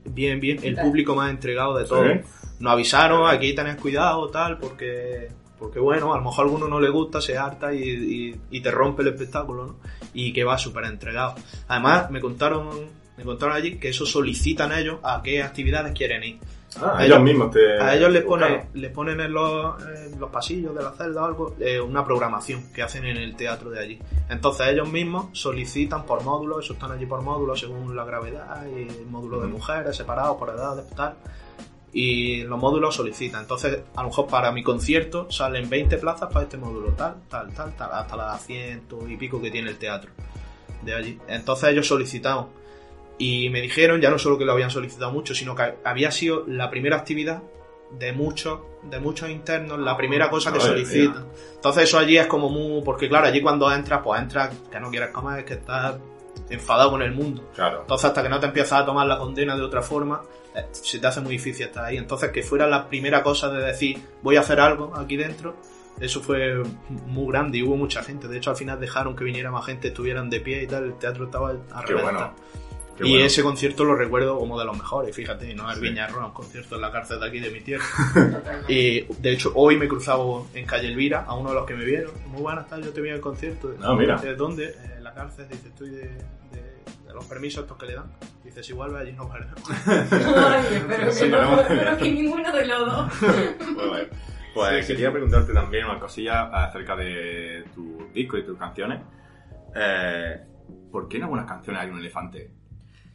bien, 0.07 0.38
bien, 0.40 0.59
el 0.62 0.77
público 0.77 1.14
más 1.14 1.31
entregado 1.31 1.77
de 1.77 1.85
todo. 1.85 2.05
¿Sí? 2.05 2.20
Nos 2.61 2.72
avisaron, 2.72 3.29
aquí 3.29 3.55
tenés 3.55 3.77
cuidado, 3.77 4.29
tal, 4.31 4.59
porque, 4.59 5.29
porque 5.59 5.79
bueno, 5.81 6.12
a 6.14 6.18
lo 6.18 6.24
mejor 6.24 6.44
a 6.44 6.48
alguno 6.48 6.68
no 6.68 6.79
le 6.81 6.88
gusta, 6.90 7.20
se 7.20 7.37
harta 7.38 7.74
y, 7.74 7.83
y- 7.88 8.40
y 8.50 8.61
te 8.61 8.70
rompe 8.70 9.03
el 9.03 9.09
espectáculo, 9.09 9.66
¿no? 9.66 9.77
Y 10.12 10.33
que 10.33 10.44
va 10.44 10.57
súper 10.59 10.85
entregado. 10.85 11.35
Además, 11.68 12.11
me 12.11 12.20
contaron, 12.20 12.68
me 13.16 13.24
contaron 13.24 13.57
allí 13.57 13.77
que 13.79 13.88
eso 13.88 14.05
solicitan 14.07 14.72
ellos 14.72 14.98
a 15.03 15.20
qué 15.22 15.42
actividades 15.42 15.92
quieren 15.96 16.22
ir. 16.22 16.38
Ah, 16.82 16.98
A 16.98 17.04
ellos 17.04 17.16
ellos- 17.16 17.22
mismos 17.24 17.50
te. 17.52 17.80
A 17.80 17.94
ellos 17.94 18.10
les 18.10 18.22
ponen, 18.24 18.62
les 18.74 18.90
ponen 18.90 19.20
en 19.20 19.32
los, 19.32 19.80
en 19.82 20.18
los 20.18 20.30
pasillos 20.30 20.74
de 20.74 20.82
la 20.82 20.92
celda 20.92 21.22
o 21.22 21.24
algo 21.24 21.54
eh, 21.60 21.80
una 21.80 22.04
programación 22.04 22.72
que 22.72 22.82
hacen 22.82 23.04
en 23.04 23.16
el 23.16 23.37
teatro 23.37 23.70
de 23.70 23.78
allí. 23.80 23.98
Entonces 24.28 24.66
ellos 24.68 24.90
mismos 24.90 25.26
solicitan 25.32 26.04
por 26.04 26.22
módulos, 26.24 26.64
eso 26.64 26.72
están 26.74 26.92
allí 26.92 27.06
por 27.06 27.22
módulos 27.22 27.60
según 27.60 27.94
la 27.94 28.04
gravedad 28.04 28.66
y 28.66 29.04
módulos 29.04 29.42
de 29.42 29.48
mujeres 29.48 29.96
separados 29.96 30.37
por 30.37 30.48
edades, 30.50 30.88
tal. 30.96 31.14
Y 31.92 32.42
los 32.42 32.58
módulos 32.58 32.96
solicitan. 32.96 33.42
Entonces, 33.42 33.78
a 33.94 34.02
lo 34.02 34.08
mejor 34.08 34.26
para 34.26 34.50
mi 34.50 34.64
concierto 34.64 35.30
salen 35.30 35.70
20 35.70 35.96
plazas 35.98 36.28
para 36.32 36.42
este 36.42 36.56
módulo, 36.56 36.88
tal, 36.94 37.14
tal, 37.28 37.52
tal, 37.54 37.72
tal, 37.76 37.92
hasta 37.92 38.16
las 38.16 38.44
ciento 38.44 39.08
y 39.08 39.16
pico 39.16 39.40
que 39.40 39.52
tiene 39.52 39.70
el 39.70 39.78
teatro 39.78 40.10
de 40.82 40.92
allí. 40.92 41.18
Entonces 41.28 41.70
ellos 41.70 41.87
solicitaron 41.87 42.46
y 43.18 43.48
me 43.50 43.61
dijeron, 43.61 44.00
ya 44.00 44.11
no 44.11 44.18
solo 44.18 44.38
que 44.38 44.44
lo 44.44 44.53
habían 44.53 44.70
solicitado 44.70 45.12
mucho, 45.12 45.35
sino 45.35 45.55
que 45.55 45.74
había 45.85 46.11
sido 46.11 46.44
la 46.46 46.70
primera 46.70 46.96
actividad 46.96 47.42
de 47.90 48.12
muchos, 48.12 48.61
de 48.83 48.98
muchos 48.98 49.31
internos, 49.31 49.79
la 49.79 49.96
primera 49.96 50.29
cosa 50.31 50.53
que 50.53 50.61
solicitan. 50.61 51.27
Entonces 51.55 51.85
eso 51.85 51.98
allí 51.98 52.16
es 52.18 52.27
como 52.27 52.48
muy, 52.48 52.83
porque 52.83 53.09
claro, 53.09 53.27
allí 53.27 53.40
cuando 53.40 53.70
entras, 53.72 54.00
pues 54.03 54.20
entras 54.20 54.50
que 54.70 54.81
no 54.81 54.90
quieres 54.90 55.11
comer, 55.11 55.44
que 55.44 55.55
estás 55.55 55.96
enfadado 56.50 56.90
con 56.90 57.03
el 57.03 57.12
mundo. 57.12 57.50
Claro. 57.55 57.83
Entonces 57.83 58.07
hasta 58.07 58.22
que 58.22 58.29
no 58.29 58.40
te 58.40 58.46
empiezas 58.46 58.83
a 58.83 58.85
tomar 58.87 59.07
la 59.07 59.16
condena 59.18 59.55
de 59.57 59.62
otra 59.62 59.83
forma, 59.83 60.22
eh, 60.57 60.66
se 60.72 60.98
te 60.98 61.07
hace 61.07 61.20
muy 61.20 61.33
difícil 61.33 61.66
estar 61.66 61.85
ahí. 61.85 61.96
Entonces 61.96 62.31
que 62.33 62.42
fuera 62.42 62.66
la 62.66 62.88
primera 62.88 63.22
cosa 63.22 63.48
de 63.48 63.62
decir, 63.64 63.98
voy 64.22 64.37
a 64.37 64.40
hacer 64.40 64.59
algo 64.59 64.92
aquí 64.96 65.16
dentro, 65.16 65.55
eso 66.00 66.20
fue 66.20 66.61
muy 66.88 67.31
grande 67.33 67.59
y 67.59 67.62
hubo 67.62 67.77
mucha 67.77 68.03
gente. 68.03 68.27
De 68.27 68.38
hecho 68.38 68.50
al 68.50 68.57
final 68.57 68.81
dejaron 68.81 69.14
que 69.14 69.22
viniera 69.22 69.53
más 69.53 69.64
gente, 69.66 69.88
estuvieran 69.88 70.29
de 70.29 70.40
pie 70.40 70.64
y 70.64 70.66
tal, 70.66 70.85
el 70.85 70.94
teatro 70.98 71.27
estaba 71.27 71.50
a 71.50 71.85
Qué 71.85 71.92
reventar. 71.92 72.14
bueno. 72.14 72.35
Qué 72.96 73.07
y 73.07 73.11
bueno. 73.11 73.26
ese 73.26 73.42
concierto 73.42 73.85
lo 73.85 73.96
recuerdo 73.96 74.38
como 74.38 74.59
de 74.59 74.64
los 74.64 74.76
mejores, 74.76 75.14
fíjate, 75.16 75.52
no 75.54 75.70
es 75.70 75.80
Viñarro, 75.80 76.24
un 76.26 76.33
concierto 76.33 76.76
en 76.76 76.80
la 76.83 76.92
cárcel 76.92 77.18
de 77.20 77.26
aquí 77.26 77.40
de 77.40 77.50
mi 77.50 77.61
tierra. 77.61 77.85
Y 78.68 79.00
de 79.20 79.33
hecho 79.33 79.52
hoy 79.54 79.76
me 79.76 79.87
he 79.87 79.88
cruzado 79.88 80.46
en 80.54 80.64
Calle 80.64 80.88
Elvira 80.88 81.24
a 81.26 81.35
uno 81.37 81.48
de 81.50 81.54
los 81.57 81.66
que 81.66 81.74
me 81.74 81.85
vieron. 81.85 82.12
Muy 82.28 82.42
buenas 82.42 82.68
tardes, 82.68 82.87
yo 82.87 82.92
te 82.92 83.00
vi 83.00 83.09
en 83.09 83.16
el 83.16 83.20
concierto. 83.20 83.74
Ah, 83.83 83.94
mira. 83.98 84.16
¿De 84.18 84.37
dónde? 84.37 84.66
"Eh, 84.66 84.94
En 84.98 85.04
la 85.04 85.12
cárcel, 85.12 85.46
dice, 85.50 85.68
estoy 85.68 85.90
de, 85.90 86.02
de- 86.09 86.74
de 87.07 87.14
los 87.14 87.24
permisos 87.26 87.62
estos 87.64 87.76
que 87.76 87.87
le 87.87 87.94
dan. 87.94 88.07
Dices, 88.44 88.68
igual 88.70 88.92
ve 88.92 89.00
allí 89.00 89.12
no 89.12 89.28
vale. 89.28 89.46
Ay, 89.87 90.64
espero 90.76 91.12
Sí, 91.12 91.24
que 91.24 91.28
no, 91.30 91.42
no. 91.57 91.61
espero 91.61 91.98
que 91.98 92.11
ninguno 92.12 92.52
de 92.52 92.66
los 92.66 92.87
dos. 92.87 93.12
Bueno. 93.74 94.09
Pues 94.54 94.87
quería 94.87 95.11
preguntarte 95.11 95.52
también 95.52 95.85
una 95.87 95.98
cosilla 95.98 96.44
acerca 96.64 96.94
de 96.94 97.64
tu 97.74 98.07
disco 98.14 98.38
y 98.38 98.44
tus 98.44 98.57
canciones. 98.57 99.00
Eh, 99.74 100.40
¿Por 100.92 101.09
qué 101.09 101.16
en 101.16 101.24
algunas 101.24 101.46
canciones 101.46 101.83
hay 101.83 101.90
un 101.90 101.98
elefante? 101.98 102.50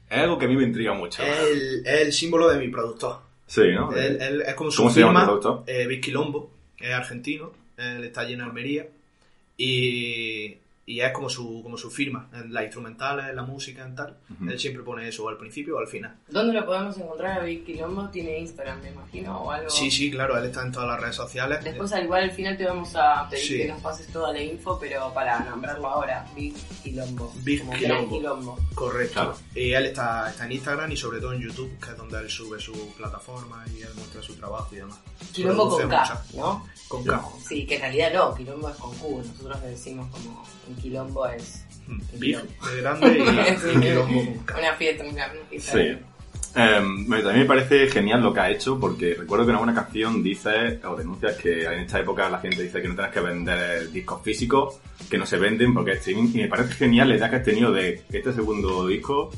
Es 0.10 0.18
algo 0.20 0.38
que 0.38 0.46
a 0.46 0.48
mí 0.48 0.56
me 0.56 0.64
intriga 0.64 0.94
mucho. 0.94 1.22
el, 1.24 1.86
es 1.86 2.02
el 2.02 2.14
símbolo 2.14 2.50
de 2.50 2.58
mi 2.58 2.68
productor. 2.70 3.20
Sí, 3.46 3.62
¿no? 3.74 3.92
Él- 3.96 4.18
él- 4.22 4.44
es 4.46 4.54
como 4.56 4.72
su 4.72 4.82
¿Cómo 4.84 4.94
se 4.94 5.00
llama 5.02 5.22
firma, 5.22 5.34
tu 5.34 5.40
productor? 5.40 5.64
eh, 5.68 5.88
Vic 5.88 6.04
Quilombo, 6.04 6.52
es 6.80 6.92
argentino, 6.94 7.52
él 7.78 8.04
está 8.04 8.22
allí 8.22 8.34
en 8.34 8.42
Almería 8.42 8.88
y, 9.58 10.58
y 10.90 11.02
es 11.02 11.12
como 11.12 11.30
su, 11.30 11.62
como 11.62 11.78
su 11.78 11.92
firma, 11.92 12.28
en 12.34 12.52
las 12.52 12.64
instrumentales, 12.64 13.28
en 13.30 13.36
la 13.36 13.44
música, 13.44 13.86
en 13.86 13.94
tal. 13.94 14.18
Ujú. 14.32 14.50
Él 14.50 14.60
siempre 14.60 14.82
pone 14.82 15.08
eso, 15.08 15.24
o 15.24 15.30
al 15.30 15.38
principio 15.38 15.76
o 15.76 15.80
al 15.80 15.88
final. 15.88 16.16
¿Dónde 16.28 16.52
lo 16.54 16.66
podemos 16.66 16.98
encontrar 16.98 17.40
a 17.40 17.44
Vic 17.44 17.64
Quilombo? 17.64 18.10
Tiene 18.10 18.40
Instagram, 18.40 18.82
me 18.82 18.90
imagino, 18.90 19.40
o 19.40 19.52
algo. 19.52 19.70
Sí, 19.70 19.92
sí, 19.92 20.10
claro, 20.10 20.36
él 20.38 20.46
está 20.46 20.64
en 20.64 20.72
todas 20.72 20.88
las 20.90 21.00
redes 21.00 21.16
sociales. 21.16 21.64
Después, 21.64 21.94
al 21.94 22.06
igual, 22.06 22.24
al 22.24 22.32
final 22.32 22.58
te 22.58 22.66
vamos 22.66 22.96
a 22.96 23.28
pedir 23.30 23.46
Sí. 23.46 23.58
que 23.60 23.68
nos 23.68 23.82
pases 23.82 24.08
toda 24.08 24.34
la 24.34 24.42
info, 24.42 24.80
pero 24.80 25.14
para 25.14 25.40
nombrarlo 25.42 25.88
ahora, 25.88 26.26
Big 26.36 26.56
Quilombo. 26.82 27.32
Big 27.44 27.60
Como 27.60 27.74
Quilombo. 27.74 28.18
Quilombo. 28.18 28.58
Correcto. 28.74 29.14
Claro. 29.14 29.36
Y 29.54 29.72
él 29.74 29.86
está, 29.86 30.30
está 30.32 30.46
en 30.46 30.52
Instagram 30.54 30.92
y 30.92 30.98
sobre 30.98 31.20
todo 31.20 31.34
en 31.34 31.42
YouTube, 31.42 31.78
que 31.80 31.92
es 31.92 31.98
donde 31.98 32.18
él 32.18 32.30
sube 32.32 32.60
su 32.60 32.74
plataforma 32.98 33.64
y 33.78 33.82
él 33.84 33.90
muestra 33.96 34.24
su 34.24 34.34
trabajo 34.36 34.70
y 34.74 34.78
demás. 34.78 34.98
Quilombo 35.34 35.68
Produce 35.78 35.82
con 35.84 35.92
K. 35.92 36.24
¿no? 36.36 36.68
Con 36.88 37.04
K. 37.04 37.24
Sí, 37.48 37.68
que 37.68 37.76
en 37.76 37.82
realidad 37.82 38.12
no, 38.14 38.34
Quilombo 38.34 38.70
es 38.70 38.76
con 38.78 38.92
Q. 38.96 39.22
Nosotros 39.24 39.62
le 39.62 39.68
decimos 39.70 40.10
como 40.10 40.44
Quilombo 40.80 41.28
es 41.28 41.66
Big 42.18 42.38
de 42.38 42.82
grande 42.82 43.18
y 43.18 43.22
Sí. 43.74 43.80
Quilombo 43.80 44.22
una 44.58 44.74
fiesta, 44.78 45.04
una 45.06 45.30
fiesta. 45.50 45.72
Sí. 45.74 45.98
Eh, 46.56 46.82
me- 46.82 47.18
también 47.22 47.40
me 47.42 47.46
parece 47.46 47.88
genial 47.90 48.24
lo 48.24 48.34
que 48.34 48.40
ha 48.40 48.50
hecho 48.50 48.80
porque 48.80 49.14
recuerdo 49.14 49.46
que 49.46 49.52
en 49.52 49.56
alguna 49.58 49.76
canción 49.76 50.24
dices 50.24 50.84
o 50.84 50.96
denuncias 50.96 51.36
que 51.38 51.64
en 51.66 51.82
esta 51.82 52.00
época 52.00 52.28
la 52.30 52.40
gente 52.40 52.64
dice 52.64 52.82
que 52.82 52.88
no 52.88 52.96
tienes 52.96 53.14
que 53.14 53.20
vender 53.22 53.92
discos 53.92 54.24
físicos, 54.24 54.80
que 55.10 55.18
no 55.20 55.28
se 55.28 55.38
venden 55.38 55.76
porque 55.76 55.92
es 55.92 56.00
streaming 56.00 56.30
y 56.34 56.38
me 56.40 56.48
parece 56.48 56.74
genial 56.74 57.10
la 57.10 57.16
idea 57.18 57.30
que 57.30 57.36
has 57.36 57.44
tenido 57.44 57.72
de 57.72 58.02
este 58.12 58.34
segundo 58.34 58.88
disco 58.88 59.30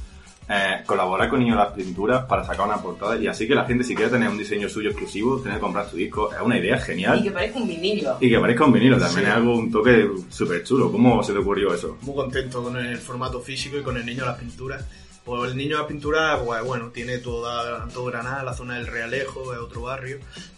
eh, 0.53 0.83
colaborar 0.85 1.29
con 1.29 1.39
niños 1.39 1.53
en 1.53 1.59
las 1.59 1.71
pinturas 1.73 2.25
para 2.25 2.43
sacar 2.43 2.67
una 2.67 2.81
portada 2.81 3.15
y 3.17 3.27
así 3.27 3.47
que 3.47 3.55
la 3.55 3.63
gente 3.65 3.83
si 3.85 3.95
quiere 3.95 4.11
tener 4.11 4.27
un 4.27 4.37
diseño 4.37 4.67
suyo 4.67 4.89
exclusivo, 4.89 5.39
tener 5.39 5.57
que 5.57 5.61
comprar 5.61 5.89
su 5.89 5.95
disco, 5.95 6.29
es 6.33 6.41
una 6.41 6.57
idea 6.57 6.75
Y 6.77 6.81
genial. 6.81 7.23
que 7.23 7.31
parezca 7.31 7.59
un 7.59 7.67
vinilo. 7.67 8.17
Y 8.19 8.29
que 8.29 8.39
parezca 8.39 8.65
un 8.65 8.73
vinilo, 8.73 8.97
también 8.97 9.21
Sí. 9.25 9.29
es 9.29 9.35
algo, 9.35 9.55
un 9.57 9.71
toque 9.71 10.09
súper 10.29 10.63
chulo. 10.63 10.91
¿Cómo 10.91 11.23
se 11.23 11.31
te 11.33 11.39
ocurrió 11.39 11.73
eso? 11.73 11.97
Muy 12.01 12.15
contento 12.15 12.61
con 12.63 12.75
el 12.77 12.97
formato 12.97 13.39
físico 13.39 13.77
y 13.77 13.81
con 13.83 13.95
el 13.97 14.05
niño 14.05 14.21
de 14.21 14.27
las 14.29 14.37
pinturas. 14.39 14.83
Pues 15.23 15.51
el 15.51 15.57
niño 15.57 15.75
de 15.75 15.83
las 15.83 15.87
pinturas, 15.87 16.39
pues 16.43 16.63
bueno, 16.63 16.89
tiene 16.89 17.19
toda, 17.19 17.87
todo 17.93 18.05
Granada, 18.05 18.43
la 18.43 18.53
zona 18.53 18.75
del 18.75 18.87
Realejo, 18.87 19.53
es 19.53 19.59
otro 19.59 19.83
barrio, 19.83 20.17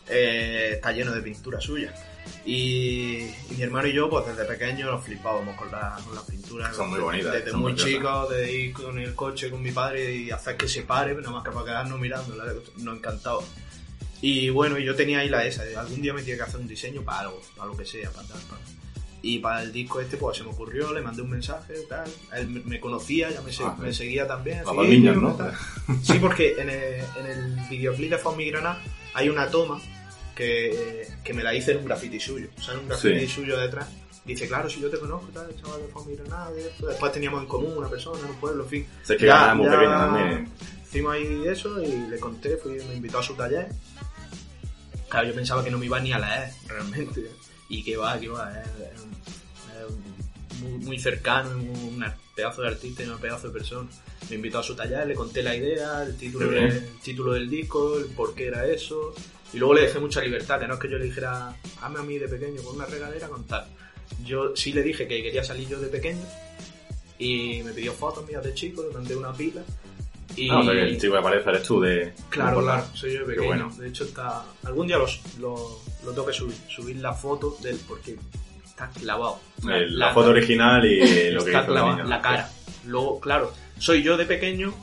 eh, 0.10 0.71
está 0.73 0.91
lleno 0.93 1.12
de 1.12 1.21
pinturas 1.21 1.63
suyas. 1.63 1.93
Y, 2.45 3.19
y 3.49 3.53
mi 3.57 3.62
hermano 3.63 3.88
y 3.88 3.93
yo, 3.93 4.09
pues 4.09 4.25
desde 4.27 4.43
pequeños 4.45 4.91
nos 4.91 5.03
flipábamos 5.03 5.55
con, 5.55 5.71
la- 5.71 5.97
con 6.03 6.13
las 6.15 6.23
pinturas. 6.25 6.75
Son 6.75 6.89
muy 6.89 6.99
bonitas, 6.99 7.31
Desde 7.33 7.53
muy 7.53 7.73
chicos, 7.75 8.29
de 8.29 8.51
ir 8.51 8.73
con 8.73 8.99
el 8.99 9.15
coche 9.15 9.49
con 9.49 9.62
mi 9.62 9.71
padre 9.71 10.13
y 10.15 10.29
hacer 10.31 10.57
que 10.57 10.67
se 10.67 10.81
pare, 10.83 11.15
nada 11.15 11.31
más 11.31 11.43
que 11.43 11.51
para 11.51 11.65
quedarnos 11.65 11.99
mirando, 11.99 12.36
nos 12.77 12.97
encantaba. 12.97 13.41
Y 14.21 14.49
bueno, 14.49 14.77
yo 14.77 14.95
tenía 14.95 15.19
ahí 15.19 15.29
la 15.29 15.45
esa, 15.45 15.63
algún 15.77 16.01
día 16.01 16.13
me 16.13 16.21
tenía 16.21 16.38
que 16.38 16.43
hacer 16.43 16.59
un 16.59 16.67
diseño 16.67 17.01
para 17.01 17.19
algo, 17.21 17.41
para 17.57 17.69
lo 17.71 17.77
que 17.77 17.86
sea, 17.86 18.09
para 18.12 18.27
tal, 18.27 18.39
para... 18.49 18.62
Y 19.25 19.39
para 19.39 19.62
el 19.63 19.71
disco 19.71 20.01
este, 20.01 20.17
pues 20.17 20.36
se 20.38 20.43
me 20.43 20.49
ocurrió, 20.49 20.91
le 20.93 21.01
mandé 21.01 21.21
un 21.21 21.29
mensaje, 21.29 21.75
tal. 21.88 22.09
Él 22.36 22.49
me- 22.65 22.77
conocía, 22.81 23.29
ya 23.31 23.41
me, 23.41 23.51
Ah, 23.62 23.73
me 23.79 23.93
seguía 23.93 24.27
también. 24.27 24.59
Así, 24.67 24.75
niños, 24.89 25.15
"Eh, 25.15 25.19
¿no? 25.21 25.33
tal". 25.36 25.53
Sí, 26.03 26.17
porque 26.19 26.55
en 26.59 26.69
el, 26.69 27.05
en 27.19 27.25
el 27.27 27.69
videoclip 27.69 28.09
de 28.12 28.17
Found 28.17 28.38
Me 28.38 28.45
Granada 28.49 28.81
hay 29.13 29.29
una 29.29 29.49
toma 29.49 29.79
que, 30.36 31.08
que 31.24 31.34
me 31.34 31.43
la 31.43 31.54
hice 31.54 31.72
en 31.72 31.78
un 31.80 31.86
graffiti 31.86 32.19
suyo. 32.19 32.48
O 32.58 32.62
sea, 32.62 32.74
en 32.74 32.82
un 32.82 32.88
graffiti 32.88 33.19
Sí. 33.22 33.28
suyo 33.28 33.58
detrás. 33.60 33.88
Dice, 34.26 34.48
claro, 34.48 34.69
si 34.69 34.80
yo 34.80 34.89
te 34.89 34.98
conozco, 35.00 35.28
tal, 35.34 35.50
el 35.50 35.62
chaval 35.62 35.82
de 35.82 36.12
Me 36.12 36.15
Granada, 36.15 36.52
y 36.58 36.62
esto. 36.62 36.88
Después 36.88 37.12
teníamos 37.12 37.41
en 37.41 37.48
común 37.48 37.78
una 37.78 37.89
persona 37.89 38.26
un 38.26 38.36
pueblo, 38.38 38.63
en 38.63 38.69
fin. 38.69 38.88
Sé 39.04 39.17
que 39.17 39.26
Granada 39.26 39.52
es 39.52 39.58
muy 39.58 39.69
pequeña 39.69 39.98
también. 39.98 40.50
Hicimos 40.84 41.13
ahí 41.13 41.43
eso 41.48 41.84
y 41.84 42.08
le 42.10 42.19
conté, 42.19 42.56
fui, 42.56 42.74
me 42.88 42.96
invitó 42.96 43.19
a 43.19 43.24
su 43.24 43.34
taller. 43.34 43.67
Claro, 45.10 45.28
yo 45.28 45.36
pensaba 45.36 45.63
que 45.63 45.72
no 45.72 45.78
me 45.78 45.88
iba 45.88 46.00
ni 46.00 46.13
a 46.13 46.19
leer, 46.19 46.52
realmente. 46.67 47.32
Y 47.69 47.84
que 47.84 47.98
va, 47.98 48.19
que 48.19 48.30
va, 48.30 48.52
es, 48.62 48.67
es 48.67 49.02
es 50.54 50.60
muy, 50.62 50.86
muy 50.86 51.00
cercano, 51.00 51.50
es 51.50 51.56
un, 51.56 52.04
pedazo 52.36 52.62
de 52.62 52.69
artista 52.69 53.04
y 53.04 53.08
un 53.08 53.19
pedazo 53.19 53.48
de 53.48 53.54
persona. 53.54 53.89
Me 54.30 54.36
invitó 54.38 54.60
a 54.60 54.63
su 54.63 54.76
taller, 54.76 55.06
le 55.06 55.15
conté 55.15 55.43
la 55.43 55.56
idea, 55.56 56.04
el 56.04 56.15
título, 56.15 56.50
del, 56.50 56.63
el 56.63 57.00
título 57.04 57.34
del 57.34 57.50
disco, 57.50 57.98
el 57.98 58.06
por 58.06 58.34
qué 58.34 58.48
era 58.48 58.65
eso. 58.65 59.13
Y 59.54 59.58
luego 59.60 59.74
le 59.76 59.82
dejé 59.84 60.00
mucha 60.00 60.22
libertad, 60.22 60.60
que 60.60 60.68
no 60.68 60.74
es 60.76 60.80
que 60.80 60.89
yo 60.89 60.98
le 60.98 61.06
dijera, 61.06 61.54
hazme 61.82 62.00
a 62.00 62.04
mí 62.04 62.18
de 62.18 62.28
pequeño 62.28 62.62
con 62.63 62.76
una 62.76 62.86
regadera, 62.86 63.28
con 63.28 63.46
tal. 63.46 63.66
Yo 64.26 64.56
sí 64.56 64.74
le 64.74 64.82
dije 64.84 65.08
que 65.08 65.22
quería 65.24 65.44
salir 65.44 65.68
yo 65.70 65.80
de 65.80 65.88
pequeño 65.88 66.22
y 67.20 67.62
me 67.63 67.72
pidió 67.72 67.94
fotos 67.94 68.28
mías 68.28 68.44
de 68.44 68.54
chico, 68.54 68.84
le 68.88 68.94
mandé 68.94 69.16
una 69.16 69.32
pila. 69.34 69.62
Y, 70.36 70.50
Ah, 70.50 70.60
o 70.60 70.63
sea 70.63 70.74
que 70.74 70.82
el 70.82 71.00
chico 71.00 71.13
que 71.13 71.20
aparece 71.20 71.50
eres 71.50 71.63
tú 71.63 71.80
de... 71.80 72.13
Claro, 72.30 72.58
de 72.60 72.63
claro, 72.63 72.86
soy 72.94 73.13
yo 73.13 73.20
de 73.20 73.26
pequeño. 73.26 73.46
bueno. 73.48 73.76
De 73.78 73.88
hecho, 73.88 74.04
está. 74.06 74.44
Algún 74.63 74.88
día 74.88 74.98
los, 74.98 75.22
lo, 75.39 75.80
lo 76.04 76.12
tengo 76.12 76.26
que 76.26 76.34
subir. 76.34 76.56
Subir 76.68 76.96
la 76.98 77.13
foto 77.13 77.56
del. 77.62 77.78
Porque 77.88 78.18
está 78.66 78.89
clavado. 78.89 79.39
El- 79.70 79.98
la, 80.00 80.12
foto 80.13 80.30
original 80.30 80.84
y 80.86 81.00
lo 81.32 81.44
que 81.44 81.52
está 81.52 81.62
hizo 81.63 81.72
clavado, 81.72 82.04
la 82.04 82.22
cara. 82.22 82.50
Luego, 82.88 83.20
claro, 83.20 83.54
soy 83.78 84.02
yo 84.02 84.18
de 84.18 84.26
pequeño 84.26 84.74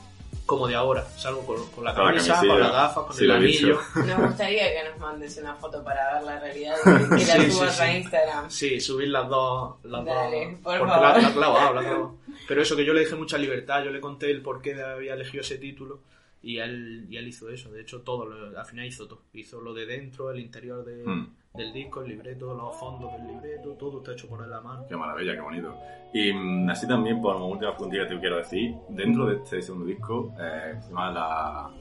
como 0.45 0.67
de 0.67 0.75
ahora. 0.75 1.05
Salgo 1.17 1.45
con, 1.45 1.55
con 1.71 1.83
la 1.83 1.93
Con 1.93 2.05
la 2.05 2.11
camisa, 2.11 2.39
con 2.39 2.59
las 2.59 2.71
gafas, 2.71 3.03
con 3.05 3.15
Sí, 3.15 3.23
el 3.23 3.31
anillo. 3.31 3.79
Nos 3.95 4.19
gustaría 4.27 4.63
que 4.73 4.89
nos 4.89 4.99
mandes 4.99 5.37
una 5.37 5.55
foto 5.55 5.83
para 5.83 6.15
ver 6.15 6.23
la 6.23 6.39
realidad 6.39 6.75
y 6.85 7.19
que 7.19 7.25
la 7.25 7.43
Sí, 7.45 7.51
subas 7.51 7.75
sí. 7.77 7.81
a 7.83 7.97
Instagram. 7.97 8.49
Sí, 8.51 8.79
subir 8.81 9.07
las 9.09 9.27
dos. 9.29 9.75
Las 9.83 10.05
Dale, 10.05 10.45
dos 10.51 10.59
por 10.61 10.77
porque 10.79 10.91
favor. 10.93 11.01
La, 11.17 11.21
la 11.21 11.33
clavado, 11.33 11.73
la 11.73 11.81
clavado. 11.81 12.15
Pero 12.47 12.61
eso, 12.61 12.75
que 12.75 12.85
yo 12.85 12.93
le 12.93 13.01
dejé 13.01 13.15
mucha 13.15 13.37
libertad. 13.37 13.83
Yo 13.83 13.91
le 13.91 14.01
conté 14.01 14.29
el 14.31 14.41
por 14.41 14.61
qué 14.61 14.81
había 14.81 15.13
elegido 15.13 15.41
ese 15.41 15.57
título. 15.57 15.99
Y 16.43 16.57
él, 16.57 17.05
y 17.09 17.17
él 17.17 17.27
hizo 17.27 17.49
eso. 17.49 17.69
De 17.71 17.81
hecho, 17.81 18.01
todo. 18.01 18.25
lo- 18.25 18.57
al 18.59 18.65
final 18.65 18.85
hizo 18.85 19.07
todo. 19.07 19.21
Hizo 19.33 19.61
lo 19.61 19.73
de 19.73 19.85
dentro, 19.85 20.31
el 20.31 20.39
interior 20.39 20.83
de, 20.83 21.03
Mm. 21.05 21.35
Del 21.53 21.73
disco, 21.73 22.01
el 22.01 22.09
libreto, 22.09 22.53
los 22.53 22.75
fondos 22.77 23.11
del 23.13 23.27
libreto. 23.27 23.73
Todo 23.73 23.97
está 23.99 24.13
hecho 24.13 24.27
por 24.27 24.43
él 24.43 24.53
a 24.53 24.61
mano. 24.61 24.85
Qué 24.87 24.95
maravilla, 24.95 25.33
qué 25.33 25.41
bonito. 25.41 25.75
Y 26.13 26.33
mm, 26.33 26.69
así 26.69 26.87
también, 26.87 27.21
por 27.21 27.35
última 27.35 27.75
puntilla 27.75 28.07
que 28.07 28.15
te 28.15 28.19
quiero 28.19 28.37
decir, 28.37 28.75
dentro 28.89 29.25
de 29.27 29.35
este 29.37 29.61
segundo 29.61 29.85
disco, 29.85 30.33
eh, 30.39 30.75
se 30.81 30.89
llama 30.89 31.11
la... 31.11 31.71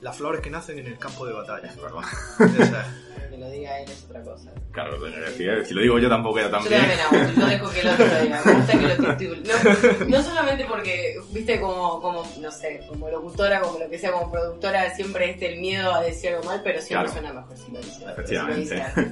Las 0.00 0.16
flores 0.16 0.40
que 0.40 0.50
nacen 0.50 0.78
en 0.78 0.86
el 0.86 0.98
campo 0.98 1.26
de 1.26 1.32
batalla. 1.32 1.68
Esa 1.68 2.80
es. 2.82 3.28
Que 3.30 3.36
lo 3.36 3.50
diga 3.50 3.78
él 3.80 3.90
es 3.90 4.04
otra 4.04 4.22
cosa. 4.22 4.50
Claro, 4.72 4.98
decir, 5.00 5.48
¿eh? 5.50 5.64
si 5.64 5.74
lo 5.74 5.82
digo 5.82 5.98
yo 5.98 6.08
tampoco 6.08 6.38
era 6.38 6.50
tan 6.50 6.62
Yo 6.62 6.70
bien. 6.70 6.80
también 6.82 7.00
hago, 7.00 7.40
yo 7.40 7.46
dejo 7.46 7.70
que 7.70 7.80
el 7.80 7.88
otro 7.88 8.06
lo 8.06 8.20
diga. 8.22 8.42
Me 8.44 8.52
gusta 8.54 8.72
que 8.78 8.86
lo 8.88 9.16
titule. 9.16 9.42
No, 9.42 10.06
no 10.08 10.22
solamente 10.22 10.64
porque, 10.66 11.20
viste, 11.32 11.60
como, 11.60 12.00
como, 12.00 12.24
no 12.40 12.50
sé, 12.50 12.80
como 12.88 13.08
locutora, 13.10 13.60
como 13.60 13.78
lo 13.80 13.90
que 13.90 13.98
sea, 13.98 14.12
como 14.12 14.30
productora, 14.30 14.90
siempre 14.94 15.30
este 15.30 15.52
el 15.52 15.60
miedo 15.60 15.92
a 15.92 16.00
decir 16.02 16.30
algo 16.34 16.44
mal, 16.44 16.60
pero 16.64 16.80
siempre 16.80 17.10
Claro. 17.10 17.20
suena 17.28 17.40
mejor 17.40 17.56
si 17.56 17.70
lo 17.72 17.78
dice. 17.78 17.92
Si 17.92 18.00
lo 18.04 18.10
Efectivamente. 18.10 18.60
dice 18.60 18.82
así. 18.82 19.02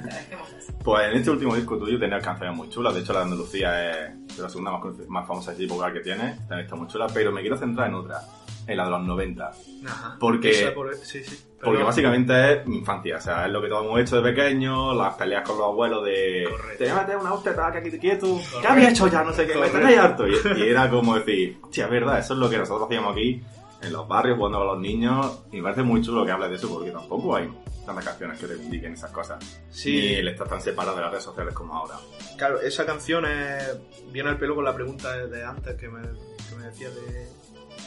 Pues 0.83 1.07
en 1.11 1.17
este 1.17 1.29
último 1.29 1.55
disco 1.55 1.77
tuyo 1.77 1.99
tenías 1.99 2.23
canciones 2.23 2.55
muy 2.55 2.69
chulas, 2.69 2.93
de 2.95 3.01
hecho 3.01 3.13
la 3.13 3.19
de 3.19 3.25
Andalucía 3.25 4.07
es 4.07 4.37
la 4.39 4.49
segunda 4.49 4.71
más, 4.71 4.81
más 5.09 5.27
famosa 5.27 5.53
y 5.57 5.67
popular 5.67 5.91
que 5.93 5.99
tiene, 5.99 6.35
también 6.47 6.61
está 6.61 6.75
muy 6.75 6.87
chula, 6.87 7.07
pero 7.13 7.31
me 7.31 7.41
quiero 7.41 7.57
centrar 7.57 7.89
en 7.89 7.95
otra, 7.95 8.21
en 8.67 8.77
la 8.77 8.83
de 8.85 8.89
los 8.91 9.03
90. 9.05 9.51
Ajá. 9.87 10.17
Porque- 10.19 10.71
por- 10.75 10.93
sí, 10.95 11.23
sí. 11.23 11.43
Porque 11.63 11.81
básicamente 11.81 12.53
es 12.53 12.67
mi 12.67 12.77
infancia, 12.77 13.17
o 13.17 13.19
sea, 13.21 13.47
es 13.47 13.51
lo 13.51 13.59
que 13.61 13.67
todos 13.67 13.83
hemos 13.85 13.99
hecho 13.99 14.21
de 14.21 14.31
pequeño, 14.31 14.93
las 14.93 15.15
peleas 15.15 15.43
con 15.47 15.57
los 15.57 15.65
abuelos 15.65 16.05
de... 16.05 16.47
Correcto. 16.51 16.83
Te 16.83 16.93
meter 16.93 17.17
una 17.17 17.33
hostia, 17.33 17.51
te 17.55 17.59
vas 17.59 17.75
a 17.75 17.81
quedar 17.81 17.99
quieto, 17.99 18.27
¿qué 18.27 18.43
Correcto. 18.51 18.69
había 18.73 18.89
hecho 18.91 19.07
ya? 19.07 19.23
No 19.23 19.33
sé 19.33 19.47
qué, 19.47 19.53
me 19.55 19.67
Correcto. 19.67 19.79
tenéis 19.79 19.97
harto. 19.99 20.27
Y, 20.27 20.33
y 20.59 20.69
era 20.69 20.87
como 20.89 21.15
decir, 21.15 21.57
hostia, 21.63 21.85
es 21.85 21.89
verdad, 21.91 22.19
eso 22.19 22.33
es 22.35 22.39
lo 22.39 22.47
que 22.49 22.57
nosotros 22.59 22.85
hacíamos 22.87 23.13
aquí, 23.13 23.41
en 23.81 23.93
los 23.93 24.07
barrios, 24.07 24.37
jugando 24.37 24.59
con 24.59 24.67
los 24.67 24.79
niños, 24.79 25.39
y 25.51 25.57
me 25.57 25.63
parece 25.63 25.81
muy 25.81 26.01
chulo 26.03 26.23
que 26.25 26.31
hables 26.31 26.49
de 26.51 26.55
eso, 26.57 26.69
porque 26.71 26.91
tampoco 26.91 27.35
hay 27.35 27.49
tantas 27.87 28.05
canciones 28.05 28.39
que 28.39 28.45
te 28.47 28.55
indiquen 28.55 28.93
esas 28.93 29.09
cosas. 29.11 29.43
Sí. 29.71 29.91
Ni 29.95 30.13
el 30.15 30.27
estar 30.27 30.47
tan 30.47 30.61
separado 30.61 30.95
de 30.95 31.01
las 31.01 31.09
redes 31.11 31.23
sociales 31.23 31.55
como 31.55 31.73
ahora. 31.75 31.95
Claro, 32.37 32.59
esa 32.61 32.85
canción 32.85 33.25
es- 33.25 33.79
viene 34.11 34.29
al 34.29 34.37
pelo 34.37 34.53
con 34.53 34.63
la 34.65 34.75
pregunta 34.75 35.11
de, 35.17 35.27
de 35.27 35.43
antes 35.43 35.75
que 35.75 35.89
me, 35.89 36.01
que 36.03 36.55
me 36.55 36.65
decías 36.67 36.93
de, 36.95 37.27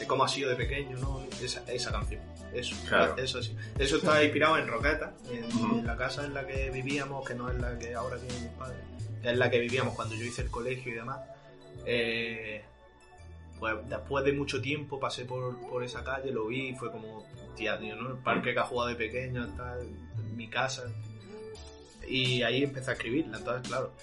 de 0.01 0.07
cómo 0.07 0.23
ha 0.23 0.27
sido 0.27 0.49
de 0.49 0.55
pequeño, 0.55 0.97
¿no? 0.97 1.23
Esa, 1.41 1.63
esa 1.71 1.91
canción. 1.91 2.21
Eso, 2.51 2.75
Claro. 2.89 3.15
eso 3.17 3.41
sí. 3.41 3.55
Eso 3.77 3.97
está 3.97 4.23
inspirado 4.23 4.57
en 4.57 4.67
Roqueta, 4.67 5.13
en, 5.29 5.85
la 5.85 5.95
casa 5.95 6.25
en 6.25 6.33
la 6.33 6.45
que 6.45 6.71
vivíamos, 6.71 7.23
que 7.25 7.35
no 7.35 7.49
es 7.51 7.59
la 7.59 7.77
que 7.77 7.93
ahora 7.93 8.17
tienen 8.17 8.41
mis 8.41 8.51
padres, 8.53 8.79
es 9.23 9.37
la 9.37 9.49
que 9.51 9.59
vivíamos 9.59 9.93
cuando 9.93 10.15
yo 10.15 10.25
hice 10.25 10.41
el 10.41 10.49
colegio 10.49 10.91
y 10.91 10.95
demás. 10.95 11.19
Eh, 11.85 12.63
pues 13.59 13.75
después 13.87 14.25
de 14.25 14.33
mucho 14.33 14.59
tiempo 14.59 14.99
pasé 14.99 15.25
por, 15.25 15.55
por 15.69 15.83
esa 15.83 16.03
calle, 16.03 16.31
lo 16.31 16.47
vi 16.47 16.69
y 16.69 16.75
fue 16.75 16.91
como, 16.91 17.23
tía, 17.55 17.77
tío, 17.79 17.95
¿no? 17.95 18.09
El 18.09 18.17
parque 18.17 18.53
que 18.53 18.59
ha 18.59 18.63
jugado 18.63 18.89
de 18.89 18.95
pequeño, 18.95 19.47
tal, 19.55 19.87
mi 20.35 20.47
casa. 20.49 20.91
Y 22.07 22.41
ahí 22.41 22.63
empecé 22.63 22.89
a 22.89 22.93
escribirla, 22.93 23.37
entonces, 23.37 23.67
claro. 23.69 23.93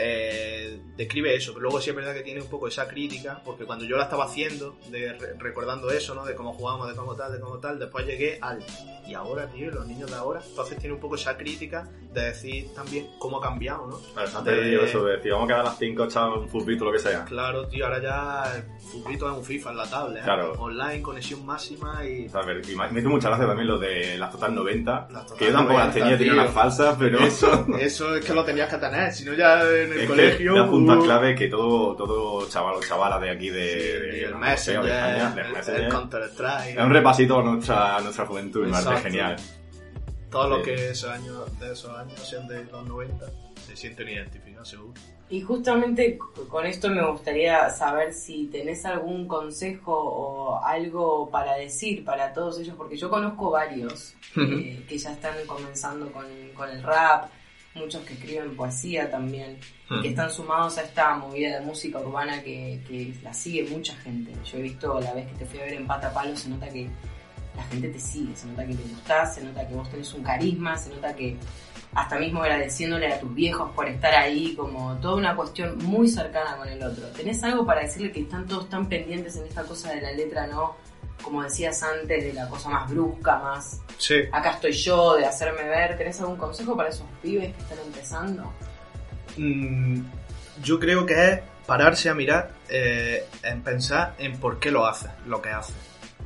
Eh, 0.00 0.80
describe 0.96 1.34
eso, 1.34 1.52
pero 1.52 1.64
luego 1.64 1.80
sí 1.80 1.90
es 1.90 1.96
verdad 1.96 2.14
que 2.14 2.22
tiene 2.22 2.40
un 2.40 2.48
poco 2.48 2.68
esa 2.68 2.86
crítica, 2.86 3.42
porque 3.44 3.64
cuando 3.64 3.84
yo 3.84 3.96
la 3.96 4.04
estaba 4.04 4.24
haciendo, 4.26 4.76
de, 4.90 5.12
re- 5.12 5.34
recordando 5.38 5.90
eso, 5.90 6.14
¿no? 6.14 6.24
De 6.24 6.34
cómo 6.34 6.52
jugábamos, 6.52 6.88
de 6.88 6.94
cómo 6.96 7.14
tal, 7.16 7.32
de 7.32 7.40
cómo 7.40 7.58
tal, 7.58 7.78
después 7.78 8.06
llegué 8.06 8.38
al... 8.40 8.64
Y 9.08 9.14
ahora, 9.14 9.46
tío, 9.48 9.70
los 9.70 9.86
niños 9.86 10.10
de 10.10 10.16
ahora, 10.18 10.40
entonces 10.46 10.78
tiene 10.78 10.94
un 10.94 11.00
poco 11.00 11.14
esa 11.14 11.34
crítica 11.36 11.88
de 12.12 12.24
decir 12.24 12.68
también 12.74 13.08
cómo 13.18 13.38
ha 13.38 13.42
cambiado, 13.42 13.86
¿no? 13.86 14.00
Antes 14.20 14.44
De- 14.44 14.64
digo 14.70 14.82
eso 14.82 15.02
de 15.04 15.16
decir, 15.16 15.32
vamos 15.32 15.46
a 15.46 15.48
quedar 15.48 15.60
a 15.60 15.64
las 15.70 15.78
5 15.78 16.04
echar 16.04 16.28
un 16.28 16.48
fulbito 16.48 16.84
lo 16.84 16.92
que 16.92 16.98
sea. 16.98 17.24
Claro, 17.24 17.66
tío, 17.68 17.86
ahora 17.86 18.02
ya 18.02 18.54
el 18.56 18.80
futbolito 18.82 19.30
es 19.30 19.36
un 19.38 19.44
FIFA 19.44 19.70
en 19.70 19.76
la 19.78 19.88
tablet, 19.90 20.18
¿eh? 20.20 20.24
Claro. 20.24 20.52
online, 20.58 21.00
conexión 21.00 21.44
máxima 21.46 22.04
y... 22.04 22.28
A 22.34 22.42
ver, 22.42 22.60
y 22.68 22.76
me 22.76 22.88
me 22.90 23.00
hizo 23.00 23.08
mucha 23.08 23.28
gracia 23.30 23.46
también 23.46 23.66
lo 23.68 23.78
de 23.78 24.18
las 24.18 24.30
Total 24.30 24.54
90, 24.54 25.08
Las 25.10 25.22
Total 25.22 25.38
que 25.38 25.46
yo 25.46 25.52
tampoco 25.52 25.78
las 25.78 25.88
90, 25.88 25.92
tenía, 26.04 26.18
tenía 26.18 26.32
tío. 26.34 26.42
unas 26.42 26.54
falsas, 26.54 26.96
pero 26.98 27.18
Eso, 27.20 27.66
eso 27.80 28.14
es 28.14 28.24
que 28.24 28.34
lo 28.34 28.44
tenías 28.44 28.68
que 28.68 28.76
tener, 28.76 29.12
si 29.14 29.24
no 29.24 29.32
ya 29.32 29.64
en 29.92 29.98
el 29.98 30.00
es 30.04 30.08
colegio... 30.08 30.54
que 30.54 30.60
da 30.60 30.66
puntos 30.68 30.96
uh, 30.98 31.02
clave 31.04 31.34
que 31.34 31.48
todo, 31.48 31.94
todo 31.96 32.48
chaval 32.48 32.76
o 32.76 32.80
chavala 32.80 33.18
de 33.18 33.30
aquí 33.30 33.50
de, 33.50 33.68
sí, 33.70 33.78
de- 34.18 34.24
el 34.24 34.34
Messenger, 34.36 34.82
de 34.84 34.90
España, 34.90 35.44
el- 35.46 35.52
Messenger, 35.52 35.84
el 35.84 35.88
Counter-Strike... 35.90 36.78
es 36.78 36.84
un 36.84 36.90
repasito 36.92 37.38
a 37.38 37.42
nuestra, 37.42 37.96
a 37.96 38.00
nuestra 38.00 38.26
juventud, 38.26 38.64
me 38.64 38.70
parece 38.70 38.88
Exacto. 38.88 39.08
genial. 39.08 39.36
Todos 40.30 40.50
los 40.50 40.58
Sí. 40.58 40.64
que 40.66 40.90
esos 40.90 41.10
años, 41.10 41.58
de 41.58 41.72
esos 41.72 41.96
años 41.98 42.28
sean 42.28 42.46
de 42.48 42.64
los 42.64 42.86
90 42.86 43.26
se 43.66 43.76
sienten 43.76 44.08
identificados, 44.08 44.68
seguro. 44.68 44.92
Y 45.30 45.42
justamente 45.42 46.18
con 46.48 46.64
esto 46.64 46.88
me 46.88 47.04
gustaría 47.06 47.68
saber 47.70 48.14
si 48.14 48.46
tenés 48.46 48.86
algún 48.86 49.28
consejo 49.28 49.92
o 49.94 50.64
algo 50.64 51.28
para 51.30 51.54
decir 51.56 52.02
para 52.04 52.32
todos 52.32 52.58
ellos, 52.60 52.74
porque 52.78 52.96
yo 52.96 53.10
conozco 53.10 53.50
varios 53.50 54.14
eh, 54.36 54.84
que 54.88 54.96
ya 54.98 55.12
están 55.12 55.34
comenzando 55.46 56.10
con, 56.12 56.24
con 56.54 56.70
el 56.70 56.82
rap, 56.82 57.30
muchos 57.78 58.02
que 58.04 58.14
escriben 58.14 58.56
poesía 58.56 59.10
también, 59.10 59.58
que 60.02 60.08
están 60.08 60.30
sumados 60.30 60.78
a 60.78 60.82
esta 60.82 61.14
movida 61.16 61.58
de 61.58 61.64
música 61.64 61.98
urbana 61.98 62.42
que, 62.42 62.80
que 62.86 63.14
la 63.22 63.32
sigue 63.32 63.68
mucha 63.70 63.94
gente. 63.96 64.32
Yo 64.44 64.58
he 64.58 64.62
visto 64.62 65.00
la 65.00 65.14
vez 65.14 65.26
que 65.28 65.34
te 65.34 65.46
fui 65.46 65.60
a 65.60 65.64
ver 65.64 65.74
en 65.74 65.86
Pata 65.86 66.12
Palo, 66.12 66.36
se 66.36 66.48
nota 66.48 66.68
que 66.68 66.88
la 67.56 67.64
gente 67.64 67.88
te 67.88 67.98
sigue, 67.98 68.36
se 68.36 68.46
nota 68.46 68.64
que 68.66 68.74
te 68.74 68.82
gustás, 68.82 69.34
se 69.34 69.42
nota 69.42 69.66
que 69.66 69.74
vos 69.74 69.90
tenés 69.90 70.12
un 70.14 70.22
carisma, 70.22 70.76
se 70.76 70.90
nota 70.90 71.14
que 71.14 71.36
hasta 71.94 72.18
mismo 72.18 72.42
agradeciéndole 72.42 73.12
a 73.12 73.18
tus 73.18 73.34
viejos 73.34 73.70
por 73.72 73.88
estar 73.88 74.14
ahí, 74.14 74.54
como 74.54 74.96
toda 74.96 75.16
una 75.16 75.34
cuestión 75.34 75.78
muy 75.78 76.08
cercana 76.08 76.56
con 76.56 76.68
el 76.68 76.82
otro. 76.82 77.06
¿Tenés 77.08 77.42
algo 77.42 77.64
para 77.66 77.80
decirle 77.80 78.12
que 78.12 78.20
están 78.20 78.46
todos 78.46 78.68
tan 78.68 78.88
pendientes 78.88 79.36
en 79.36 79.46
esta 79.46 79.64
cosa 79.64 79.92
de 79.92 80.02
la 80.02 80.12
letra, 80.12 80.46
no? 80.46 80.76
Como 81.22 81.42
decías 81.42 81.82
antes, 81.82 82.24
de 82.24 82.32
la 82.32 82.48
cosa 82.48 82.68
más 82.68 82.90
brusca, 82.90 83.38
más 83.38 83.80
Sí. 83.98 84.14
acá 84.32 84.52
estoy 84.52 84.72
yo, 84.72 85.16
de 85.16 85.26
hacerme 85.26 85.64
ver. 85.64 85.96
¿Tenés 85.96 86.20
algún 86.20 86.36
consejo 86.36 86.76
para 86.76 86.88
esos 86.88 87.06
pibes 87.22 87.54
que 87.54 87.62
están 87.62 87.78
empezando? 87.84 88.52
Mm, 89.36 90.00
yo 90.62 90.78
creo 90.78 91.06
que 91.06 91.28
es 91.32 91.40
pararse 91.66 92.08
a 92.08 92.14
mirar, 92.14 92.52
eh, 92.68 93.26
en 93.42 93.62
pensar 93.62 94.14
en 94.18 94.38
por 94.38 94.58
qué 94.58 94.70
lo 94.70 94.86
haces, 94.86 95.10
lo 95.26 95.42
que 95.42 95.50
haces. 95.50 95.74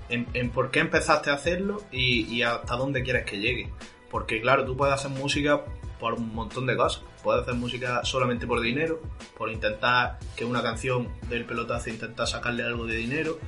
En, 0.09 0.27
en 0.35 0.51
por 0.51 0.71
qué 0.71 0.81
empezaste 0.81 1.31
a 1.31 1.35
hacerlo 1.35 1.83
y, 1.91 2.25
y 2.33 2.43
hasta 2.43 2.77
dónde 2.77 3.03
quieres 3.03 3.25
que 3.25 3.39
llegue. 3.39 3.73
Porque 4.11 4.41
claro, 4.41 4.65
tú 4.65 4.77
puedes 4.77 4.95
hacer 4.95 5.11
música 5.11 5.63
por 5.99 6.15
un 6.15 6.35
montón 6.35 6.67
de 6.67 6.77
cosas. 6.77 7.03
Puedes 7.23 7.43
hacer 7.43 7.55
música 7.55 8.01
solamente 8.05 8.47
por 8.47 8.61
dinero, 8.61 9.01
por 9.39 9.51
intentar 9.51 10.19
que 10.37 10.45
una 10.45 10.63
canción 10.63 11.09
del 11.29 11.45
pelotazo 11.45 11.89
intentar 11.91 12.27
sacarle 12.27 12.65
algo 12.65 12.85
de 12.87 12.97
dinero. 12.97 13.39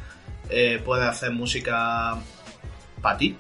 Eh, 0.48 0.80
puedes 0.84 1.06
hacer 1.08 1.32
música 1.32 2.16
para 3.00 3.18
ti, 3.18 3.36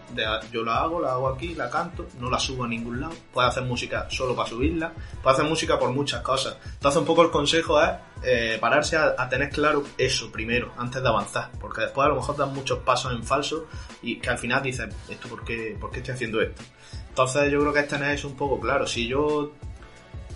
yo 0.52 0.62
la 0.62 0.76
hago, 0.76 1.00
la 1.00 1.12
hago 1.12 1.26
aquí, 1.26 1.54
la 1.54 1.70
canto, 1.70 2.06
no 2.20 2.28
la 2.28 2.38
subo 2.38 2.64
a 2.64 2.68
ningún 2.68 3.00
lado. 3.00 3.14
Puedes 3.32 3.48
hacer 3.48 3.62
música 3.62 4.06
solo 4.10 4.36
para 4.36 4.50
subirla, 4.50 4.92
puedes 5.22 5.38
hacer 5.38 5.48
música 5.48 5.78
por 5.78 5.90
muchas 5.90 6.20
cosas. 6.20 6.58
Entonces 6.74 7.00
un 7.00 7.06
poco 7.06 7.22
el 7.22 7.30
consejo 7.30 7.80
es 7.80 7.90
eh, 8.22 8.58
pararse 8.60 8.98
a, 8.98 9.14
a 9.16 9.26
tener 9.26 9.48
claro 9.48 9.82
eso 9.96 10.30
primero, 10.30 10.72
antes 10.76 11.02
de 11.02 11.08
avanzar, 11.08 11.50
porque 11.58 11.80
después 11.80 12.04
a 12.04 12.08
lo 12.10 12.16
mejor 12.16 12.36
das 12.36 12.50
muchos 12.50 12.80
pasos 12.80 13.12
en 13.12 13.24
falso 13.24 13.66
y 14.02 14.16
que 14.16 14.28
al 14.28 14.36
final 14.36 14.62
dices, 14.62 14.94
¿esto 15.08 15.28
por 15.28 15.42
qué, 15.44 15.78
por 15.80 15.90
qué 15.90 16.00
estoy 16.00 16.12
haciendo 16.12 16.42
esto? 16.42 16.62
Entonces 17.08 17.50
yo 17.50 17.60
creo 17.60 17.72
que 17.72 17.80
es 17.80 17.88
tener 17.88 18.10
eso 18.10 18.28
un 18.28 18.36
poco 18.36 18.60
claro. 18.60 18.86
Si 18.86 19.06
yo 19.06 19.52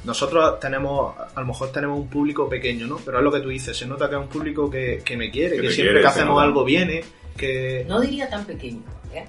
nosotros 0.04 0.58
tenemos, 0.60 1.14
a 1.34 1.40
lo 1.40 1.46
mejor 1.46 1.70
tenemos 1.72 1.98
un 1.98 2.08
público 2.08 2.48
pequeño, 2.48 2.86
¿no? 2.86 2.96
Pero 3.04 3.18
es 3.18 3.24
lo 3.24 3.32
que 3.32 3.40
tú 3.40 3.48
dices, 3.48 3.76
se 3.76 3.86
nota 3.86 4.08
que 4.08 4.14
es 4.16 4.20
un 4.20 4.28
público 4.28 4.70
que, 4.70 5.02
que 5.04 5.16
me 5.16 5.30
quiere, 5.30 5.56
Que 5.56 5.70
siempre 5.70 5.74
quiere, 5.84 6.00
que 6.02 6.06
hacemos 6.06 6.42
algo 6.42 6.64
viene, 6.64 7.02
que... 7.36 7.84
No 7.88 8.00
diría 8.00 8.28
tan 8.28 8.44
pequeño, 8.44 8.82
¿eh? 9.14 9.24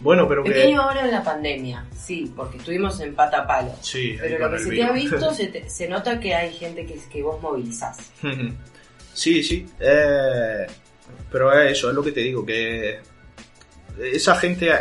Bueno, 0.00 0.28
pero 0.28 0.42
que... 0.44 0.50
Pequeño 0.50 0.82
ahora 0.82 1.04
en 1.04 1.10
la 1.10 1.22
pandemia, 1.24 1.86
sí, 1.96 2.30
porque 2.36 2.58
estuvimos 2.58 3.00
en 3.00 3.14
pata 3.14 3.46
palo. 3.46 3.72
Sí, 3.80 4.16
Pero 4.20 4.38
lo 4.50 4.56
que 4.56 4.62
se 4.62 4.70
te 4.70 4.82
ha 4.82 4.92
visto, 4.92 5.32
se, 5.34 5.46
te- 5.52 5.68
se 5.70 5.88
nota 5.88 6.20
que 6.20 6.34
hay 6.34 6.52
gente 6.52 6.84
que, 6.84 6.98
que 7.10 7.22
vos 7.22 7.40
movilizás. 7.40 7.98
Sí, 9.14 9.42
sí. 9.42 9.66
eh, 9.80 10.66
pero 11.32 11.50
es 11.58 11.72
eso, 11.72 11.88
es 11.88 11.94
lo 11.94 12.02
que 12.02 12.12
te 12.12 12.20
digo, 12.20 12.44
que 12.44 12.98
esa 14.12 14.36
gente 14.36 14.70
ha, 14.70 14.78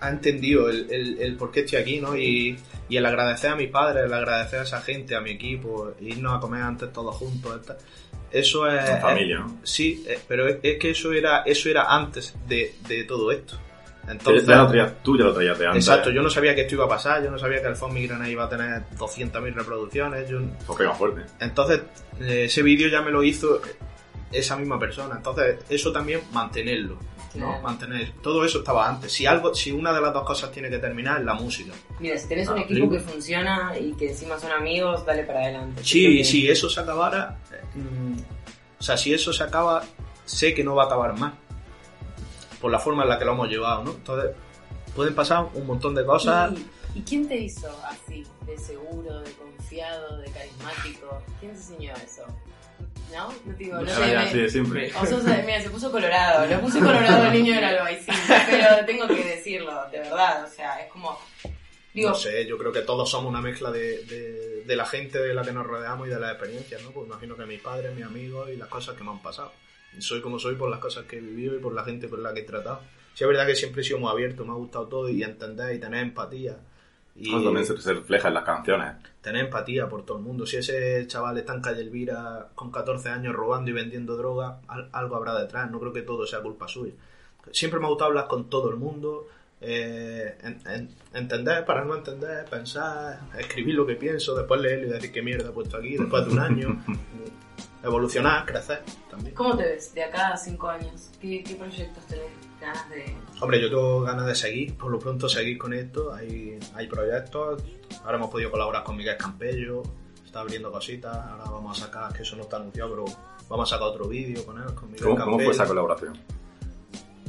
ha 0.00 0.10
entendido 0.10 0.68
el, 0.68 0.86
el- 0.90 1.18
el 1.20 1.36
por 1.36 1.50
qué 1.50 1.60
estoy 1.60 1.78
aquí, 1.78 1.98
¿no? 2.00 2.14
Y, 2.14 2.58
y 2.90 2.96
el 2.98 3.06
agradecer 3.06 3.50
a 3.52 3.56
mis 3.56 3.68
padres, 3.70 4.04
el 4.04 4.12
agradecer 4.12 4.58
a 4.58 4.62
esa 4.64 4.80
gente, 4.82 5.16
a 5.16 5.20
mi 5.20 5.30
equipo, 5.30 5.94
irnos 6.00 6.36
a 6.36 6.40
comer 6.40 6.62
antes 6.62 6.92
todos 6.92 7.14
juntos, 7.16 7.58
eso 8.30 8.68
es... 8.68 8.88
En 8.88 9.00
familia, 9.00 9.38
¿no? 9.38 9.58
Sí, 9.62 10.04
eh, 10.06 10.18
pero 10.28 10.46
es, 10.46 10.58
es 10.62 10.78
que 10.78 10.90
eso 10.90 11.12
era, 11.12 11.42
eso 11.42 11.68
era 11.68 11.94
antes 11.94 12.34
de, 12.46 12.74
de 12.86 13.04
todo 13.04 13.32
esto. 13.32 13.56
Entonces, 14.08 14.46
ya 14.46 14.56
lo 14.56 14.68
traías, 14.68 15.02
tú 15.02 15.16
ya 15.16 15.24
lo 15.24 15.32
traías 15.34 15.58
de 15.58 15.66
antes. 15.66 15.86
Exacto, 15.86 16.10
yo 16.10 16.20
no 16.22 16.30
sabía 16.30 16.54
que 16.54 16.62
esto 16.62 16.74
iba 16.74 16.84
a 16.84 16.88
pasar, 16.88 17.22
yo 17.22 17.30
no 17.30 17.38
sabía 17.38 17.60
que 17.62 17.68
el 17.68 17.76
Phone 17.76 17.94
Migraine 17.94 18.28
iba 18.30 18.44
a 18.44 18.48
tener 18.48 18.82
200.000 18.98 19.54
reproducciones, 19.54 20.28
yo, 20.28 20.40
Pues 20.66 20.78
pega 20.78 20.94
fuerte. 20.94 21.22
entonces, 21.38 21.82
eh, 22.20 22.44
ese 22.44 22.62
vídeo 22.62 22.88
ya 22.88 23.02
me 23.02 23.10
lo 23.10 23.22
hizo 23.22 23.60
esa 24.32 24.56
misma 24.56 24.78
persona. 24.78 25.16
Entonces, 25.16 25.58
eso 25.68 25.92
también 25.92 26.20
mantenerlo. 26.32 26.98
¿No? 27.34 27.60
Mantener. 27.60 28.12
Todo 28.22 28.44
eso 28.44 28.58
estaba 28.58 28.88
antes. 28.88 29.12
Si 29.12 29.26
algo, 29.26 29.54
si 29.54 29.70
una 29.72 29.92
de 29.92 30.00
las 30.00 30.12
dos 30.12 30.24
cosas 30.24 30.50
tiene 30.50 30.68
que 30.70 30.78
terminar, 30.78 31.20
es 31.20 31.24
la 31.26 31.34
música. 31.34 31.72
Mira, 31.98 32.18
si 32.18 32.28
tenés 32.28 32.48
un 32.48 32.58
Ah, 32.58 32.62
equipo 32.62 32.86
sí. 32.86 32.90
que 32.92 33.00
funciona 33.00 33.72
y 33.78 33.92
que 33.92 34.10
encima 34.10 34.38
son 34.38 34.52
amigos, 34.52 35.04
dale 35.06 35.24
para 35.24 35.40
adelante. 35.40 35.82
Sí, 35.84 36.18
que- 36.18 36.24
si 36.24 36.48
eso 36.48 36.68
se 36.68 36.80
acabara, 36.80 37.38
eh, 37.52 37.78
mm, 37.78 38.16
o 38.78 38.82
sea, 38.82 38.96
si 38.96 39.12
eso 39.14 39.32
se 39.32 39.42
acaba, 39.44 39.82
sé 40.24 40.54
que 40.54 40.64
no 40.64 40.74
va 40.74 40.84
a 40.84 40.86
acabar 40.86 41.16
más. 41.18 41.34
Por 42.60 42.70
la 42.70 42.78
forma 42.78 43.04
en 43.04 43.08
la 43.08 43.18
que 43.18 43.24
lo 43.24 43.32
hemos 43.32 43.48
llevado, 43.48 43.84
¿no? 43.84 43.90
Entonces, 43.92 44.32
pueden 44.94 45.14
pasar 45.14 45.46
un 45.54 45.66
montón 45.66 45.94
de 45.94 46.04
cosas. 46.04 46.52
¿Y, 46.94 46.98
y 46.98 47.02
quién 47.02 47.26
te 47.28 47.38
hizo 47.38 47.68
así, 47.88 48.26
de 48.46 48.58
seguro, 48.58 49.20
de 49.20 49.30
confiado, 49.32 50.18
de 50.18 50.30
carismático? 50.30 51.22
¿Quién 51.38 51.52
te 51.52 51.58
enseñó 51.58 51.94
eso? 51.94 52.24
¿No? 53.12 53.32
Digo, 53.58 53.80
no 53.80 53.88
sé, 53.94 54.16
así 54.16 54.38
de 54.38 54.48
siempre. 54.48 54.92
O 55.00 55.04
sea, 55.06 55.42
mira, 55.44 55.60
se 55.60 55.70
puso 55.70 55.90
colorado, 55.90 56.46
lo 56.46 56.60
puse 56.60 56.78
colorado 56.80 57.26
el 57.26 57.32
niño 57.32 57.54
del 57.56 57.64
albaicín, 57.64 58.14
pero 58.48 58.84
tengo 58.86 59.08
que 59.08 59.24
decirlo, 59.24 59.72
de 59.90 59.98
verdad, 59.98 60.44
o 60.44 60.48
sea, 60.48 60.80
es 60.80 60.90
como, 60.92 61.18
digo, 61.92 62.10
No 62.10 62.14
sé, 62.14 62.46
yo 62.46 62.56
creo 62.56 62.70
que 62.72 62.82
todos 62.82 63.10
somos 63.10 63.28
una 63.30 63.40
mezcla 63.40 63.70
de, 63.72 64.04
de- 64.04 64.50
de 64.64 64.76
la 64.76 64.86
gente 64.86 65.18
de 65.18 65.34
la 65.34 65.42
que 65.42 65.50
nos 65.52 65.66
rodeamos 65.66 66.06
y 66.06 66.10
de 66.10 66.20
las 66.20 66.30
experiencias, 66.32 66.80
¿no? 66.84 66.90
Pues 66.92 67.06
imagino 67.08 67.34
que 67.36 67.44
mis 67.46 67.60
padres, 67.60 67.92
mis 67.94 68.04
amigos 68.04 68.48
y 68.50 68.56
las 68.56 68.68
cosas 68.68 68.94
que 68.96 69.02
me 69.02 69.10
han 69.10 69.20
pasado. 69.20 69.52
Soy 69.98 70.20
como 70.20 70.38
soy 70.38 70.54
por 70.54 70.70
las 70.70 70.78
cosas 70.78 71.06
que 71.06 71.16
he 71.16 71.20
vivido 71.20 71.56
y 71.56 71.58
por 71.58 71.74
la 71.74 71.82
gente 71.82 72.08
con 72.08 72.22
la 72.22 72.32
que 72.32 72.40
he 72.40 72.44
tratado. 72.44 72.80
Sí, 73.14 73.24
es 73.24 73.28
verdad 73.28 73.44
que 73.46 73.56
siempre 73.56 73.82
he 73.82 73.84
sido 73.84 73.98
muy 73.98 74.08
abierto, 74.12 74.44
me 74.44 74.52
ha 74.52 74.54
gustado 74.54 74.86
todo 74.86 75.08
y 75.08 75.24
entender 75.24 75.74
y 75.74 75.80
tener 75.80 76.02
empatía. 76.04 76.56
Y 77.16 77.28
Eso 77.28 77.42
también 77.42 77.66
se, 77.66 77.92
refleja 77.92 78.28
en 78.28 78.34
las 78.34 78.44
canciones. 78.44 78.94
tener 79.20 79.44
empatía 79.44 79.88
por 79.88 80.04
todo 80.06 80.18
el 80.18 80.24
mundo. 80.24 80.46
Si 80.46 80.56
ese 80.56 81.06
chaval 81.06 81.36
está 81.38 81.54
en 81.54 81.60
calle 81.60 81.80
Elvira 81.82 82.48
con 82.54 82.70
14 82.70 83.08
años 83.10 83.34
robando 83.34 83.70
y 83.70 83.74
vendiendo 83.74 84.16
droga, 84.16 84.60
al- 84.68 84.88
algo 84.92 85.16
habrá 85.16 85.38
detrás. 85.38 85.70
No 85.70 85.78
creo 85.80 85.92
que 85.92 86.02
todo 86.02 86.26
sea 86.26 86.40
culpa 86.40 86.66
suya. 86.68 86.92
Siempre 87.52 87.80
me 87.80 87.86
ha 87.86 87.88
gustado 87.88 88.10
hablar 88.10 88.26
con 88.28 88.48
todo 88.48 88.70
el 88.70 88.76
mundo, 88.76 89.26
eh, 89.60 90.38
en- 90.42 90.60
en- 90.72 90.88
entender 91.12 91.64
para 91.66 91.84
no 91.84 91.94
entender, 91.96 92.44
pensar, 92.46 93.20
escribir 93.38 93.74
lo 93.74 93.86
que 93.86 93.96
pienso, 93.96 94.34
después 94.34 94.60
leerlo 94.60 94.86
y 94.86 94.90
decir 94.90 95.12
qué 95.12 95.20
mierda 95.22 95.48
he 95.50 95.52
puesto 95.52 95.76
aquí, 95.76 95.96
después 95.98 96.24
de 96.26 96.32
un 96.32 96.38
año. 96.38 96.84
Evolucionar, 97.82 98.44
crecer 98.44 98.82
también. 99.10 99.34
¿cómo 99.34 99.56
te 99.56 99.62
ves 99.64 99.94
de 99.94 100.04
acá 100.04 100.28
a 100.28 100.36
cinco 100.36 100.68
años? 100.68 101.10
¿Qué, 101.20 101.42
qué 101.42 101.54
proyectos 101.54 102.04
tenés 102.06 102.26
ganas 102.60 102.88
de...? 102.90 103.16
Hombre, 103.40 103.60
yo 103.60 103.68
tengo 103.70 104.02
ganas 104.02 104.26
de 104.26 104.34
seguir, 104.34 104.76
por 104.76 104.90
lo 104.90 104.98
pronto 104.98 105.28
seguir 105.28 105.56
con 105.56 105.72
esto. 105.72 106.12
Hay, 106.12 106.58
hay 106.74 106.86
proyectos. 106.88 107.62
Ahora 108.04 108.18
hemos 108.18 108.30
podido 108.30 108.50
colaborar 108.50 108.84
con 108.84 108.96
Miguel 108.96 109.16
Campello, 109.16 109.82
está 110.24 110.40
abriendo 110.40 110.70
cositas. 110.70 111.16
Ahora 111.16 111.44
vamos 111.44 111.80
a 111.80 111.86
sacar, 111.86 112.12
que 112.12 112.22
eso 112.22 112.36
no 112.36 112.42
está 112.42 112.56
anunciado, 112.58 112.90
pero 112.90 113.04
vamos 113.48 113.72
a 113.72 113.76
sacar 113.76 113.88
otro 113.88 114.06
vídeo 114.06 114.44
con 114.44 114.58
él, 114.58 114.74
con 114.74 114.88
Miguel 114.90 115.02
¿Cómo, 115.04 115.16
Campello. 115.16 115.36
cómo 115.36 115.44
fue 115.44 115.52
esa 115.54 115.66
colaboración? 115.66 116.18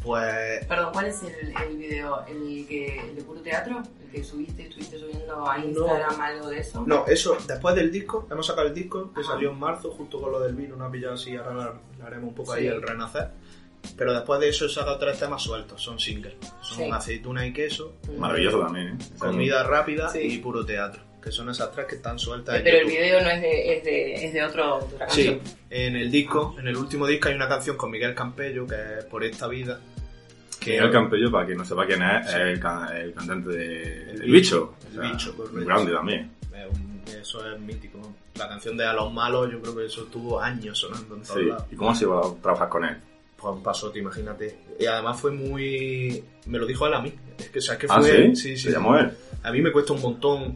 Pues 0.04 0.66
Perdón, 0.66 0.90
¿cuál 0.94 1.06
es 1.06 1.22
el, 1.24 1.54
el 1.56 1.78
video? 1.78 2.26
¿El, 2.26 2.66
que, 2.68 3.00
¿El 3.00 3.16
de 3.16 3.22
puro 3.24 3.40
teatro? 3.42 3.84
¿El 4.14 4.18
que 4.22 4.24
subiste, 4.26 4.64
estuviste 4.64 5.00
subiendo 5.00 5.50
a 5.50 5.58
Instagram 5.60 6.20
algo 6.22 6.50
de 6.50 6.60
eso? 6.60 6.84
No, 6.86 7.06
eso, 7.08 7.38
después 7.48 7.76
del 7.76 7.92
disco, 7.92 8.28
hemos 8.30 8.46
sacado 8.46 8.68
el 8.68 8.74
disco 8.74 9.14
que 9.14 9.24
salió 9.24 9.52
en 9.52 9.60
marzo, 9.60 9.92
justo 9.92 10.20
con 10.20 10.32
lo 10.34 10.40
del 10.42 10.54
vino, 10.54 10.76
una 10.76 10.92
pillada 10.92 11.14
así, 11.16 11.36
ahora 11.38 11.54
la- 11.54 11.74
le 11.98 12.04
haremos 12.04 12.30
un 12.30 12.36
poco 12.36 12.52
ahí 12.54 12.64
Sí. 12.64 12.68
el 12.68 12.82
renacer. 12.82 13.30
Pero 13.98 14.14
después 14.14 14.40
de 14.42 14.50
eso 14.50 14.66
he 14.66 14.70
sacado 14.70 14.98
tres 15.00 15.18
temas 15.18 15.42
sueltos, 15.42 15.82
son 15.82 15.98
singles. 16.00 16.34
Son 16.62 16.78
Sí. 16.86 16.92
aceituna 16.92 17.48
y 17.48 17.54
queso, 17.54 17.94
Maravilloso 18.18 18.60
también, 18.60 18.88
¿eh? 18.90 18.98
comida 19.18 19.64
rápida 19.64 20.10
Sí. 20.10 20.20
y 20.20 20.38
puro 20.40 20.66
teatro, 20.66 21.02
que 21.24 21.32
son 21.32 21.50
esas 21.50 21.72
tres 21.72 21.88
que 21.88 21.96
están 21.96 22.20
sueltas. 22.20 22.56
Eh, 22.56 22.58
en 22.60 22.64
Pero 22.66 22.78
el 22.80 22.86
video 22.88 23.22
no 23.22 23.30
es 23.30 23.42
de, 23.42 23.78
es 23.78 23.84
de, 23.84 24.14
es 24.26 24.34
de 24.34 24.44
otro, 24.44 24.80
de 24.88 24.96
otra 24.96 25.10
Sí, 25.10 25.26
canción. 25.26 25.56
en 25.70 25.96
el 25.96 26.12
disco, 26.12 26.56
en 26.60 26.68
el 26.68 26.76
último 26.78 27.08
disco 27.08 27.30
hay 27.30 27.36
una 27.36 27.48
canción 27.48 27.76
con 27.78 27.90
Miguel 27.90 28.14
Campello 28.14 28.68
que 28.68 28.76
es 29.00 29.06
Por 29.06 29.24
esta 29.24 29.48
vida. 29.48 29.80
Que 30.62 30.78
el 30.78 30.92
Campello, 30.92 31.32
para 31.32 31.46
quien 31.46 31.58
no 31.58 31.66
sepa 31.66 31.86
quién 31.86 32.02
es, 32.04 32.28
Sí. 32.30 32.36
es 32.38 32.42
el, 32.42 32.60
can- 32.60 32.96
el 32.96 33.14
cantante 33.14 33.50
de 33.50 34.12
El 34.12 34.22
El 34.22 34.32
Bicho. 34.32 34.76
El 34.94 35.00
O 35.00 35.02
sea, 35.02 35.12
Bicho, 35.12 35.36
correcto. 35.36 35.58
un 35.60 35.66
grande 35.66 35.92
también. 35.92 36.32
es 36.54 36.78
un- 36.78 37.02
eso 37.20 37.52
es 37.54 37.60
mítico. 37.60 38.00
La 38.38 38.48
canción 38.48 38.78
de 38.78 38.86
A 38.86 38.94
los 38.94 39.12
malos, 39.12 39.52
yo 39.52 39.60
creo 39.62 39.76
que 39.76 39.86
eso 39.88 40.04
estuvo 40.04 40.40
años 40.40 40.78
sonando 40.78 41.16
en 41.16 41.24
todos 41.24 41.40
Sí. 41.40 41.46
lados. 41.48 41.66
¿Y 41.72 41.76
cómo 41.76 41.90
ha 41.92 41.96
sido 41.96 42.20
a 42.38 42.42
trabajar 42.42 42.70
con 42.70 42.86
él? 42.86 42.96
Pues 43.36 43.54
un 43.56 43.64
pasote, 43.64 43.98
imagínate. 44.00 44.56
Y 44.80 44.86
además 44.86 45.20
fue 45.20 45.32
muy. 45.32 46.24
Me 46.46 46.60
lo 46.60 46.66
dijo 46.68 46.86
él 46.86 46.94
a 46.94 47.02
mí. 47.02 47.12
Es 47.40 47.50
que, 47.50 47.58
o 47.58 47.62
sea, 47.62 47.78
que 47.78 47.88
Ah, 47.90 48.00
fue. 48.00 48.36
¿sí? 48.36 48.56
¿Se 48.56 48.72
llamó 48.72 48.96
él? 48.98 49.12
A 49.42 49.52
mí 49.52 49.62
me 49.62 49.72
cuesta 49.72 49.94
un 49.94 50.02
montón. 50.02 50.56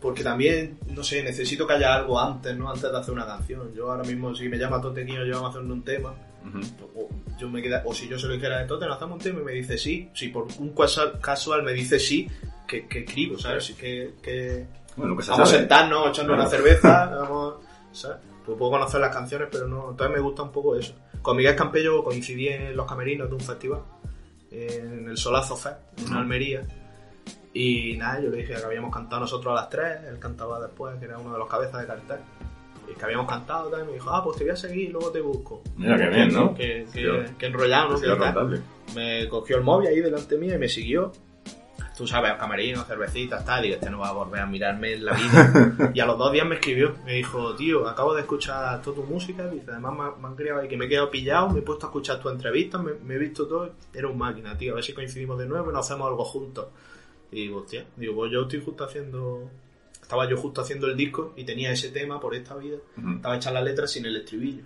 Porque 0.00 0.24
también, 0.24 0.78
no 0.88 1.04
sé, 1.04 1.22
necesito 1.22 1.64
que 1.66 1.74
haya 1.74 1.94
algo 1.94 2.18
antes, 2.18 2.56
¿no? 2.56 2.68
Antes 2.70 2.90
de 2.90 2.98
hacer 2.98 3.14
una 3.14 3.24
canción. 3.26 3.72
Yo 3.74 3.88
ahora 3.90 4.02
mismo, 4.02 4.34
si 4.34 4.48
me 4.48 4.56
llama 4.58 4.80
Totequillo, 4.80 5.24
yo 5.26 5.34
vamos 5.34 5.54
a 5.54 5.58
hacer 5.60 5.70
un 5.70 5.82
tema. 5.84 6.12
Ujú. 6.46 6.60
o, 6.96 7.08
yo 7.38 7.48
me 7.48 7.62
queda, 7.62 7.82
o 7.84 7.94
si 7.94 8.08
yo 8.08 8.18
se 8.18 8.26
lo 8.26 8.34
dijera 8.34 8.58
de 8.58 8.66
Tote, 8.66 8.86
nos 8.86 8.96
hacemos 8.96 9.14
un 9.16 9.20
tema 9.22 9.40
y 9.40 9.44
me 9.44 9.52
dice 9.52 9.76
sí. 9.78 10.10
Si 10.14 10.28
por 10.28 10.46
un 10.58 10.74
casual, 10.74 11.18
casual 11.20 11.62
me 11.62 11.72
dice 11.72 11.98
sí, 11.98 12.28
que, 12.66 12.86
que 12.86 13.00
escribo, 13.00 13.38
¿sabes? 13.38 13.70
Que, 13.78 14.14
que 14.22 14.66
Bueno, 14.96 15.20
se 15.22 15.30
vamos 15.30 15.48
a 15.52 15.56
sentarnos, 15.56 16.18
Claro. 16.18 16.34
una 16.34 16.46
cerveza, 16.46 17.06
vamos, 17.20 17.54
¿sabes? 17.92 18.18
Pues 18.44 18.58
puedo 18.58 18.72
conocer 18.72 19.00
las 19.00 19.14
canciones, 19.14 19.48
pero 19.50 19.66
no. 19.68 19.90
Entonces 19.90 20.16
me 20.16 20.20
gusta 20.22 20.42
un 20.42 20.50
poco 20.52 20.76
eso. 20.76 20.94
Con 21.22 21.36
Miguel 21.36 21.54
Campello 21.54 22.02
coincidí 22.02 22.48
en 22.48 22.76
los 22.76 22.86
camerinos 22.86 23.28
de 23.28 23.34
un 23.34 23.40
festival, 23.40 23.80
en 24.50 25.08
el 25.08 25.16
Solazo 25.16 25.56
Fest, 25.56 25.76
en 25.98 26.04
Ujú. 26.06 26.14
Almería. 26.18 26.62
Y 27.54 27.96
nada, 27.98 28.20
yo 28.20 28.30
le 28.30 28.38
dije 28.38 28.54
que 28.54 28.64
habíamos 28.64 28.92
cantado 28.92 29.20
nosotros 29.20 29.52
a 29.52 29.60
las 29.62 29.68
tres, 29.68 29.98
él 30.08 30.18
cantaba 30.18 30.58
después, 30.60 30.98
que 30.98 31.04
era 31.04 31.18
uno 31.18 31.32
de 31.34 31.38
los 31.38 31.48
cabezas 31.48 31.80
de 31.82 31.86
cartel. 31.86 32.18
Y 32.90 32.94
que 32.94 33.04
habíamos 33.04 33.26
cantado 33.28 33.68
tal, 33.70 33.82
y 33.82 33.86
me 33.86 33.92
dijo, 33.94 34.10
ah, 34.10 34.22
pues 34.24 34.36
te 34.38 34.44
voy 34.44 34.52
a 34.52 34.56
seguir 34.56 34.88
y 34.90 34.92
luego 34.92 35.10
te 35.10 35.20
busco. 35.20 35.62
Mira, 35.76 35.96
qué 35.96 36.08
bien, 36.08 36.32
¿no? 36.32 36.54
Que, 36.54 36.86
que, 36.92 37.26
Sí. 37.26 37.34
que 37.38 37.46
enrollado, 37.46 37.90
¿no? 37.90 37.98
Me 38.94 39.28
cogió 39.28 39.56
el 39.56 39.62
móvil 39.62 39.88
ahí 39.88 40.00
delante 40.00 40.36
mío 40.36 40.54
y 40.54 40.58
me 40.58 40.68
siguió. 40.68 41.12
tú 41.96 42.06
sabes, 42.06 42.32
camerinos, 42.34 42.86
cervecitas, 42.86 43.44
tal, 43.44 43.66
y 43.66 43.72
este 43.72 43.88
no 43.90 43.98
va 43.98 44.08
a 44.08 44.12
volver 44.12 44.40
a 44.40 44.46
mirarme 44.46 44.94
en 44.94 45.04
la 45.04 45.12
vida. 45.12 45.92
y 45.94 46.00
a 46.00 46.06
los 46.06 46.18
dos 46.18 46.32
días 46.32 46.46
me 46.46 46.54
escribió, 46.56 46.94
me 47.04 47.12
dijo, 47.12 47.54
tío, 47.54 47.86
acabo 47.86 48.14
de 48.14 48.22
escuchar 48.22 48.80
toda 48.82 48.96
tu 48.96 49.02
música, 49.04 49.46
dice, 49.46 49.70
además 49.70 49.92
me, 50.16 50.20
me 50.22 50.28
han 50.28 50.34
criado 50.34 50.60
ahí 50.60 50.68
que 50.68 50.76
me 50.76 50.86
he 50.86 50.88
quedado 50.88 51.10
pillado, 51.10 51.50
me 51.50 51.60
he 51.60 51.62
puesto 51.62 51.86
a 51.86 51.90
escuchar 51.90 52.18
tu 52.18 52.28
entrevista, 52.30 52.78
me, 52.78 52.94
me 52.94 53.14
he 53.14 53.18
visto 53.18 53.46
todo, 53.46 53.70
era 53.94 54.08
un 54.08 54.16
máquina, 54.18 54.56
tío, 54.56 54.72
a 54.72 54.74
ver 54.76 54.84
si 54.84 54.94
coincidimos 54.94 55.38
de 55.38 55.46
nuevo 55.46 55.70
y 55.70 55.74
nos 55.74 55.86
hacemos 55.86 56.08
algo 56.08 56.24
juntos. 56.24 56.66
Y 57.30 57.42
digo, 57.42 57.58
hostia, 57.60 57.84
digo, 57.96 58.14
pues 58.16 58.32
yo 58.32 58.42
estoy 58.42 58.62
justo 58.64 58.84
haciendo, 58.84 59.50
estaba 60.12 60.28
yo 60.28 60.36
justo 60.36 60.60
haciendo 60.60 60.88
el 60.88 60.94
disco 60.94 61.32
y 61.36 61.44
tenía 61.44 61.72
ese 61.72 61.88
tema 61.88 62.20
por 62.20 62.34
esta 62.34 62.54
vida, 62.54 62.76
estaba 63.16 63.34
hecha 63.34 63.50
la 63.50 63.62
letra 63.62 63.86
sin 63.86 64.04
el 64.04 64.16
estribillo. 64.16 64.62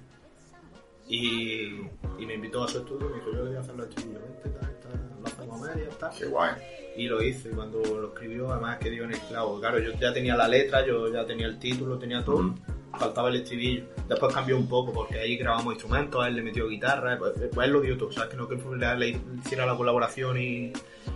Y, 1.07 1.82
y 2.18 2.26
me 2.26 2.34
invitó 2.34 2.64
a 2.64 2.68
su 2.68 2.78
estudio, 2.78 3.09
me 3.09 3.14
dijo, 3.14 3.30
yo 3.30 3.44
le 3.44 3.51
voy 3.51 3.57
a 3.57 3.61
hacer 3.61 3.76
los 3.76 3.88
estribillos, 3.88 4.22
vente, 4.22 4.59
tal, 4.59 4.80
tal, 4.80 5.20
lo 5.20 5.24
hacemos 5.24 5.62
a 5.62 5.72
medias, 5.72 5.99
tal. 5.99 6.11
Qué 6.18 6.26
guay. 6.26 6.51
Y 6.97 7.07
lo 7.07 7.22
hice, 7.22 7.51
y 7.51 7.53
cuando 7.53 7.78
lo 7.78 8.09
escribió, 8.09 8.51
además 8.51 8.78
que 8.78 8.90
dio 8.90 9.05
en 9.05 9.12
el 9.12 9.20
clavo. 9.20 9.61
Claro, 9.61 9.78
yo 9.78 9.92
ya 9.92 10.12
tenía 10.12 10.34
la 10.34 10.49
letra, 10.49 10.84
yo 10.84 11.12
ya 11.12 11.24
tenía 11.24 11.47
el 11.47 11.61
título, 11.61 11.97
tenía 11.97 12.24
todo. 12.24 12.53
Faltaba 12.99 13.28
el 13.28 13.37
estribillo. 13.37 13.84
Después 14.09 14.34
cambió 14.34 14.57
un 14.57 14.68
poco, 14.68 14.93
porque 14.93 15.18
ahí 15.18 15.37
grabamos 15.37 15.74
instrumentos, 15.74 16.24
a 16.24 16.28
él 16.28 16.37
le 16.37 16.43
metió 16.43 16.68
guitarra, 16.68 17.18
pues, 17.18 17.32
pues 17.53 17.66
él 17.66 17.72
lo 17.72 17.80
dio 17.80 17.97
todo. 17.99 18.12
¿Sabes? 18.12 18.30
Que 18.30 18.37
no 18.37 18.49
que 18.49 18.57
le, 18.57 18.97
le 18.97 19.20
hiciera 19.45 19.66
la 19.66 19.76
colaboración 19.76 20.39
y, 20.41 20.72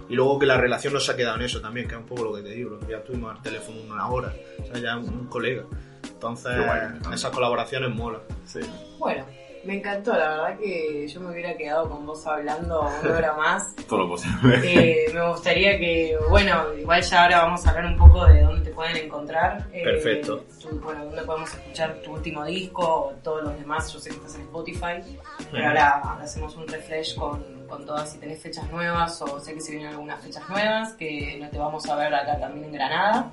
y 0.09 0.14
luego 0.14 0.39
que 0.39 0.47
la 0.47 0.57
relación 0.57 0.93
no 0.93 1.01
se 1.01 1.12
ha 1.12 1.16
quedado 1.16 1.37
en 1.37 1.43
eso 1.43 1.61
también, 1.61 1.89
que 1.89 1.95
es 1.95 2.01
un 2.01 2.07
poco 2.07 2.25
lo 2.25 2.35
que 2.35 2.43
te 2.43 2.51
digo. 2.51 2.79
Ya 2.89 2.99
estuvimos 2.99 3.35
al 3.35 3.43
teléfono 3.43 3.81
una 3.89 4.09
hora, 4.09 4.35
o 4.59 4.66
sea, 4.66 4.79
ya 4.79 4.97
un, 4.97 5.09
un 5.09 5.27
colega. 5.27 5.64
Entonces, 6.03 6.53
guay. 6.57 7.14
esas 7.14 7.31
colaboraciones 7.31 7.95
molan. 7.95 8.21
Sí. 8.45 8.61
Bueno, 8.99 9.25
me 9.64 9.77
encantó, 9.79 10.12
la 10.12 10.31
verdad 10.31 10.59
que 10.59 11.07
yo 11.07 11.21
me 11.21 11.31
hubiera 11.33 11.57
quedado 11.57 11.89
con 11.89 12.07
vos 12.07 12.27
hablando 12.27 12.89
una 13.03 13.16
hora 13.16 13.35
más. 13.35 13.75
Todo 13.89 14.01
lo 14.01 14.09
posible. 14.09 14.61
Eh, 14.64 15.11
me 15.12 15.29
gustaría 15.29 15.79
que, 15.79 16.16
bueno, 16.29 16.75
igual 16.79 17.03
ya 17.03 17.23
ahora 17.25 17.43
vamos 17.43 17.66
a 17.66 17.71
hablar 17.71 17.87
un 17.87 17.97
poco 17.97 18.27
de 18.27 18.43
dónde 18.43 18.59
te 18.71 18.75
pueden 18.75 18.97
encontrar. 18.97 19.66
Eh, 19.73 19.83
Perfecto. 19.85 20.45
tu- 20.61 20.81
bueno, 20.81 21.05
dónde 21.07 21.23
podemos 21.23 21.53
escuchar 21.53 21.95
tu 22.05 22.12
último 22.12 22.45
disco, 22.45 23.14
todos 23.23 23.43
los 23.45 23.59
demás. 23.59 23.93
Yo 23.93 23.99
sé 23.99 24.11
que 24.11 24.16
estás 24.16 24.35
en 24.37 24.43
Spotify, 24.43 25.03
pero 25.51 25.66
ahora 25.68 25.97
hacemos 26.23 26.55
un 26.57 26.66
refresh 26.68 27.16
con, 27.16 27.66
con 27.68 27.85
todas 27.85 28.12
si 28.12 28.18
tenés 28.18 28.41
fechas 28.43 28.71
nuevas 28.71 29.21
o 29.23 29.41
sé 29.41 29.55
que 29.55 29.61
se 29.61 29.73
vienen 29.73 29.89
algunas 29.91 30.23
fechas 30.23 30.49
nuevas, 30.49 30.93
que 30.95 31.37
no 31.41 31.49
te 31.51 31.59
vamos 31.59 31.89
a 31.89 31.97
ver 31.97 32.14
acá 32.14 32.39
también 32.39 32.66
en 32.66 32.73
Granada. 32.73 33.33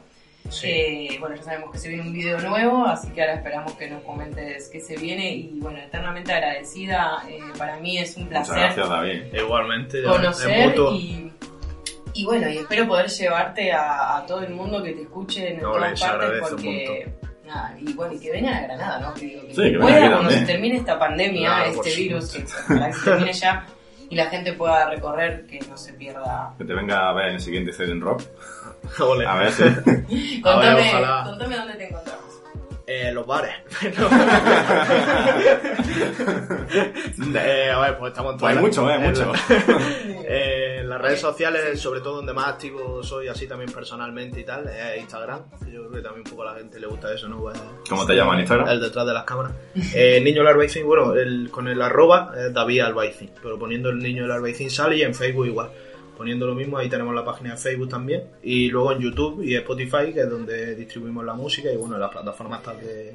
Eh, 0.64 1.18
bueno, 1.20 1.36
ya 1.36 1.44
sabemos 1.44 1.72
que 1.74 1.78
se 1.78 1.90
viene 1.90 2.04
un 2.04 2.14
video 2.14 2.40
nuevo, 2.40 2.86
así 2.86 3.10
que 3.10 3.20
ahora 3.22 3.34
esperamos 3.34 3.74
que 3.74 3.90
nos 3.90 4.02
comentes 4.04 4.70
qué 4.70 4.80
se 4.80 4.96
viene 4.96 5.30
y 5.34 5.60
bueno, 5.60 5.78
eternamente 5.80 6.32
agradecida. 6.32 7.18
eh, 7.30 7.52
para 7.58 7.78
mí 7.80 7.98
es 7.98 8.16
un 8.16 8.26
Muchas 8.26 8.48
placer 8.48 8.64
gracias, 8.64 8.90
David. 8.90 9.22
Igualmente, 9.34 10.04
conocer 10.04 10.74
y, 10.94 11.34
y 12.18 12.26
bueno, 12.26 12.50
y 12.50 12.58
espero 12.58 12.88
poder 12.88 13.08
llevarte 13.08 13.72
a, 13.72 14.18
a 14.18 14.26
todo 14.26 14.42
el 14.44 14.54
mundo 14.54 14.82
que 14.84 14.94
te 14.94 15.02
escuche 15.04 15.54
en 15.54 15.62
No, 15.62 15.72
todas 15.74 16.00
partes 16.00 16.42
porque 16.50 17.14
nada, 17.46 17.76
y 17.80 17.94
bueno, 17.94 18.14
y 18.14 18.20
que 18.20 18.32
vengan 18.32 18.54
a 18.56 18.62
Granada, 18.62 19.00
¿no? 19.00 19.14
Que 19.14 19.26
digo, 19.26 19.42
que 19.48 19.54
Sí, 19.56 19.72
que 19.72 19.80
pueda 19.80 20.12
cuando 20.12 20.30
se 20.32 20.46
termine 20.46 20.78
esta 20.78 21.00
pandemia, 21.00 21.50
Claro, 21.50 21.72
este 21.72 21.96
virus, 21.96 22.32
que 22.34 22.46
se 22.48 23.04
termine 23.04 23.34
ya 23.34 23.66
y 24.10 24.16
la 24.16 24.26
gente 24.28 24.54
pueda 24.54 24.90
recorrer, 24.90 25.46
que 25.48 25.60
no 25.70 25.78
se 25.78 25.94
pierda. 25.94 26.54
Que 26.58 26.64
te 26.66 26.74
venga 26.74 27.10
a 27.10 27.14
ver 27.14 27.28
en 27.28 27.34
el 27.36 27.42
siguiente 27.42 27.74
CD 27.74 27.92
en 27.92 28.02
Rock. 28.02 28.24
A 29.28 29.36
ver 29.36 29.52
si. 29.52 29.64
Contame, 30.42 30.90
ojalá. 30.90 31.24
contame 31.26 31.56
dónde 31.58 31.74
te 31.74 31.88
encontramos. 31.90 32.27
Eh, 32.90 33.12
los 33.12 33.28
bares. 33.28 33.52
eh, 37.36 37.70
a 37.70 37.80
ver, 37.82 37.98
pues 37.98 38.12
estamos 38.12 38.32
en 38.32 38.40
Pues 38.40 38.56
hay 38.56 38.64
mucho, 38.64 38.90
eh, 38.90 38.98
mucho. 38.98 39.34
Eh, 40.24 40.78
en 40.80 40.88
las 40.90 41.02
redes 41.02 41.20
sociales, 41.20 41.78
sobre 41.82 42.00
todo 42.00 42.16
donde 42.16 42.32
más 42.32 42.48
activo 42.48 43.04
soy, 43.04 43.28
así 43.28 43.46
también 43.46 43.74
personalmente 43.74 44.40
y 44.40 44.46
tal, 44.46 44.70
es 44.70 45.02
Instagram. 45.02 45.42
Yo 45.70 45.82
creo 45.82 45.92
que 45.92 46.02
también 46.02 46.24
un 46.26 46.32
poco 46.32 46.44
a 46.44 46.54
la 46.54 46.60
gente 46.60 46.80
le 46.80 46.88
gusta 46.88 47.14
eso, 47.14 47.28
¿no? 47.28 47.40
Pues, 47.42 47.62
¿Cómo 47.90 48.06
te 48.06 48.16
llaman 48.16 48.36
en 48.36 48.40
Instagram? 48.42 48.70
El 48.70 48.80
detrás 48.80 49.06
de 49.06 49.14
las 49.14 49.26
cámaras. 49.26 49.52
Eh, 49.94 50.22
niño 50.24 50.38
del 50.38 50.48
Albaicín, 50.48 50.86
bueno, 50.86 51.14
el, 51.14 51.50
con 51.52 51.68
el 51.68 51.82
arroba 51.82 52.32
es 52.38 52.54
David 52.54 52.80
Albaicín, 52.80 53.32
pero 53.44 53.60
poniendo 53.60 53.90
el 53.90 54.00
niño 54.00 54.22
del 54.22 54.32
Albaicín 54.32 54.70
sale 54.70 54.96
y 54.96 55.02
en 55.02 55.14
Facebook 55.14 55.48
igual. 55.48 55.72
Poniendo 56.18 56.48
lo 56.48 56.56
mismo, 56.56 56.78
ahí 56.80 56.90
tenemos 56.90 57.14
la 57.14 57.24
página 57.24 57.52
de 57.52 57.58
Facebook 57.58 57.90
también. 57.90 58.24
Y 58.42 58.70
luego 58.70 58.92
en 58.94 59.00
YouTube 59.00 59.44
y 59.44 59.56
Spotify, 59.56 60.12
que 60.14 60.22
es 60.22 60.30
donde 60.30 60.74
distribuimos 60.76 61.24
la 61.24 61.34
música. 61.36 61.72
Y 61.72 61.76
bueno, 61.78 61.96
en 61.96 62.02
las 62.02 62.10
plataformas 62.12 62.64
tal 62.64 62.80
de, 62.80 63.14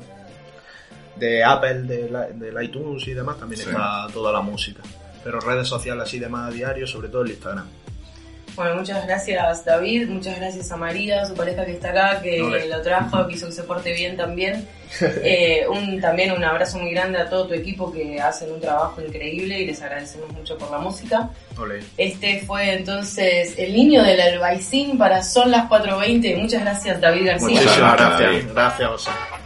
de 1.16 1.44
Apple, 1.44 1.82
de, 1.82 2.10
la- 2.10 2.28
del 2.28 2.62
iTunes 2.62 3.06
y 3.08 3.14
demás, 3.14 3.38
también 3.38 3.60
Sí. 3.60 3.68
está 3.68 4.06
toda 4.12 4.32
la 4.32 4.40
música. 4.40 4.82
Pero 5.24 5.40
redes 5.40 5.68
sociales 5.68 6.04
así 6.04 6.18
de 6.18 6.28
más 6.28 6.48
a 6.50 6.54
diario, 6.54 6.86
sobre 6.86 7.08
todo 7.08 7.22
el 7.22 7.30
Instagram. 7.30 7.66
Bueno, 8.54 8.76
muchas 8.76 9.06
gracias 9.06 9.64
David, 9.64 10.08
muchas 10.08 10.38
gracias 10.38 10.70
a 10.70 10.76
María, 10.76 11.24
su 11.24 11.34
pareja 11.34 11.64
que 11.64 11.72
está 11.72 11.90
acá, 11.90 12.20
que 12.22 12.42
Ole. 12.42 12.68
lo 12.68 12.82
trajo, 12.82 13.26
que 13.26 13.34
hizo 13.34 13.46
que 13.46 13.52
se 13.52 13.62
porte 13.62 13.92
bien 13.92 14.16
también. 14.16 14.68
Eh, 15.24 15.64
un, 15.70 16.02
también 16.02 16.32
un 16.32 16.44
abrazo 16.44 16.78
muy 16.78 16.90
grande 16.90 17.18
a 17.18 17.26
todo 17.26 17.46
tu 17.46 17.54
equipo 17.54 17.90
que 17.90 18.20
hacen 18.20 18.52
un 18.52 18.60
trabajo 18.60 19.00
increíble 19.00 19.58
y 19.58 19.66
les 19.66 19.80
agradecemos 19.80 20.30
mucho 20.32 20.58
por 20.58 20.70
la 20.70 20.78
música. 20.78 21.30
Este 21.96 22.40
fue 22.40 22.74
entonces 22.74 23.54
El 23.56 23.72
Niño 23.72 24.02
del 24.02 24.20
Albaicín 24.20 24.98
para 24.98 25.22
Son 25.22 25.50
las 25.50 25.66
4.20. 25.70 26.36
Muchas 26.36 26.60
gracias 26.60 27.00
David 27.00 27.24
García. 27.26 27.48
Muchas 27.48 27.64
Muchísimas 27.64 27.96
gracias, 27.96 28.20
gracias. 28.20 28.54
Gracias, 28.54 29.41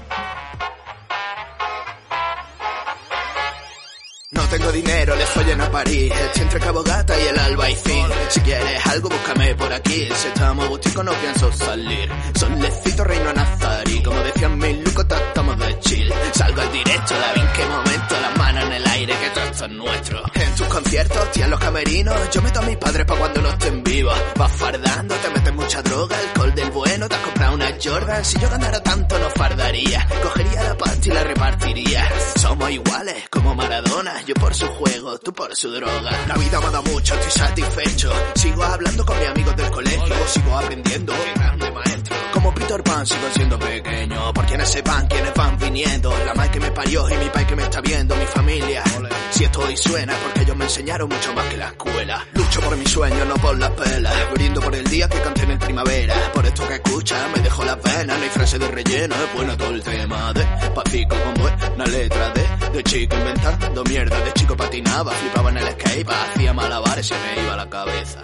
Tengo 4.51 4.70
dinero, 4.70 5.16
les 5.16 5.28
follen 5.28 5.61
a 5.61 5.70
París. 5.70 6.12
Estoy 6.12 6.42
entre 6.42 6.61
Cabo 6.61 6.82
Gata 6.82 7.20
y 7.20 7.26
el 7.26 7.38
Albaicín. 7.38 8.07
Si 8.28 8.40
quieres 8.40 8.86
algo, 8.86 9.09
búscame 9.09 9.55
por 9.57 9.72
aquí. 9.72 10.09
Si 10.14 10.28
estamos 10.28 10.68
gusticos, 10.68 11.05
no 11.05 11.12
pienso 11.12 11.53
salir. 11.53 12.09
Solecito 12.38 13.05
reino 13.05 13.32
nazarí. 13.32 14.03
Como 14.03 14.20
decían 14.20 14.57
mis 14.59 14.78
lucos, 14.78 15.05
estamos 15.11 15.59
de 15.59 15.78
chill. 15.80 16.12
Salgo 16.32 16.61
al 16.61 16.72
directo, 16.72 17.14
David, 17.14 17.42
en 17.42 17.53
qué 17.53 17.66
momento. 17.66 18.20
Las 18.20 18.38
manos 18.38 18.64
en 18.64 18.72
el 18.72 18.86
aire, 18.86 19.14
que 19.18 19.30
todo 19.30 19.44
esto 19.44 19.64
es 19.64 19.70
nuestro. 19.72 20.22
En 20.39 20.55
tus 20.55 20.66
conciertos, 20.68 21.32
tía, 21.32 21.45
en 21.45 21.51
los 21.51 21.61
camerinos. 21.61 22.30
Yo 22.30 22.43
meto 22.43 22.61
a 22.61 22.62
mis 22.62 22.76
padres 22.76 23.07
pa' 23.07 23.16
cuando 23.16 23.41
no 23.43 23.49
estén 23.49 23.82
vivos. 23.82 24.14
Vas 24.37 24.53
fardando, 24.53 25.14
te 25.14 25.30
metes 25.30 25.55
mucha 25.55 25.82
droga. 25.82 26.16
Alcohol 26.18 26.55
del 26.55 26.70
bueno, 26.70 27.09
te 27.09 27.14
has 27.14 27.20
comprado 27.22 27.55
una 27.55 27.68
Jordan. 27.82 28.24
Si 28.24 28.39
yo 28.39 28.51
ganara 28.51 28.82
tanto, 28.82 29.18
no 29.18 29.30
fardaría. 29.30 30.07
Cogería 30.22 30.62
la 30.62 30.76
pasta 30.76 31.09
y 31.09 31.11
la 31.11 31.24
repartiría. 31.24 32.09
Somos 32.37 32.70
iguales, 32.70 33.28
como 33.30 33.55
Maradona. 33.55 34.22
Yo 34.26 34.34
por 34.34 34.55
su 34.55 34.66
juego, 34.66 35.18
tú 35.18 35.32
por 35.32 35.55
su 35.57 35.70
droga. 35.70 36.11
La 36.28 36.34
vida 36.34 36.61
me 36.61 36.66
ha 36.66 36.70
dado 36.70 36.82
mucho, 36.84 37.14
estoy 37.14 37.30
satisfecho. 37.30 38.12
Sigo 38.34 38.62
hablando 38.62 39.07
con 39.07 39.18
mis 39.18 39.28
amigos 39.28 39.57
del 39.57 39.70
colegio. 39.70 40.14
Sigo 40.28 40.59
aprendiendo. 40.59 41.12
Qué 41.14 41.41
grande 41.41 41.70
maestro. 41.70 42.16
Como 42.32 42.55
Peter 42.55 42.82
Pan 42.82 43.07
sigo 43.07 43.28
siendo 43.34 43.59
pequeño. 43.59 44.32
Por 44.34 44.45
quienes 44.47 44.68
sepan 44.68 45.07
quiénes 45.07 45.34
van 45.34 45.59
viniendo. 45.59 46.11
La 46.26 46.34
madre 46.34 46.51
que 46.51 46.61
me 46.61 46.70
parió 46.72 47.09
y 47.09 47.16
mi 47.16 47.30
pai 47.30 47.47
que 47.47 47.57
me 47.57 47.62
está 47.62 47.80
viendo. 47.80 48.14
Mi 48.16 48.26
familia. 48.26 48.84
Si 49.30 49.45
esto 49.45 49.61
hoy 49.61 49.76
suena 49.76 50.14
porque 50.27 50.43
ellos 50.43 50.57
me 50.57 50.64
enseñaron 50.64 51.09
mucho 51.09 51.33
más 51.35 51.47
que 51.47 51.57
la 51.57 51.66
escuela. 51.68 52.27
Lucho 52.33 52.61
por 52.61 52.77
mis 52.77 52.91
sueños, 52.91 53.27
no 53.29 53.35
por 53.35 53.57
las 53.59 53.70
pelas. 53.70 54.12
Brindo 54.33 54.61
por 54.61 54.74
el 54.74 54.85
día 54.85 55.09
que 55.09 55.20
canté 55.20 55.43
en 55.45 55.53
el 55.53 55.59
primavera. 55.59 56.14
Por 56.33 56.45
esto 56.45 56.66
que 56.66 56.74
escucha, 56.74 57.29
me 57.35 57.43
dejo 57.43 57.64
las 57.64 57.81
venas. 57.81 58.18
No 58.18 58.24
hay 58.24 58.31
frase 58.31 58.59
de 58.59 58.68
relleno, 58.68 59.14
es 59.14 59.35
bueno 59.35 59.57
todo 59.57 59.70
el 59.70 59.83
tema 59.83 60.33
de 60.33 60.45
Pacico 60.74 61.16
con 61.22 61.35
buena 61.35 61.87
letra 61.87 62.31
de 62.31 62.72
De 62.72 62.83
chico 62.83 63.16
inventando 63.16 63.85
mierda, 63.85 64.20
de 64.20 64.33
chico 64.33 64.57
patinaba. 64.57 65.12
Flipaba 65.12 65.51
en 65.51 65.59
el 65.59 65.70
skate, 65.72 66.09
hacía 66.09 66.53
malabares, 66.53 67.07
se 67.07 67.14
me 67.14 67.43
iba 67.45 67.57
la 67.57 67.70
cabeza. 67.70 68.22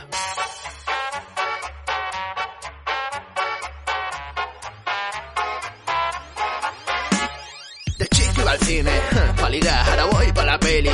De 7.98 8.08
chico 8.08 8.40
iba 8.40 8.50
al 8.50 8.58
cine, 8.58 8.90
pa' 9.40 9.48
ligar, 9.48 9.88
ahora 9.90 10.04
voy 10.06 10.32
pa' 10.32 10.44
la 10.44 10.58
peli. 10.58 10.90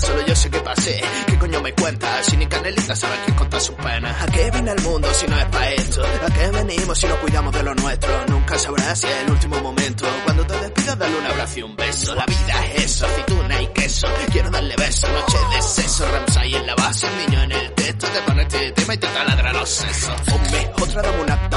Solo 0.00 0.24
yo 0.26 0.36
sé 0.36 0.50
qué 0.50 0.60
pasé. 0.60 1.00
¿Qué 1.26 1.38
coño 1.38 1.60
me 1.60 1.72
cuentas? 1.72 2.26
Si 2.26 2.36
ni 2.36 2.46
Canelita 2.46 2.94
sabe 2.94 3.16
quién 3.24 3.36
conta 3.36 3.60
sus 3.60 3.74
penas. 3.76 4.22
¿A 4.22 4.26
qué 4.26 4.50
viene 4.50 4.70
el 4.70 4.82
mundo 4.82 5.08
si 5.12 5.26
no 5.26 5.38
es 5.38 5.44
pa' 5.46 5.70
esto? 5.70 6.02
¿A 6.04 6.30
qué 6.30 6.50
venimos 6.50 6.98
si 6.98 7.06
no 7.06 7.16
cuidamos 7.20 7.52
de 7.52 7.62
lo 7.62 7.74
nuestro? 7.74 8.26
Nunca 8.28 8.58
sabrás 8.58 9.00
si 9.00 9.06
es 9.06 9.16
el 9.24 9.30
último 9.30 9.60
momento. 9.60 10.06
Cuando 10.24 10.46
te 10.46 10.58
despidas, 10.60 10.98
dale 10.98 11.16
un 11.16 11.26
abrazo 11.26 11.58
y 11.58 11.62
un 11.62 11.76
beso. 11.76 12.14
La 12.14 12.26
vida 12.26 12.66
es 12.74 12.84
eso, 12.84 13.06
aceituna 13.06 13.62
y 13.62 13.66
queso. 13.68 14.08
Quiero 14.30 14.50
darle 14.50 14.76
beso, 14.76 15.08
noche 15.08 15.38
de 15.54 15.62
sexo. 15.62 16.06
Ramsay 16.10 16.54
en 16.54 16.66
la 16.66 16.74
base, 16.74 17.06
el 17.06 17.26
niño 17.26 17.42
en 17.42 17.52
el 17.52 17.72
texto. 17.72 18.06
Te 18.06 18.20
pone 18.22 18.42
este 18.42 18.72
tema 18.72 18.94
y 18.94 18.98
te 18.98 19.06
taladra 19.08 19.52
los 19.52 19.68
sesos. 19.68 20.14
Hombre, 20.32 20.70
otra 20.80 21.02
dame 21.02 21.22
una 21.22 21.50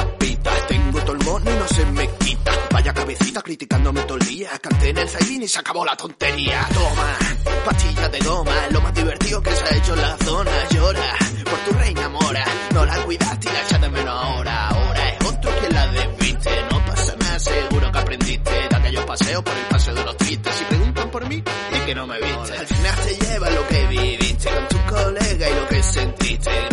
Tengo 0.68 1.00
todo 1.02 1.14
el 1.14 1.24
mono 1.24 1.52
y 1.52 1.56
no 1.56 1.68
se 1.68 1.86
me 1.86 2.10
quita. 2.18 2.52
Vaya 2.72 2.94
cabecita 2.94 3.42
criticándome 3.42 4.02
todo 4.04 4.18
el 4.18 4.26
día. 4.26 4.50
Canté 4.62 4.90
en 4.90 4.98
el 4.98 5.10
Zaidín 5.10 5.44
y 5.44 5.48
se 5.48 5.60
acabó 5.60 5.86
la 5.86 5.96
tontería. 5.96 6.68
Toma, 6.74 7.18
pastilla 7.66 8.10
de 8.10 8.20
goma. 8.20 8.68
Lo 8.72 8.82
más 8.82 8.94
divertido 8.94 9.42
que 9.42 9.52
se 9.52 9.64
ha 9.64 9.78
hecho 9.78 9.94
en 9.94 10.02
la 10.02 10.18
zona. 10.18 10.52
Llora 10.70 11.16
por 11.44 11.60
tu 11.60 11.74
reina 11.80 12.10
mora. 12.10 12.46
No 12.74 12.86
la 12.86 12.96
cuidaste 13.04 13.50
y 13.50 13.54
la 13.54 13.62
echaste 13.62 13.86
de 13.86 13.90
menos 13.90 14.24
ahora. 14.24 14.68
Ahora 14.70 15.10
es 15.10 15.26
otro 15.26 15.52
quien 15.60 15.74
la 15.74 15.88
desviste. 15.88 16.50
No 16.72 16.86
pasa 16.86 17.16
nada, 17.18 17.40
seguro 17.40 17.92
que 17.92 18.00
aprendiste. 18.00 18.52
De 18.52 18.76
aquellos 18.76 19.06
paseos 19.06 19.44
por 19.44 19.58
el 19.58 19.66
paseo 19.66 19.94
de 19.94 20.04
los 20.06 20.18
tristes. 20.18 20.56
Si 20.56 20.66
preguntan 20.66 21.12
por 21.12 21.28
mí, 21.28 21.36
di 21.36 21.80
que 21.86 21.96
no 21.96 22.08
me 22.08 22.20
viste. 22.20 22.58
Al 22.58 22.68
final 22.68 22.96
te 22.96 23.26
lleva 23.26 23.50
lo 23.50 23.68
que 23.68 23.88
viviste 23.88 24.50
con 24.50 24.68
tus 24.68 24.82
colegas 24.82 25.50
y 25.52 25.56
lo 25.56 25.68
que 25.68 25.84
sentiste. 25.84 26.71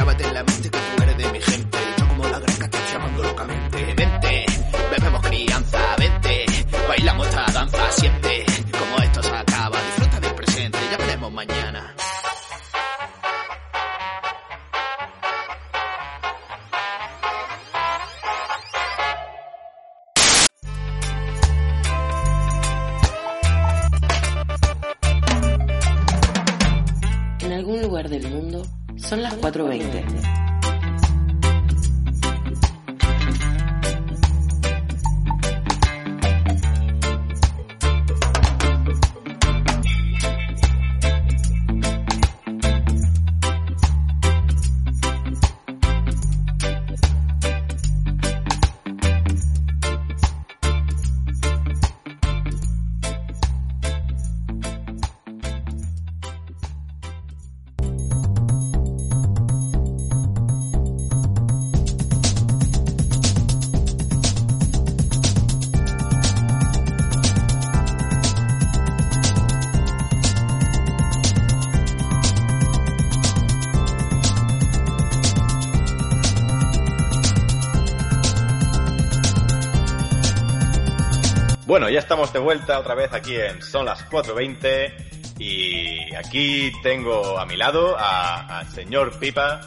Ya 81.98 82.02
estamos 82.02 82.32
de 82.32 82.38
vuelta 82.38 82.78
otra 82.78 82.94
vez 82.94 83.12
aquí 83.12 83.34
en 83.34 83.60
Son 83.60 83.84
las 83.84 84.08
4.20 84.08 85.40
y 85.40 86.14
aquí 86.14 86.70
tengo 86.80 87.36
a 87.36 87.44
mi 87.44 87.56
lado 87.56 87.96
al 87.98 88.64
señor 88.68 89.18
Pipa. 89.18 89.60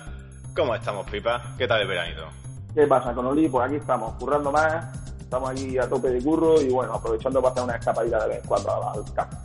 ¿Cómo 0.56 0.74
estamos, 0.74 1.10
Pipa? 1.12 1.56
¿Qué 1.58 1.68
tal 1.68 1.82
el 1.82 1.90
veranito? 1.90 2.30
¿Qué 2.74 2.88
pasa 2.88 3.14
con 3.14 3.26
Oli? 3.26 3.50
Pues 3.50 3.68
aquí 3.68 3.76
estamos, 3.76 4.14
currando 4.14 4.50
más, 4.50 4.98
estamos 5.20 5.50
aquí 5.50 5.78
a 5.78 5.90
tope 5.90 6.08
de 6.08 6.24
curro 6.24 6.62
y 6.62 6.70
bueno, 6.70 6.94
aprovechando 6.94 7.42
para 7.42 7.52
hacer 7.52 7.64
una 7.66 7.76
escapadita 7.76 8.24
de 8.26 8.30
vez 8.30 8.42
cuando 8.48 8.90
al 8.92 9.14
campo. 9.14 9.38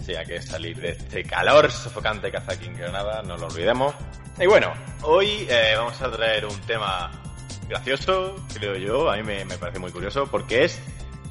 Sí, 0.00 0.14
hay 0.14 0.24
que 0.24 0.40
salir 0.40 0.80
de 0.80 0.92
este 0.92 1.24
calor 1.24 1.70
sofocante 1.70 2.30
que 2.30 2.38
hace 2.38 2.54
aquí 2.54 2.64
en 2.64 2.78
Granada, 2.78 3.22
no 3.22 3.36
lo 3.36 3.48
olvidemos. 3.48 3.94
Y 4.40 4.46
bueno, 4.46 4.72
hoy 5.02 5.46
eh, 5.50 5.74
vamos 5.76 6.00
a 6.00 6.10
traer 6.10 6.46
un 6.46 6.58
tema 6.62 7.10
gracioso, 7.68 8.34
creo 8.54 8.76
yo, 8.76 9.10
a 9.10 9.16
mí 9.16 9.22
me, 9.24 9.44
me 9.44 9.58
parece 9.58 9.78
muy 9.78 9.92
curioso, 9.92 10.26
porque 10.26 10.64
es 10.64 10.80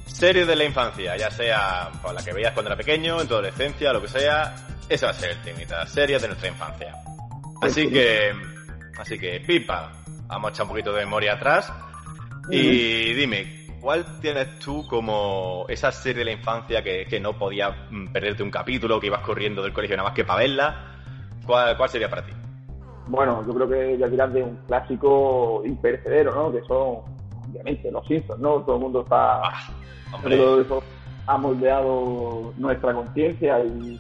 series 0.06 0.48
de 0.48 0.56
la 0.56 0.64
infancia, 0.66 1.16
ya 1.18 1.32
sea 1.32 1.92
por 2.02 2.14
la 2.14 2.24
que 2.24 2.34
veías 2.34 2.54
cuando 2.54 2.70
era 2.70 2.78
pequeño, 2.78 3.22
en 3.22 3.28
tu 3.28 3.34
adolescencia, 3.34 3.94
lo 3.94 4.02
que 4.02 4.08
sea, 4.08 4.56
ese 4.90 5.06
va 5.06 5.12
a 5.12 5.16
ser 5.16 5.32
el 5.32 5.42
temita, 5.42 5.86
series 5.86 6.22
de 6.22 6.28
nuestra 6.28 6.50
infancia. 6.50 6.96
Así 7.62 7.90
que, 7.90 8.32
así 8.98 9.18
que, 9.18 9.40
Pipa, 9.40 9.92
vamos 10.28 10.50
a 10.50 10.54
echar 10.54 10.66
un 10.66 10.70
poquito 10.70 10.94
de 10.94 11.06
memoria 11.06 11.34
atrás 11.34 11.72
y 12.50 13.14
dime, 13.14 13.68
¿cuál 13.80 14.20
tienes 14.20 14.60
tú 14.60 14.86
como 14.88 15.66
esa 15.70 15.92
serie 15.92 16.20
de 16.20 16.26
la 16.26 16.32
infancia 16.32 16.84
que, 16.84 17.06
que 17.06 17.20
no 17.20 17.38
podías 17.38 17.74
mm, 17.90 18.08
perderte 18.12 18.44
un 18.44 18.52
capítulo, 18.52 19.00
que 19.00 19.08
ibas 19.08 19.22
corriendo 19.22 19.64
del 19.64 19.74
colegio 19.74 19.96
nada 19.96 20.10
más 20.10 20.16
que 20.16 20.26
para 20.26 20.40
verla? 20.40 20.98
¿Cuál, 21.46 21.78
cuál 21.78 21.90
sería 21.90 22.10
para 22.10 22.26
ti? 22.26 22.32
Bueno, 23.08 23.44
yo 23.46 23.54
creo 23.54 23.70
que 23.70 23.98
ya 23.98 24.10
tiras 24.10 24.34
de 24.34 24.44
un 24.44 24.56
clásico 24.68 25.62
imperecedero, 25.66 26.34
¿no? 26.34 26.52
Que 26.52 26.62
son, 26.66 27.02
obviamente, 27.54 27.92
los 27.92 28.06
Simpsons, 28.08 28.40
¿no? 28.40 28.62
Todo 28.62 28.76
el 28.76 28.82
mundo 28.82 29.02
está... 29.02 29.42
Ah, 29.48 29.70
hombre, 30.14 30.38
Todo 30.38 30.62
eso 30.62 30.84
ha 31.28 31.38
moldeado 31.38 32.54
nuestra 32.58 32.94
conciencia 32.94 33.60
y 33.64 34.00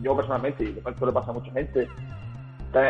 yo 0.00 0.14
personalmente, 0.16 0.64
y 0.64 0.78
esto 0.88 1.06
le 1.06 1.12
pasa 1.12 1.30
a 1.30 1.34
mucha 1.34 1.50
gente, 1.52 1.88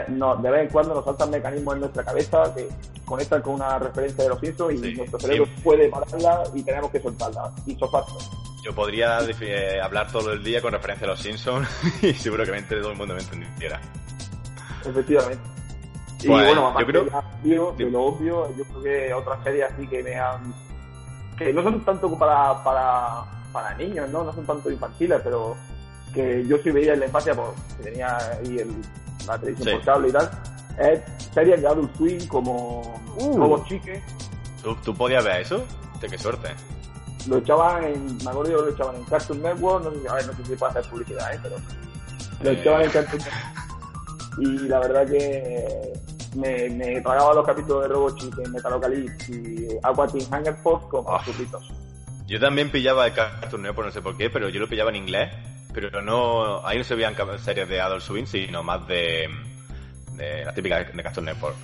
no- 0.09 0.37
de 0.37 0.51
vez 0.51 0.63
en 0.63 0.69
cuando 0.69 0.95
nos 0.95 1.05
saltan 1.05 1.31
mecanismos 1.31 1.75
en 1.75 1.81
nuestra 1.81 2.05
cabeza 2.05 2.55
que 2.55 2.69
conectan 3.05 3.43
con 3.43 3.55
una 3.55 3.79
referencia 3.79 4.25
de 4.25 4.31
los 4.31 4.41
Simpsons 4.41 4.75
y 4.75 4.79
Sí, 4.79 4.95
nuestro 4.97 5.19
sí. 5.21 5.27
cerebro 5.27 5.47
puede 5.63 5.89
pararla 5.89 6.43
y 6.55 6.63
tenemos 6.63 6.91
que 6.91 7.01
soltarla. 7.01 7.51
Y 7.67 7.75
sofarlo. 7.77 8.17
yo 8.65 8.75
podría 8.75 9.19
eh, 9.41 9.81
hablar 9.83 10.11
todo 10.11 10.33
el 10.33 10.43
día 10.43 10.61
con 10.63 10.73
referencia 10.73 11.07
a 11.07 11.11
los 11.11 11.21
Simpsons 11.21 11.69
y 12.03 12.13
seguramente 12.15 12.77
todo 12.77 12.93
el 12.93 12.97
mundo 12.99 13.15
me 13.15 13.21
entendiera. 13.21 13.81
Efectivamente. 14.87 15.39
Y 16.23 16.27
Pues, 16.29 16.47
bueno, 16.47 16.79
yo 16.81 16.87
creo- 16.87 17.07
ya, 17.11 17.24
tío, 17.45 17.73
de 17.79 17.85
lo 17.91 18.03
obvio, 18.07 18.49
yo 18.57 18.65
creo 18.65 18.83
que 18.83 19.15
otras 19.15 19.45
series 19.45 19.71
así 19.73 19.87
que 19.87 20.03
me 20.03 20.17
han... 20.19 20.53
que 21.39 21.53
no 21.53 21.63
son 21.63 21.85
tanto 21.85 22.19
para, 22.19 22.63
para, 22.65 23.23
para 23.53 23.75
niños, 23.77 24.09
¿no? 24.11 24.25
No 24.25 24.33
son 24.33 24.45
tanto 24.45 24.69
infantiles, 24.71 25.21
pero 25.23 25.55
que 26.13 26.45
yo 26.47 26.57
sí 26.59 26.71
veía 26.71 26.95
en 26.95 27.01
la 27.01 27.07
infancia, 27.07 27.35
porque 27.35 27.61
tenía 27.83 28.17
ahí 28.17 28.59
el, 28.59 28.73
la 29.29 29.39
televisión 29.39 29.69
Sí. 29.69 29.75
por 29.77 29.85
cable 29.85 30.09
y 30.09 30.13
tal, 30.13 30.31
es 30.79 31.01
series 31.33 31.61
de 31.61 31.69
Adult 31.69 31.97
Swim 31.97 32.27
como 32.29 33.01
Uh. 33.17 33.39
Robot 33.39 33.65
Chique, 33.69 34.03
¿Tú, 34.63 34.75
tú 34.85 34.95
podías 34.95 35.23
ver 35.25 35.43
eso? 35.43 35.63
De 36.01 36.09
qué 36.09 36.19
suerte. 36.19 36.49
lo 37.29 37.37
echaban 37.39 37.85
en, 37.85 38.17
me 38.25 38.31
acuerdo 38.31 38.45
que 38.45 38.51
lo 38.63 38.69
echaban 38.71 38.97
en 38.97 39.05
Cartoon 39.05 39.43
Network, 39.43 39.85
no 39.85 39.91
sé, 39.93 40.09
a 40.09 40.15
ver, 40.15 40.27
no 40.27 40.33
sé 40.33 40.45
si 40.47 40.57
puede 40.57 40.71
hacer 40.71 40.91
publicidad, 40.91 41.35
¿eh? 41.35 41.39
pero 41.43 41.57
lo 42.43 42.51
Eh. 42.51 42.61
echaban 42.61 42.83
en 42.83 42.91
Cartoon 42.91 43.19
Network. 43.23 44.39
Y 44.39 44.47
la 44.69 44.79
verdad 44.81 45.07
que 45.07 45.93
me, 46.37 46.69
me 46.71 47.01
pagaba 47.03 47.35
los 47.35 47.47
capítulos 47.47 47.83
de 47.83 47.89
Robot 47.89 48.19
Chicken, 48.19 48.53
Metalocalypse 48.53 49.33
y 49.33 49.69
Aqua 49.83 50.07
Teen 50.09 50.27
Hunger 50.33 50.55
Force 50.57 50.87
Ah. 51.07 51.23
suscritos. 51.25 51.71
Yo 52.27 52.41
también 52.41 52.71
pillaba 52.71 53.07
el 53.07 53.13
Cartoon 53.13 53.63
Network, 53.63 53.89
no 53.89 53.93
sé 53.93 54.01
por 54.03 54.17
qué, 54.17 54.31
pero 54.31 54.49
yo 54.49 54.61
lo 54.61 54.69
pillaba 54.69 54.91
en 54.91 54.97
inglés. 54.97 55.31
Pero 55.73 56.01
no, 56.01 56.65
ahí 56.67 56.79
no 56.79 56.85
se 56.85 56.95
veían 56.95 57.17
series 57.39 57.69
de 57.69 57.81
Adult 57.81 58.03
Swim, 58.03 58.27
sino 58.27 58.63
más 58.63 58.87
de, 58.87 59.29
de 60.13 60.45
las 60.45 60.55
típicas 60.55 60.95
de 60.95 61.03
Cartoon 61.03 61.27
Network. 61.27 61.57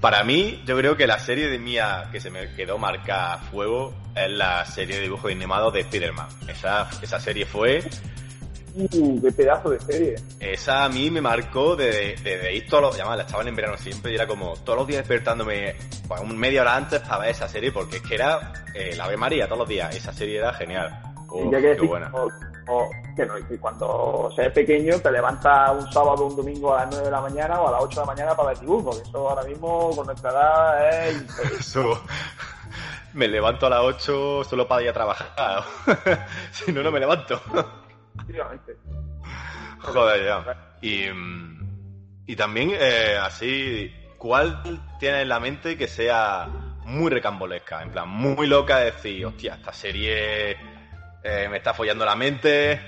Para 0.00 0.22
mí, 0.24 0.62
yo 0.66 0.76
creo 0.76 0.96
que 0.96 1.06
la 1.06 1.18
serie 1.18 1.48
de 1.48 1.58
mía 1.58 2.08
que 2.12 2.20
se 2.20 2.30
me 2.30 2.52
quedó 2.54 2.76
marcada 2.76 3.34
a 3.34 3.38
fuego 3.38 3.94
es 4.14 4.30
la 4.30 4.64
serie 4.66 4.96
de 4.96 5.02
dibujos 5.02 5.30
animados 5.32 5.72
de 5.72 5.80
Spider-Man. 5.80 6.28
Esa, 6.48 6.90
esa 7.00 7.18
serie 7.18 7.46
fue, 7.46 7.82
Uh, 8.76 9.22
qué 9.22 9.32
pedazo 9.32 9.70
de 9.70 9.80
serie. 9.80 10.14
esa 10.38 10.84
a 10.84 10.88
mí 10.90 11.10
me 11.10 11.22
marcó 11.22 11.76
de, 11.76 12.14
de, 12.16 12.38
de 12.38 12.54
ir 12.54 12.68
todos 12.68 12.94
los, 12.94 12.98
la 12.98 13.22
estaban 13.22 13.48
en 13.48 13.56
verano 13.56 13.78
siempre 13.78 14.12
y 14.12 14.16
era 14.16 14.26
como 14.26 14.54
todos 14.64 14.80
los 14.80 14.86
días 14.86 14.98
despertándome 14.98 15.74
pues, 16.06 16.20
un 16.20 16.36
media 16.36 16.60
hora 16.60 16.76
antes 16.76 17.00
para 17.00 17.18
ver 17.18 17.30
esa 17.30 17.48
serie 17.48 17.72
porque 17.72 17.96
es 17.96 18.02
que 18.02 18.16
era 18.16 18.52
eh, 18.74 18.94
la 18.94 19.04
Ave 19.04 19.16
María 19.16 19.46
todos 19.46 19.60
los 19.60 19.68
días. 19.68 19.94
Esa 19.96 20.12
serie 20.12 20.38
era 20.38 20.52
genial. 20.52 20.90
que 21.32 21.50
qué 21.50 21.60
decir, 21.68 21.88
buena. 21.88 22.12
que 23.16 23.24
no, 23.24 23.34
que 23.48 23.58
cuando 23.58 24.30
seas 24.36 24.52
pequeño 24.52 24.98
te 25.00 25.10
levantas 25.10 25.70
un 25.72 25.90
sábado 25.90 26.24
o 26.24 26.26
un 26.26 26.36
domingo 26.36 26.74
a 26.74 26.82
las 26.82 26.90
9 26.90 27.04
de 27.06 27.10
la 27.10 27.20
mañana 27.22 27.60
o 27.60 27.68
a 27.68 27.72
las 27.72 27.82
8 27.82 28.00
de 28.00 28.06
la 28.06 28.12
mañana 28.12 28.36
para 28.36 28.48
ver 28.50 28.58
dibujos, 28.60 29.00
que 29.00 29.08
eso 29.08 29.30
ahora 29.30 29.44
mismo 29.44 29.90
con 29.96 30.06
nuestra 30.06 30.30
edad 30.30 31.08
es. 31.08 31.38
Eso. 31.60 32.02
Me 33.14 33.26
levanto 33.28 33.66
a 33.66 33.70
las 33.70 33.80
8 33.80 34.44
solo 34.44 34.68
para 34.68 34.82
ir 34.82 34.90
a 34.90 34.92
trabajar. 34.92 35.64
si 36.52 36.70
no, 36.72 36.82
no 36.82 36.90
me 36.90 37.00
levanto. 37.00 37.40
Efectivamente. 38.28 38.76
Joder, 39.80 40.24
ya. 40.24 40.76
Y, 40.80 41.08
mm, 41.10 42.24
y 42.26 42.36
también, 42.36 42.72
eh, 42.72 43.16
así, 43.22 43.92
¿cuál 44.18 44.62
tienes 44.98 45.22
en 45.22 45.28
la 45.28 45.38
mente 45.38 45.76
que 45.76 45.86
sea 45.86 46.48
muy 46.84 47.10
recambolesca? 47.10 47.82
En 47.82 47.90
plan, 47.90 48.08
muy 48.08 48.46
loca 48.46 48.78
de 48.78 48.86
decir, 48.86 49.24
hostia, 49.24 49.54
esta 49.54 49.72
serie 49.72 50.56
eh, 51.22 51.48
me 51.48 51.58
está 51.58 51.72
follando 51.72 52.04
la 52.04 52.16
mente. 52.16 52.80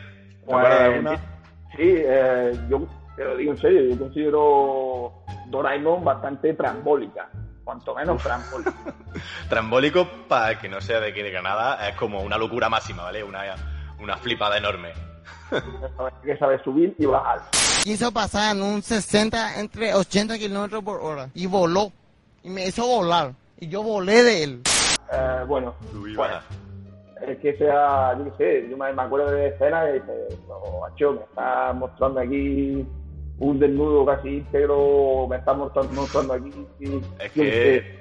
¿Te 0.46 0.54
acuerdas 0.54 0.92
de 0.92 1.02
Pues, 1.02 1.20
sí, 1.76 1.94
eh, 1.96 2.52
yo 2.68 2.88
te 3.16 3.24
lo 3.24 3.36
digo 3.36 3.52
en 3.52 3.58
serio, 3.58 3.82
yo 3.90 3.98
considero 3.98 5.24
Doraemon 5.46 6.04
bastante 6.04 6.54
trambólica, 6.54 7.28
cuanto 7.64 7.94
menos 7.94 8.22
trambólica. 8.22 8.72
Trambólico, 9.48 10.08
para 10.28 10.58
que 10.58 10.68
no 10.68 10.80
sea 10.80 11.00
de 11.00 11.08
aquí 11.08 11.22
de 11.22 11.30
Granada, 11.30 11.88
es 11.88 11.96
como 11.96 12.22
una 12.22 12.38
locura 12.38 12.68
máxima, 12.68 13.02
¿vale? 13.02 13.24
Una, 13.24 13.42
una 13.98 14.16
flipada 14.16 14.56
enorme. 14.58 14.92
que 16.24 16.36
sabe 16.36 16.62
subir 16.62 16.94
y 16.98 17.06
bajar. 17.06 17.40
quiso 17.84 18.12
pasar 18.12 18.56
en 18.56 18.62
un 18.62 18.82
60 18.82 19.60
entre 19.60 19.94
80 19.94 20.38
kilómetros 20.38 20.82
por 20.84 21.00
hora 21.00 21.28
y 21.34 21.46
voló 21.46 21.92
y 22.42 22.50
me 22.50 22.66
hizo 22.66 22.86
volar 22.86 23.32
y 23.58 23.68
yo 23.68 23.82
volé 23.82 24.22
de 24.22 24.44
él. 24.44 24.62
Eh, 25.12 25.44
bueno, 25.46 25.74
es 27.26 27.38
que 27.38 27.56
sea, 27.56 28.16
yo 28.18 28.24
qué 28.24 28.62
sé, 28.62 28.70
yo 28.70 28.76
me, 28.76 28.86
acuerdo 28.88 29.30
de 29.30 29.48
escenas 29.48 29.86
que 29.86 29.92
dice, 29.94 30.28
macho, 30.80 31.12
me 31.14 31.20
está 31.22 31.72
mostrando 31.72 32.20
aquí 32.20 32.86
un 33.38 33.58
desnudo 33.58 34.04
casi 34.04 34.28
íntegro, 34.38 35.26
me 35.28 35.36
está 35.36 35.54
mostrando, 35.54 35.92
mostrando 35.92 36.34
aquí. 36.34 36.66
y- 36.80 37.00
Es 37.18 37.32
que 37.32 37.98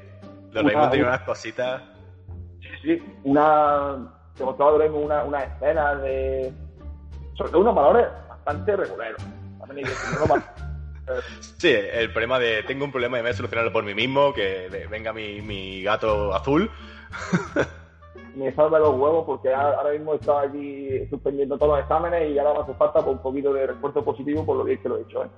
Doraemon 0.51 0.81
Una- 0.83 0.89
tenía 0.91 1.05
unas 1.07 1.21
cositas. 1.21 1.81
Sí, 2.81 3.01
una. 3.23 4.13
Te 4.35 4.43
mostraba 4.43 4.75
una, 4.75 5.23
una 5.23 5.43
escena 5.43 5.95
de. 5.95 6.53
Sobre 7.37 7.51
todo 7.51 7.61
unos 7.61 7.75
valores 7.75 8.07
bastante 8.27 8.75
valores- 8.75 10.43
Sí, 11.57 11.69
el 11.71 12.11
problema 12.11 12.37
de 12.37 12.63
tengo 12.63 12.83
un 12.83 12.91
problema 12.91 13.17
y 13.17 13.21
me 13.21 13.29
voy 13.29 13.33
a 13.33 13.37
solucionarlo 13.37 13.71
por 13.71 13.83
mí 13.83 13.93
mismo, 13.95 14.33
que 14.33 14.67
ve- 14.69 14.87
venga 14.87 15.13
mi, 15.13 15.41
mi 15.41 15.81
gato 15.81 16.33
azul. 16.33 16.69
me 18.35 18.53
salva 18.53 18.77
los 18.79 18.89
huevos 18.95 19.23
porque 19.25 19.53
ahora 19.53 19.77
ahora 19.77 19.91
mismo 19.93 20.13
estaba 20.15 20.41
aquí 20.43 21.07
suspendiendo 21.09 21.57
todos 21.57 21.73
los 21.77 21.81
exámenes 21.81 22.29
y 22.29 22.37
ahora 22.37 22.55
me 22.55 22.59
hace 22.65 22.73
falta 22.73 22.99
por 22.99 23.09
un 23.13 23.21
poquito 23.21 23.53
de 23.53 23.67
refuerzo 23.67 24.03
positivo 24.03 24.45
por 24.45 24.57
lo 24.57 24.63
bien 24.65 24.79
que 24.81 24.89
lo 24.89 24.97
he 24.97 25.01
hecho. 25.03 25.23
¿eh? 25.23 25.29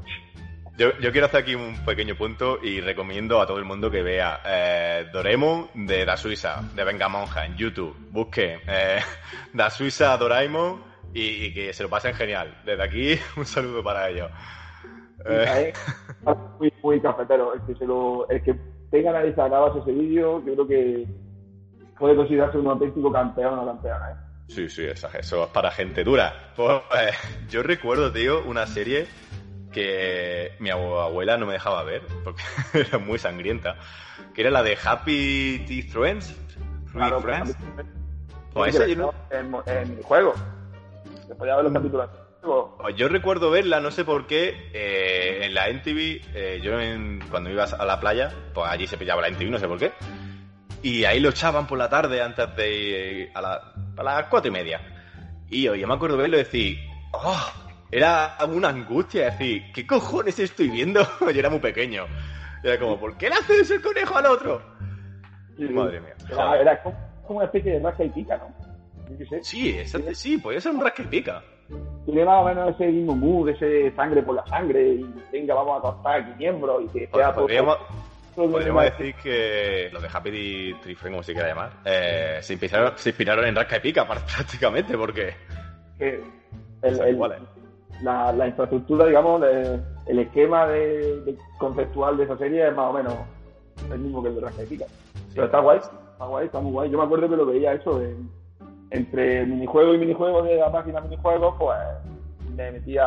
Yo, 0.77 0.91
yo 0.99 1.11
quiero 1.11 1.27
hacer 1.27 1.41
aquí 1.41 1.55
un 1.55 1.75
pequeño 1.85 2.15
punto 2.15 2.57
y 2.63 2.81
recomiendo 2.81 3.39
a 3.41 3.45
todo 3.45 3.57
el 3.57 3.65
mundo 3.65 3.91
que 3.91 4.01
vea 4.01 4.41
eh, 4.45 5.05
Doraemon 5.13 5.69
de 5.73 6.03
Da 6.05 6.17
Suiza, 6.17 6.61
de 6.73 6.83
Venga 6.83 7.07
Monja, 7.09 7.45
en 7.45 7.55
YouTube. 7.57 7.95
Busque 8.11 8.59
eh, 8.67 8.99
Da 9.53 9.69
Suiza 9.69 10.17
Doraemon 10.17 10.88
y, 11.13 11.45
y 11.45 11.53
que 11.53 11.73
se 11.73 11.83
lo 11.83 11.89
pasen 11.89 12.13
genial. 12.13 12.61
Desde 12.65 12.83
aquí, 12.83 13.19
un 13.37 13.45
saludo 13.45 13.83
para 13.83 14.09
ellos. 14.09 14.29
Eh, 15.25 15.73
¿eh? 15.73 15.73
Muy, 16.59 16.73
muy 16.83 17.01
cafetero. 17.01 17.53
El 17.53 17.61
que, 17.63 17.75
se 17.75 17.85
lo, 17.85 18.27
el 18.29 18.41
que 18.43 18.55
tenga 18.91 19.11
nariz 19.11 19.37
a 19.37 19.45
acabas 19.45 19.75
ese 19.75 19.91
vídeo, 19.91 20.43
yo 20.45 20.53
creo 20.53 20.67
que 20.67 21.07
puede 21.97 22.15
considerarse 22.15 22.57
un 22.57 22.67
auténtico 22.67 23.11
campeón 23.11 23.59
o 23.59 23.65
campeona. 23.65 24.11
¿eh? 24.11 24.15
Sí, 24.47 24.69
sí, 24.69 24.83
eso, 24.85 25.09
eso 25.13 25.43
es 25.43 25.49
para 25.49 25.69
gente 25.71 26.03
dura. 26.03 26.53
Pues, 26.55 26.81
eh, 26.99 27.11
yo 27.49 27.61
recuerdo, 27.63 28.11
tío, 28.11 28.43
una 28.45 28.65
serie 28.65 29.07
que 29.71 30.53
mi 30.59 30.69
abu- 30.71 30.95
abuela 30.99 31.37
no 31.37 31.45
me 31.45 31.53
dejaba 31.53 31.83
ver 31.83 32.01
porque 32.23 32.41
era 32.73 32.97
muy 32.97 33.19
sangrienta, 33.19 33.75
que 34.33 34.41
era 34.41 34.49
la 34.51 34.63
de 34.63 34.77
Happy 34.83 35.63
Tea 35.67 35.83
Friends. 35.91 36.35
Claro, 36.91 37.19
Friends. 37.21 37.55
Pues 38.53 38.73
esa 38.75 38.87
yo 38.87 38.95
no- 38.95 39.13
en, 39.29 39.53
en 39.67 39.89
minijuegos. 39.91 40.41
Se 41.27 41.35
podía 41.35 41.55
ver 41.55 41.65
los 41.65 41.73
capítulos. 41.73 42.09
Yo 42.95 43.07
recuerdo 43.09 43.51
verla, 43.51 43.79
no 43.81 43.91
sé 43.91 44.05
por 44.05 44.25
qué, 44.25 44.69
eh, 44.73 45.41
en 45.43 45.53
la 45.53 45.67
NTV, 45.67 46.21
eh, 46.33 46.59
yo 46.63 46.79
en- 46.79 47.19
cuando 47.29 47.49
ibas 47.49 47.73
a 47.73 47.85
la 47.85 47.99
playa, 47.99 48.31
pues 48.53 48.67
allí 48.69 48.87
se 48.87 48.97
pillaba 48.97 49.21
la 49.21 49.27
NTV, 49.27 49.49
no 49.51 49.59
sé 49.59 49.67
por 49.67 49.77
qué, 49.77 49.91
y 50.81 51.03
ahí 51.03 51.19
lo 51.19 51.29
echaban 51.29 51.67
por 51.67 51.77
la 51.77 51.89
tarde 51.89 52.21
antes 52.21 52.55
de 52.55 53.23
eh, 53.23 53.31
a, 53.35 53.41
la- 53.41 53.73
a 53.97 54.03
las 54.03 54.25
cuatro 54.27 54.49
y 54.49 54.53
media. 54.53 54.81
Y 55.49 55.63
yo, 55.63 55.75
yo 55.75 55.87
me 55.87 55.93
acuerdo 55.93 56.15
verlo 56.17 56.37
y 56.37 56.39
decir, 56.39 56.77
oh, 57.11 57.51
era 57.91 58.37
una 58.47 58.69
angustia, 58.69 59.25
decir, 59.25 59.71
¿qué 59.73 59.85
cojones 59.85 60.39
estoy 60.39 60.69
viendo? 60.69 61.01
yo 61.21 61.29
era 61.29 61.49
muy 61.49 61.59
pequeño. 61.59 62.05
Era 62.63 62.79
como, 62.79 62.99
¿por 62.99 63.17
qué 63.17 63.29
le 63.29 63.35
hace 63.35 63.59
eso 63.59 63.73
el 63.75 63.81
conejo 63.81 64.17
al 64.17 64.25
otro? 64.27 64.61
Madre 65.83 65.99
mía. 65.99 66.13
Era, 66.31 66.61
era 66.61 66.81
como 66.81 66.95
una 67.29 67.45
especie 67.45 67.73
de 67.73 67.79
rasca 67.79 68.03
y 68.03 68.09
pica, 68.09 68.37
¿no? 68.37 68.68
Sé. 69.29 69.43
Sí, 69.43 69.69
exacto, 69.77 70.13
sí, 70.13 70.37
podía 70.37 70.61
ser 70.61 70.71
un 70.73 70.81
rasca 70.83 71.03
y 71.03 71.05
pica. 71.07 71.41
Tiene 72.05 72.25
más 72.25 72.41
o 72.41 72.45
menos 72.45 72.69
ese 72.75 72.87
mismo 72.87 73.15
mood, 73.15 73.49
ese 73.49 73.91
sangre 73.95 74.23
por 74.23 74.35
la 74.35 74.45
sangre, 74.47 74.87
y 74.89 75.13
venga, 75.31 75.53
vamos 75.53 75.77
a 75.79 75.81
cortar 75.81 76.21
aquí 76.21 76.31
miembros, 76.37 76.83
y 76.83 76.87
que 76.87 77.07
sea 77.07 77.33
Podríamos, 77.33 77.77
todo 78.35 78.51
Podríamos 78.51 78.83
decir 78.85 79.15
que 79.21 79.89
los 79.91 80.01
de 80.01 80.07
Happy 80.11 80.31
Tree 80.81 80.95
Friends, 80.95 81.01
como 81.15 81.23
se 81.23 81.33
quiera 81.33 81.49
llamar, 81.49 81.71
eh, 81.85 82.39
se, 82.41 82.53
inspiraron, 82.53 82.93
se 82.95 83.09
inspiraron 83.09 83.45
en 83.45 83.55
Rasca 83.55 83.77
y 83.77 83.79
Pica 83.81 84.07
par- 84.07 84.25
prácticamente, 84.25 84.97
porque 84.97 85.33
el- 86.81 87.01
el- 87.01 87.19
la, 88.01 88.31
la 88.31 88.47
infraestructura, 88.47 89.05
digamos, 89.07 89.41
el 90.07 90.19
esquema 90.19 90.65
de, 90.67 91.21
de 91.21 91.37
conceptual 91.57 92.15
de 92.17 92.23
esa 92.23 92.37
serie 92.37 92.67
es 92.67 92.73
más 92.75 92.89
o 92.89 92.93
menos 92.93 93.13
el 93.91 93.99
mismo 93.99 94.23
que 94.23 94.29
el 94.29 94.35
de 94.35 94.41
Rasca 94.41 94.63
y 94.63 94.67
Pica. 94.67 94.85
Pero 95.33 95.45
está 95.45 95.59
guay, 95.59 95.79
está 95.79 96.25
guay, 96.25 96.45
está 96.45 96.59
muy 96.61 96.71
guay. 96.71 96.89
Yo 96.89 96.97
me 96.97 97.03
acuerdo 97.03 97.29
que 97.29 97.35
lo 97.35 97.45
veía 97.45 97.73
eso 97.73 98.01
en- 98.01 98.29
entre 98.91 99.45
minijuego 99.45 99.93
y 99.93 99.97
minijuego 99.97 100.41
de 100.43 100.55
la 100.57 100.71
página 100.71 101.01
minijuegos, 101.01 101.55
pues 101.59 101.77
me 102.55 102.71
metía 102.71 103.05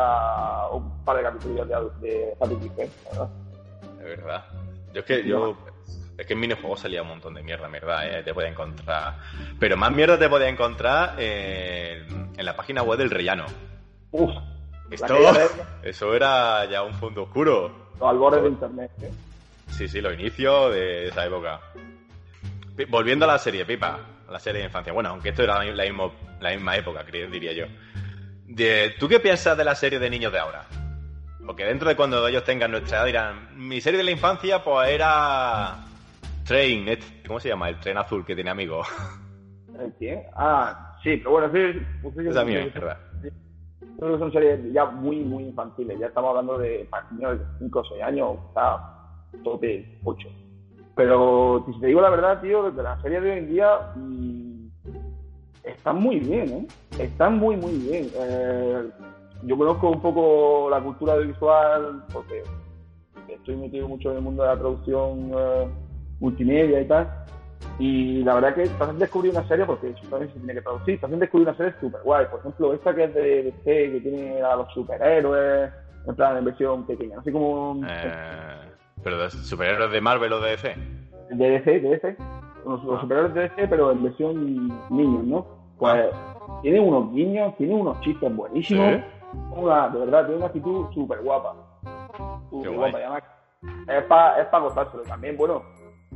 un 0.71 1.03
par 1.03 1.17
de 1.17 1.23
capítulos 1.23 1.67
de, 1.99 2.07
de 2.07 2.35
Friends, 2.75 2.95
la 3.05 3.11
verdad. 3.11 3.29
Es 3.99 4.03
verdad. 4.05 4.45
Yo 4.93 4.99
es 4.99 5.05
que 5.05 5.23
yo. 5.27 5.57
Es 6.17 6.27
que 6.27 6.33
en 6.33 6.39
minijuegos 6.39 6.79
salía 6.79 7.01
un 7.01 7.07
montón 7.07 7.33
de 7.33 7.41
mierda, 7.41 7.65
en 7.65 7.71
verdad, 7.71 8.07
¿eh? 8.07 8.23
te 8.23 8.33
podía 8.33 8.49
encontrar. 8.49 9.15
Pero 9.59 9.75
más 9.77 9.91
mierda 9.91 10.17
te 10.19 10.29
podía 10.29 10.47
encontrar 10.47 11.19
en, 11.19 12.29
en 12.37 12.45
la 12.45 12.55
página 12.55 12.83
web 12.83 12.99
del 12.99 13.09
Rellano. 13.09 13.45
Uf, 14.11 14.29
Esto, 14.91 15.15
eso 15.83 16.13
era 16.13 16.65
ya 16.65 16.83
un 16.83 16.93
fondo 16.93 17.23
oscuro. 17.23 17.71
los 17.99 18.07
albores 18.09 18.43
de 18.43 18.49
internet. 18.49 18.91
¿eh? 19.01 19.11
Sí, 19.69 19.87
sí, 19.87 20.01
los 20.01 20.13
inicios 20.13 20.71
de 20.71 21.07
esa 21.07 21.25
época. 21.25 21.59
Volviendo 22.89 23.25
a 23.25 23.29
la 23.29 23.37
serie, 23.39 23.65
Pipa, 23.65 23.99
a 24.27 24.31
la 24.31 24.39
serie 24.39 24.59
de 24.61 24.67
infancia. 24.67 24.93
Bueno, 24.93 25.09
aunque 25.09 25.29
esto 25.29 25.43
era 25.43 25.63
la, 25.63 25.83
mismo- 25.83 26.13
la 26.39 26.51
misma 26.51 26.75
época, 26.77 27.03
creo, 27.05 27.29
diría 27.29 27.53
yo. 27.53 27.65
De- 28.47 28.93
¿Tú 28.99 29.07
qué 29.07 29.19
piensas 29.19 29.57
de 29.57 29.63
la 29.63 29.75
serie 29.75 29.99
de 29.99 30.09
niños 30.09 30.31
de 30.31 30.39
ahora? 30.39 30.65
Porque 31.45 31.65
dentro 31.65 31.89
de 31.89 31.95
cuando 31.95 32.25
ellos 32.27 32.43
tengan 32.43 32.71
nuestra 32.71 32.99
edad 32.99 33.05
dirán, 33.05 33.49
mi 33.57 33.81
serie 33.81 33.97
de 33.97 34.03
la 34.05 34.11
infancia 34.11 34.63
pues 34.63 34.89
era 34.89 35.75
Train, 36.45 36.85
¿cómo 37.27 37.39
se 37.39 37.49
llama? 37.49 37.69
El 37.69 37.79
tren 37.79 37.97
azul 37.97 38.25
que 38.25 38.35
tiene 38.35 38.49
amigos. 38.49 38.87
¿El 39.79 39.91
quién? 39.93 40.23
Ah, 40.35 40.97
sí, 41.03 41.17
pero 41.17 41.31
bueno, 41.31 41.47
sí, 41.53 41.81
pues 42.01 42.15
sí, 42.15 42.27
Es 42.29 42.37
a 42.37 42.45
mí, 42.45 42.53
sí, 42.53 42.57
es 42.59 42.73
verdad. 42.73 42.97
Creo 43.99 44.13
que 44.13 44.19
son 44.19 44.31
series 44.31 44.59
ya 44.73 44.85
muy, 44.85 45.17
muy 45.17 45.43
infantiles. 45.45 45.99
Ya 45.99 46.07
estamos 46.07 46.29
hablando 46.29 46.57
de 46.57 46.87
para 46.89 47.09
niños 47.11 47.39
de 47.39 47.45
5 47.59 47.79
o 47.79 47.83
6 47.85 48.03
años, 48.03 48.37
está 48.49 48.89
tope 49.43 49.99
8. 50.03 50.27
Pero 50.95 51.63
si 51.65 51.79
te 51.79 51.87
digo 51.87 52.01
la 52.01 52.09
verdad, 52.09 52.41
tío, 52.41 52.71
de 52.71 52.83
las 52.83 53.01
series 53.01 53.23
de 53.23 53.31
hoy 53.31 53.37
en 53.39 53.47
día 53.47 53.79
mm, 53.95 54.67
están 55.63 55.97
muy 55.97 56.19
bien, 56.19 56.49
¿eh? 56.49 56.67
Están 56.99 57.37
muy, 57.37 57.55
muy 57.55 57.73
bien. 57.73 58.09
Eh, 58.15 58.89
yo 59.43 59.57
conozco 59.57 59.89
un 59.89 60.01
poco 60.01 60.69
la 60.69 60.81
cultura 60.81 61.13
audiovisual 61.13 62.03
porque 62.13 62.43
estoy 63.27 63.55
metido 63.55 63.87
mucho 63.87 64.11
en 64.11 64.17
el 64.17 64.23
mundo 64.23 64.43
de 64.43 64.49
la 64.49 64.59
producción 64.59 65.31
eh, 65.35 65.67
multimedia 66.19 66.81
y 66.81 66.87
tal. 66.87 67.09
Y 67.79 68.23
la 68.23 68.35
verdad 68.35 68.55
que 68.55 68.67
te 68.67 68.83
hacen 68.83 68.99
descubrir 68.99 69.31
una 69.31 69.47
serie, 69.47 69.65
porque 69.65 69.89
eso 69.89 70.07
también 70.09 70.31
se 70.31 70.37
tiene 70.37 70.53
que 70.53 70.61
traducir, 70.61 70.99
te 70.99 71.05
hacen 71.05 71.19
descubrir 71.19 71.47
una 71.47 71.57
serie 71.57 71.73
súper 71.79 72.01
guay. 72.03 72.25
Por 72.27 72.39
ejemplo, 72.39 72.73
esta 72.73 72.93
que 72.93 73.03
es 73.05 73.13
de 73.15 73.43
DC, 73.43 73.63
que 73.63 73.99
tiene 74.01 74.41
a 74.41 74.55
los 74.57 74.71
superhéroes, 74.73 75.71
en 76.05 76.15
plan 76.15 76.37
en 76.37 76.45
versión 76.45 76.85
pequeña, 76.85 77.19
así 77.19 77.31
como 77.31 77.81
pero 79.03 79.17
de 79.17 79.29
superhéroes 79.29 79.91
de 79.91 80.01
Marvel 80.01 80.33
o 80.33 80.39
de 80.39 80.51
DC. 80.51 80.75
de 81.31 81.49
DC, 81.49 81.79
de 81.79 81.89
DC, 81.89 82.17
los, 82.65 82.83
los 82.83 83.01
superhéroes 83.01 83.33
de 83.33 83.41
DC, 83.41 83.67
pero 83.67 83.91
en 83.91 84.03
versión 84.03 84.67
niños, 84.89 85.23
¿no? 85.23 85.45
Pues 85.77 86.05
tiene 86.61 86.79
unos 86.79 87.11
guiños, 87.13 87.55
tiene 87.57 87.73
unos 87.73 87.99
chistes 88.01 88.33
buenísimos, 88.35 88.95
¿Sí? 88.95 89.03
una, 89.55 89.89
de 89.89 89.99
verdad, 89.99 90.25
tiene 90.25 90.37
una 90.37 90.47
actitud 90.47 90.85
súper 90.93 91.21
guapa. 91.21 91.55
Súper 92.49 92.71
guapa, 92.71 92.97
además 92.97 93.23
es 93.87 94.03
para 94.05 94.41
es 94.41 94.47
pa 94.47 94.59
gozárselo. 94.59 95.03
También, 95.03 95.37
bueno, 95.37 95.63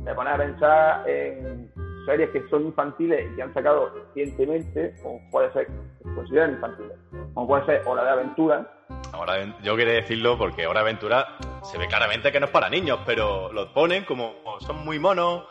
te 0.04 0.14
pones 0.14 0.32
a 0.32 0.36
pensar 0.36 1.08
en 1.08 1.70
series 2.08 2.30
que 2.30 2.48
son 2.48 2.64
infantiles 2.66 3.30
y 3.30 3.36
que 3.36 3.42
han 3.42 3.52
sacado 3.54 3.90
recientemente, 3.90 4.94
como 5.02 5.20
puede 5.30 5.52
ser, 5.52 5.68
consideran 6.14 6.52
infantiles, 6.52 6.92
como 7.34 7.46
puede 7.46 7.66
ser 7.66 7.82
Hora 7.86 8.04
de 8.04 8.10
Aventura, 8.10 8.74
Ahora 9.12 9.34
yo 9.62 9.76
quería 9.76 9.94
decirlo 9.94 10.38
porque 10.38 10.66
Hora 10.66 10.80
de 10.80 10.88
Aventura 10.88 11.26
se 11.62 11.76
ve 11.76 11.86
claramente 11.88 12.32
que 12.32 12.40
no 12.40 12.46
es 12.46 12.52
para 12.52 12.70
niños, 12.70 12.98
pero 13.04 13.52
los 13.52 13.66
ponen 13.68 14.04
como 14.04 14.32
son 14.60 14.82
muy 14.84 14.98
monos. 14.98 15.44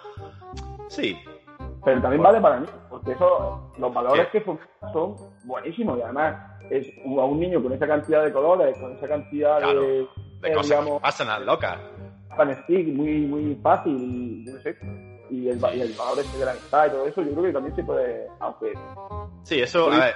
Sí, 0.89 1.15
pero 1.85 2.01
también 2.01 2.23
vale 2.23 2.41
para 2.41 2.59
mí, 2.59 2.67
porque 2.89 3.11
eso, 3.11 3.71
los 3.77 3.93
valores 3.93 4.27
que 4.29 4.41
funcionan 4.41 4.91
son 4.93 5.15
buenísimos 5.45 5.99
y 5.99 6.01
además 6.01 6.35
es 6.71 6.87
a 7.05 7.25
un 7.25 7.39
niño 7.39 7.61
con 7.61 7.73
esa 7.73 7.87
cantidad 7.87 8.23
de 8.23 8.31
colores, 8.33 8.77
con 8.79 8.91
esa 8.93 9.07
cantidad 9.07 9.59
Claro, 9.59 9.81
de, 9.81 9.87
de 9.87 10.05
eh, 10.49 10.53
cosas 10.53 10.69
digamos, 10.79 10.93
que 10.97 11.03
pasan 11.03 11.27
las 11.27 11.41
locas. 11.41 11.77
pan 12.35 12.55
stick 12.63 12.87
muy, 12.87 13.19
muy 13.21 13.55
fácil 13.61 13.95
y 13.95 14.45
yo 14.45 14.53
no 14.53 14.59
sé, 14.61 14.75
y 15.29 15.49
el, 15.49 15.59
y 15.75 15.81
el 15.81 15.93
valor 15.93 16.19
ese 16.19 16.37
de 16.37 16.45
la 16.45 16.51
amistad 16.51 16.87
y 16.87 16.89
todo 16.91 17.05
eso, 17.07 17.21
yo 17.21 17.31
creo 17.31 17.43
que 17.43 17.53
también 17.53 17.75
se 17.75 17.83
puede, 17.83 18.27
aunque 18.39 18.73
Sí, 19.43 19.61
eso, 19.61 19.91
a 19.91 19.97
ver, 19.99 20.15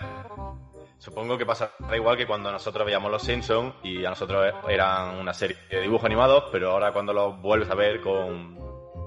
supongo 0.98 1.38
que 1.38 1.46
pasa 1.46 1.72
igual 1.96 2.18
que 2.18 2.28
cuando 2.28 2.52
nosotros 2.52 2.86
veíamos 2.86 3.12
Los 3.12 3.22
Simpsons 3.24 3.74
y 3.84 4.04
a 4.06 4.10
nosotros 4.10 4.54
eran 4.68 5.18
una 5.20 5.34
serie 5.34 5.58
de 5.70 5.82
dibujos 5.82 6.06
animados, 6.06 6.46
pero 6.52 6.72
ahora 6.72 6.92
cuando 6.94 7.14
los 7.14 7.42
vuelves 7.42 7.70
a 7.70 7.76
ver 7.76 8.02
con, 8.02 8.56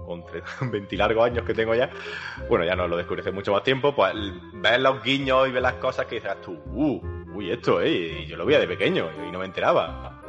con 0.06 0.22
tre- 0.24 0.42
20 0.70 0.96
largos 0.96 1.24
años 1.26 1.44
que 1.44 1.54
tengo 1.54 1.74
ya, 1.74 1.90
bueno, 2.48 2.64
ya 2.64 2.74
no 2.74 2.88
lo 2.88 2.96
descubrí 2.96 3.20
hace 3.20 3.32
mucho 3.32 3.52
más 3.52 3.62
tiempo, 3.62 3.94
pues 3.94 4.12
ves 4.54 4.80
los 4.80 5.02
guiños 5.02 5.48
y 5.48 5.52
ves 5.52 5.62
las 5.62 5.74
cosas 5.74 6.06
que 6.06 6.16
dices 6.16 6.40
tú, 6.42 6.52
uh, 6.72 7.00
uy, 7.34 7.50
esto, 7.52 7.80
eh, 7.80 8.22
y 8.22 8.26
yo 8.26 8.36
lo 8.36 8.46
veía 8.46 8.60
de 8.60 8.66
pequeño 8.68 9.08
y 9.28 9.30
no 9.30 9.38
me 9.38 9.44
enteraba. 9.46 10.20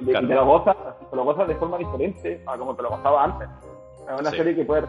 y, 0.00 0.04
te 0.04 0.22
lo 0.22 0.46
gozas, 0.46 0.76
te 1.10 1.16
lo 1.16 1.24
gozas 1.24 1.48
de 1.48 1.54
forma 1.56 1.76
diferente 1.78 2.42
a 2.46 2.56
como 2.56 2.74
te 2.76 2.82
lo 2.82 2.90
gozaba 2.90 3.24
antes. 3.24 3.48
Es 4.08 4.20
una 4.20 4.30
Sí. 4.30 4.36
serie 4.36 4.54
que 4.54 4.64
puede 4.64 4.82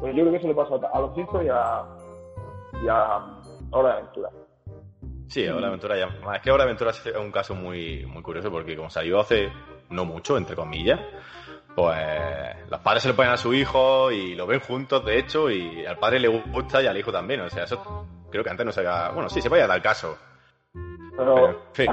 pues 0.00 0.14
yo 0.14 0.22
creo 0.22 0.32
que 0.32 0.38
eso 0.38 0.48
le 0.48 0.54
pasa 0.54 0.74
a 0.92 1.00
los 1.00 1.14
Simpsons 1.14 1.44
y 1.44 1.48
a, 1.48 1.84
y 2.82 2.88
a 2.88 3.18
Hora 3.70 3.88
de 3.88 3.94
Aventura. 4.00 4.30
Sí, 5.28 5.46
Hora 5.46 5.60
de 5.60 5.66
Aventura 5.66 5.96
ya. 5.96 6.34
Es 6.34 6.42
que 6.42 6.50
Hora 6.50 6.64
de 6.64 6.70
Aventura 6.70 6.90
es 6.90 7.06
un 7.16 7.30
caso 7.30 7.54
muy, 7.54 8.04
muy 8.06 8.22
curioso 8.22 8.50
porque 8.50 8.76
como 8.76 8.90
salió 8.90 9.20
hace 9.20 9.52
no 9.90 10.04
mucho, 10.04 10.36
entre 10.36 10.56
comillas, 10.56 11.00
pues 11.74 11.98
los 12.68 12.80
padres 12.80 13.02
se 13.02 13.08
lo 13.08 13.16
ponen 13.16 13.32
a 13.32 13.36
su 13.36 13.52
hijo 13.54 14.10
y 14.10 14.34
lo 14.34 14.46
ven 14.46 14.60
juntos, 14.60 15.04
de 15.04 15.18
hecho, 15.18 15.50
y 15.50 15.84
al 15.86 15.98
padre 15.98 16.18
le 16.20 16.28
gusta 16.28 16.82
y 16.82 16.86
al 16.86 16.96
hijo 16.96 17.12
también. 17.12 17.40
O 17.40 17.50
sea, 17.50 17.64
eso 17.64 18.06
creo 18.30 18.42
que 18.42 18.50
antes 18.50 18.66
no 18.66 18.72
se 18.72 18.80
había... 18.80 19.10
Bueno, 19.10 19.28
sí, 19.28 19.40
se 19.40 19.50
podía 19.50 19.66
dar 19.66 19.82
caso. 19.82 20.16
Pero, 21.16 21.34
Pero, 21.34 21.48
en 21.48 21.56
fin. 21.72 21.92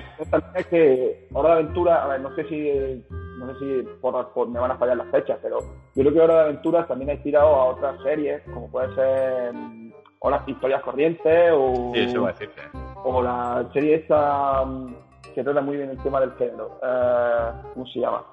es 0.56 0.68
que 0.68 1.28
Hora 1.34 1.50
de 1.50 1.62
Aventura, 1.62 2.04
a 2.04 2.08
ver, 2.08 2.22
no 2.22 2.34
sé 2.36 2.44
si, 2.46 3.04
no 3.38 3.54
sé 3.54 3.60
si 3.60 3.88
por, 4.02 4.30
por- 4.34 4.50
me 4.50 4.60
van 4.60 4.72
a 4.72 4.78
fallar 4.78 4.98
las 4.98 5.08
fechas, 5.12 5.40
pero 5.42 5.60
yo 5.60 6.04
creo 6.04 6.14
que 6.14 6.20
Hora 6.22 6.34
de 6.36 6.42
Aventura 6.42 6.86
también 6.88 7.10
ha 7.10 7.14
inspirado 7.14 7.48
a 7.56 7.66
otras 7.66 8.02
series, 8.04 8.42
como 8.54 8.70
puede 8.70 8.94
ser 8.96 9.54
mm, 9.54 9.92
Horas 10.20 10.42
Historias 10.48 10.82
Corrientes 10.82 11.52
o, 11.54 11.92
Sí, 11.94 12.00
eso 12.02 12.22
va 12.24 12.30
a 12.30 12.32
decirte. 12.34 12.62
o 13.04 13.22
la 13.22 13.68
serie 13.74 13.96
esta 13.96 14.64
mm, 14.66 14.96
que 15.36 15.44
trata 15.44 15.62
muy 15.62 15.78
bien 15.78 15.90
el 15.92 15.98
tema 16.02 16.20
del 16.20 16.32
género. 16.34 16.80
Eh, 16.84 17.52
¿Cómo 17.74 17.86
se 17.88 18.00
llama? 18.00 18.24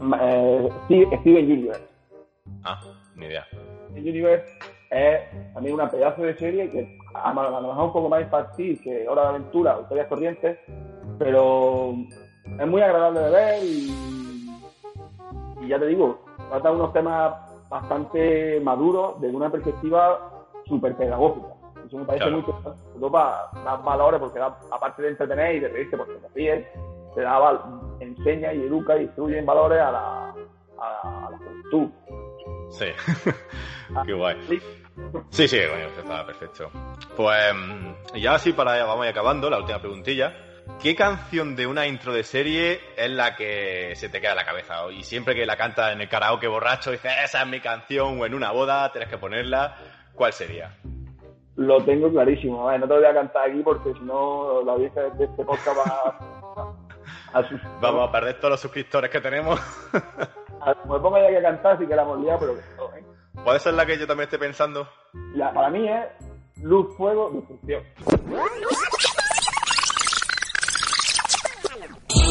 Mm, 0.00 0.14
eh, 0.20 0.68
Steve- 0.86 1.18
Steven 1.20 1.44
Universe. 1.44 1.86
Ah, 2.64 2.80
ni 3.16 3.26
idea. 3.26 3.46
Steven 3.90 4.08
Universe 4.08 4.46
es 4.90 5.52
también 5.52 5.74
una 5.74 5.90
pedazo 5.90 6.22
de 6.22 6.36
serie 6.38 6.70
que 6.70 6.96
a 7.14 7.32
lo 7.34 7.40
a 7.40 7.60
lo 7.60 7.68
mejor 7.68 7.84
un 7.84 7.92
poco 7.92 8.08
más 8.08 8.22
infantil 8.22 8.80
que 8.82 9.06
Hora 9.08 9.22
de 9.22 9.28
Aventura 9.28 9.76
o 9.76 9.82
Historias 9.82 10.06
Corrientes, 10.06 10.58
pero 11.18 11.94
es 12.60 12.66
muy 12.66 12.80
agradable 12.82 13.20
de 13.20 13.30
ver 13.30 13.64
y, 13.64 14.60
y 15.60 15.68
ya 15.68 15.78
te 15.78 15.86
digo, 15.86 16.24
trata 16.50 16.70
unos 16.70 16.92
temas 16.92 17.34
bastante 17.68 18.60
maduros 18.60 19.20
desde 19.20 19.36
una 19.36 19.50
perspectiva 19.50 20.30
súper 20.66 20.96
pedagógica. 20.96 21.48
Eso 21.86 21.98
me 21.98 22.04
parece 22.04 22.24
Claro. 22.24 22.32
muy 22.32 22.40
interesante, 22.40 22.82
sobre 22.84 23.00
todo 23.00 23.12
para 23.12 23.50
dar 23.64 23.82
valores, 23.84 24.20
porque 24.20 24.38
da- 24.38 24.58
aparte 24.70 25.02
de 25.02 25.08
entretener 25.10 25.54
y 25.56 25.60
de 25.60 25.68
reírte 25.68 25.96
porque 25.96 26.14
te 26.14 26.28
ríes, 26.34 26.66
te 27.14 27.20
da 27.22 27.38
val- 27.38 27.60
enseña 28.00 28.52
y 28.52 28.62
educa 28.62 28.96
y 28.96 29.02
instruye 29.04 29.38
en 29.38 29.46
valores 29.46 29.80
a 29.80 29.92
la, 29.92 30.30
a 30.30 30.34
la, 30.78 31.26
a 31.26 31.30
la 31.30 31.38
juventud. 31.38 31.88
Sí. 32.70 32.86
Qué 34.06 34.12
guay. 34.12 34.36
Sí, 35.30 35.46
sí, 35.46 35.58
coño, 35.70 35.86
está 35.96 36.26
perfecto. 36.26 36.70
Pues 37.16 37.54
mm, 37.54 38.16
ya 38.16 38.34
así 38.34 38.52
para 38.52 38.84
vamos 38.84 39.02
a 39.04 39.08
ir 39.08 39.12
acabando, 39.12 39.48
la 39.48 39.58
última 39.58 39.78
preguntilla. 39.78 40.32
¿Qué 40.82 40.94
canción 40.94 41.56
de 41.56 41.66
una 41.66 41.86
intro 41.86 42.12
de 42.12 42.22
serie 42.22 42.80
es 42.96 43.10
la 43.10 43.34
que 43.36 43.92
se 43.96 44.08
te 44.08 44.20
queda 44.20 44.32
en 44.32 44.36
la 44.36 44.44
cabeza? 44.44 44.90
Y 44.92 45.02
siempre 45.04 45.34
que 45.34 45.46
la 45.46 45.56
cantas 45.56 45.92
en 45.92 46.00
el 46.00 46.08
karaoke 46.08 46.48
borracho, 46.48 46.90
dices, 46.90 47.12
esa 47.24 47.42
es 47.42 47.48
mi 47.48 47.60
canción, 47.60 48.20
o 48.20 48.26
en 48.26 48.34
una 48.34 48.50
boda, 48.52 48.90
tienes 48.92 49.08
que 49.08 49.16
ponerla. 49.18 49.76
¿Cuál 50.14 50.32
sería? 50.32 50.76
Lo 51.56 51.82
tengo 51.84 52.10
clarísimo. 52.10 52.68
A 52.68 52.72
ver, 52.72 52.80
no 52.80 52.86
te 52.88 52.94
lo 52.94 53.00
voy 53.00 53.08
a 53.08 53.14
cantar 53.14 53.48
aquí 53.50 53.62
porque 53.62 53.92
si 53.94 54.00
no 54.00 54.62
la 54.64 54.72
audiencia 54.72 55.02
de 55.02 55.24
este 55.24 55.44
podcast 55.44 55.78
va 55.78 56.74
a, 57.32 57.38
a 57.38 57.48
sus- 57.48 57.60
Vamos 57.80 58.08
a 58.08 58.12
perder 58.12 58.34
todos 58.38 58.50
los 58.52 58.60
suscriptores 58.60 59.10
que 59.10 59.20
tenemos. 59.20 59.58
a- 60.60 60.74
me 60.84 60.98
pongo 61.00 61.18
ya 61.18 61.28
que 61.28 61.42
cantar 61.42 61.78
si 61.78 61.86
que 61.86 61.96
la 61.96 62.02
hemos 62.02 62.20
liado, 62.20 62.38
pero 62.40 62.52
¿eh? 62.98 63.04
¿Puede 63.44 63.60
ser 63.60 63.74
la 63.74 63.86
que 63.86 63.96
yo 63.98 64.06
también 64.06 64.24
esté 64.26 64.38
pensando? 64.38 64.86
La- 65.34 65.52
para 65.54 65.70
mí 65.70 65.88
es 65.88 66.04
luz, 66.62 66.94
fuego, 66.96 67.30
destrucción. 67.30 67.82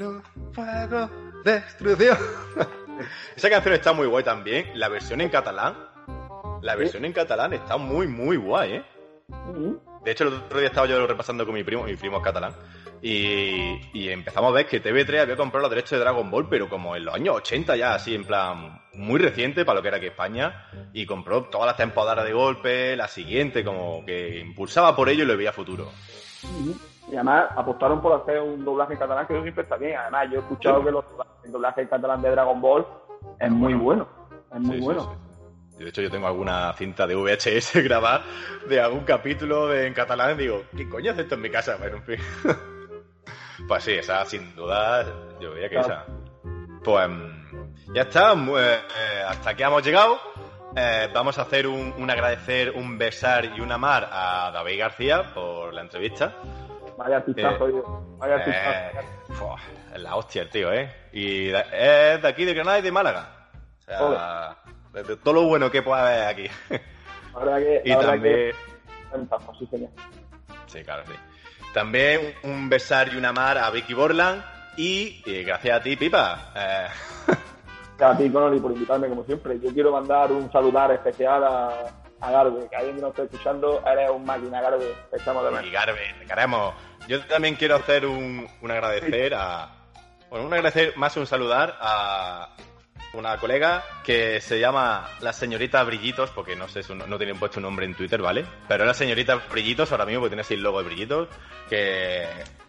Luz, 0.00 0.22
fuego, 0.54 1.10
destrucción. 1.44 2.16
esa 3.36 3.50
canción 3.50 3.74
está 3.74 3.92
muy 3.92 4.06
guay 4.06 4.24
también. 4.24 4.70
La 4.72 4.88
versión 4.88 5.20
en 5.20 5.28
catalán. 5.28 5.76
La 6.62 6.74
versión 6.74 7.04
en 7.04 7.12
catalán 7.12 7.52
está 7.52 7.76
muy, 7.76 8.06
muy 8.06 8.38
guay, 8.38 8.76
¿eh? 8.76 8.84
De 10.02 10.10
hecho, 10.10 10.24
el 10.26 10.32
otro 10.32 10.58
día 10.58 10.68
estaba 10.68 10.86
yo 10.86 11.06
repasando 11.06 11.44
con 11.44 11.54
mi 11.54 11.64
primo, 11.64 11.82
mi 11.82 11.96
primo 11.96 12.16
es 12.16 12.22
catalán, 12.22 12.54
y, 13.02 13.78
y 13.92 14.08
empezamos 14.08 14.50
a 14.50 14.54
ver 14.54 14.66
que 14.66 14.82
TV3 14.82 15.20
había 15.20 15.36
comprado 15.36 15.64
los 15.64 15.70
derechos 15.70 15.90
de 15.90 15.98
Dragon 15.98 16.30
Ball, 16.30 16.48
pero 16.48 16.70
como 16.70 16.96
en 16.96 17.04
los 17.04 17.14
años 17.14 17.36
80 17.36 17.76
ya, 17.76 17.94
así 17.94 18.14
en 18.14 18.24
plan 18.24 18.80
muy 18.94 19.20
reciente 19.20 19.66
para 19.66 19.76
lo 19.76 19.82
que 19.82 19.88
era 19.88 19.98
aquí 19.98 20.06
España, 20.06 20.66
y 20.94 21.04
compró 21.04 21.44
todas 21.44 21.66
las 21.66 21.76
temporadas 21.76 22.24
de 22.24 22.32
golpe, 22.32 22.96
la 22.96 23.06
siguiente, 23.06 23.62
como 23.62 24.02
que 24.06 24.38
impulsaba 24.38 24.96
por 24.96 25.10
ello 25.10 25.24
y 25.24 25.26
le 25.26 25.36
veía 25.36 25.52
futuro. 25.52 25.92
Y 27.10 27.14
además 27.16 27.50
apostaron 27.56 28.00
por 28.00 28.20
hacer 28.20 28.40
un 28.40 28.64
doblaje 28.64 28.92
en 28.94 28.98
catalán, 28.98 29.26
que 29.26 29.32
eso 29.34 29.42
siempre 29.42 29.64
está 29.64 29.76
bien. 29.76 29.96
Además, 29.98 30.28
yo 30.30 30.36
he 30.36 30.42
escuchado 30.42 30.84
que 30.84 30.90
los, 30.92 31.04
el 31.44 31.52
doblaje 31.52 31.82
en 31.82 31.88
catalán 31.88 32.22
de 32.22 32.30
Dragon 32.30 32.60
Ball 32.60 32.86
es 33.38 33.50
muy 33.50 33.74
bueno. 33.74 34.06
Es 34.54 34.60
muy 34.60 34.76
Sí, 34.78 34.84
bueno. 34.84 35.02
sí. 35.02 35.76
De 35.82 35.88
hecho, 35.88 36.02
yo 36.02 36.10
tengo 36.10 36.26
alguna 36.26 36.72
cinta 36.74 37.06
de 37.06 37.14
VHS 37.16 37.72
grabada 37.84 38.22
de 38.68 38.80
algún 38.80 39.00
capítulo 39.04 39.66
de, 39.68 39.86
en 39.86 39.94
catalán 39.94 40.32
y 40.36 40.42
digo, 40.42 40.62
¿qué 40.76 40.88
coño 40.88 41.10
hace 41.12 41.22
esto 41.22 41.34
en 41.36 41.40
mi 41.40 41.50
casa? 41.50 41.76
Bueno, 41.78 41.96
en 41.96 42.02
fin. 42.04 42.18
pues 43.68 43.84
sí, 43.84 43.92
esa 43.92 44.24
sin 44.24 44.54
duda, 44.54 45.04
yo 45.40 45.52
diría 45.54 45.68
que 45.68 45.76
Claro. 45.76 45.88
esa. 45.94 46.06
Pues 46.84 47.08
mm, 47.08 47.94
ya 47.94 48.02
está, 48.02 48.32
eh, 48.34 48.36
eh, 48.58 49.22
hasta 49.26 49.50
aquí 49.50 49.62
hemos 49.62 49.82
llegado. 49.84 50.18
Eh, 50.76 51.08
vamos 51.12 51.38
a 51.38 51.42
hacer 51.42 51.66
un, 51.66 51.92
un 51.98 52.10
agradecer, 52.10 52.70
un 52.70 52.96
besar 52.96 53.44
y 53.46 53.60
un 53.60 53.72
amar 53.72 54.08
a 54.12 54.50
David 54.52 54.78
García 54.78 55.34
por 55.34 55.74
la 55.74 55.80
entrevista. 55.80 56.36
Vaya 57.00 57.16
artistazo, 57.16 57.68
Eh. 57.68 57.82
Vaya 58.18 58.34
artistazo. 58.34 59.56
Eh, 59.94 59.98
la 59.98 60.16
hostia 60.16 60.42
el 60.42 60.50
tío, 60.50 60.70
¿eh? 60.72 60.92
Y 61.12 61.46
de- 61.46 61.64
es 62.14 62.22
de 62.22 62.28
aquí, 62.28 62.44
de 62.44 62.52
Granada 62.54 62.78
y 62.78 62.82
de 62.82 62.92
Málaga. 62.92 63.48
O 63.88 64.12
sea, 64.12 64.56
de, 64.92 65.02
de 65.02 65.16
todo 65.16 65.34
lo 65.34 65.42
bueno 65.44 65.70
que 65.70 65.82
pueda 65.82 66.02
haber 66.06 66.26
aquí. 66.28 66.46
Verdad 67.34 67.56
que. 67.58 67.82
y 67.84 67.88
verdad 67.94 68.10
también... 68.10 68.34
que- 68.34 68.54
sí, 69.58 69.66
señor. 69.70 69.90
Sí, 70.66 70.82
claro, 70.84 71.02
sí. 71.06 71.14
También 71.72 72.34
un 72.42 72.68
besar 72.68 73.08
y 73.12 73.16
un 73.16 73.24
amar 73.24 73.56
a 73.56 73.70
Vicky 73.70 73.94
Borland 73.94 74.42
y, 74.76 75.22
y 75.24 75.42
gracias 75.44 75.80
a 75.80 75.82
ti, 75.82 75.96
Pipa. 75.96 76.52
eh, 76.54 76.86
A 78.04 78.16
ti, 78.16 78.30
Connolly, 78.30 78.60
por 78.60 78.72
invitarme, 78.72 79.08
como 79.08 79.24
siempre. 79.24 79.58
Yo 79.60 79.72
quiero 79.74 79.92
mandar 79.92 80.32
un 80.32 80.50
saludar 80.52 80.90
especial 80.92 81.44
a, 81.44 81.68
a 82.20 82.30
Garbe, 82.30 82.68
que 82.68 82.76
alguien 82.76 82.96
que 82.96 83.02
nos 83.02 83.10
esté 83.10 83.22
escuchando, 83.24 83.82
eres 83.86 84.10
un 84.10 84.24
máquina, 84.24 84.60
Garbe. 84.60 84.94
Te 85.10 85.16
echamos 85.16 85.44
de 85.44 85.50
menos. 85.50 85.66
y 85.66 85.70
Garbe, 85.70 86.14
te 86.18 86.26
queremos. 86.26 86.74
Yo 87.08 87.20
también 87.26 87.56
quiero 87.56 87.76
hacer 87.76 88.06
un, 88.06 88.48
un 88.60 88.70
agradecer 88.70 89.34
a... 89.34 89.68
Bueno, 90.28 90.46
un 90.46 90.52
agradecer, 90.54 90.96
más 90.96 91.16
un 91.16 91.26
saludar 91.26 91.76
a 91.80 92.50
una 93.14 93.36
colega 93.38 93.82
que 94.04 94.40
se 94.40 94.60
llama 94.60 95.08
la 95.20 95.32
señorita 95.32 95.82
Brillitos, 95.82 96.30
porque 96.30 96.54
no 96.54 96.68
sé, 96.68 96.84
su- 96.84 96.94
no 96.94 97.16
tienen 97.18 97.38
puesto 97.38 97.58
un 97.58 97.64
nombre 97.64 97.84
en 97.84 97.94
Twitter, 97.96 98.22
¿vale? 98.22 98.44
Pero 98.68 98.84
la 98.84 98.94
señorita 98.94 99.34
Brillitos 99.50 99.90
ahora 99.90 100.04
mismo, 100.06 100.20
porque 100.20 100.30
tiene 100.30 100.42
así 100.42 100.54
el 100.54 100.62
logo 100.62 100.78
de 100.80 100.84
Brillitos, 100.84 101.28
que 101.68 102.28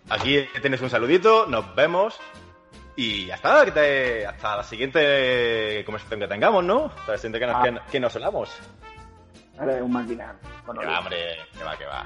aquí 0.10 0.48
tienes 0.62 0.82
un 0.82 0.90
saludito, 0.90 1.46
nos 1.46 1.76
vemos 1.76 2.20
y 2.96 3.28
ya 3.28 3.36
está, 3.36 3.64
que 3.66 3.72
te- 3.72 4.26
hasta 4.26 4.58
la 4.58 4.64
siguiente 4.64 5.84
conversación 5.86 6.20
que 6.22 6.28
tengamos, 6.28 6.64
¿no? 6.64 6.86
Hasta 6.98 7.12
la 7.12 7.18
siguiente 7.20 7.40
que 7.40 7.46
nos, 7.46 7.56
Ah. 7.58 7.64
que, 7.64 7.92
que 7.92 8.00
nos 8.00 8.16
hablamos. 8.16 8.50
Eres 9.62 9.82
un 9.82 9.92
máquina. 9.92 10.36
Que 10.42 10.66
Connolly. 10.66 10.88
va, 10.88 11.00
hombre, 11.00 11.38
que 11.58 11.64
va, 11.64 11.78
que 11.78 11.86
va. 11.86 12.06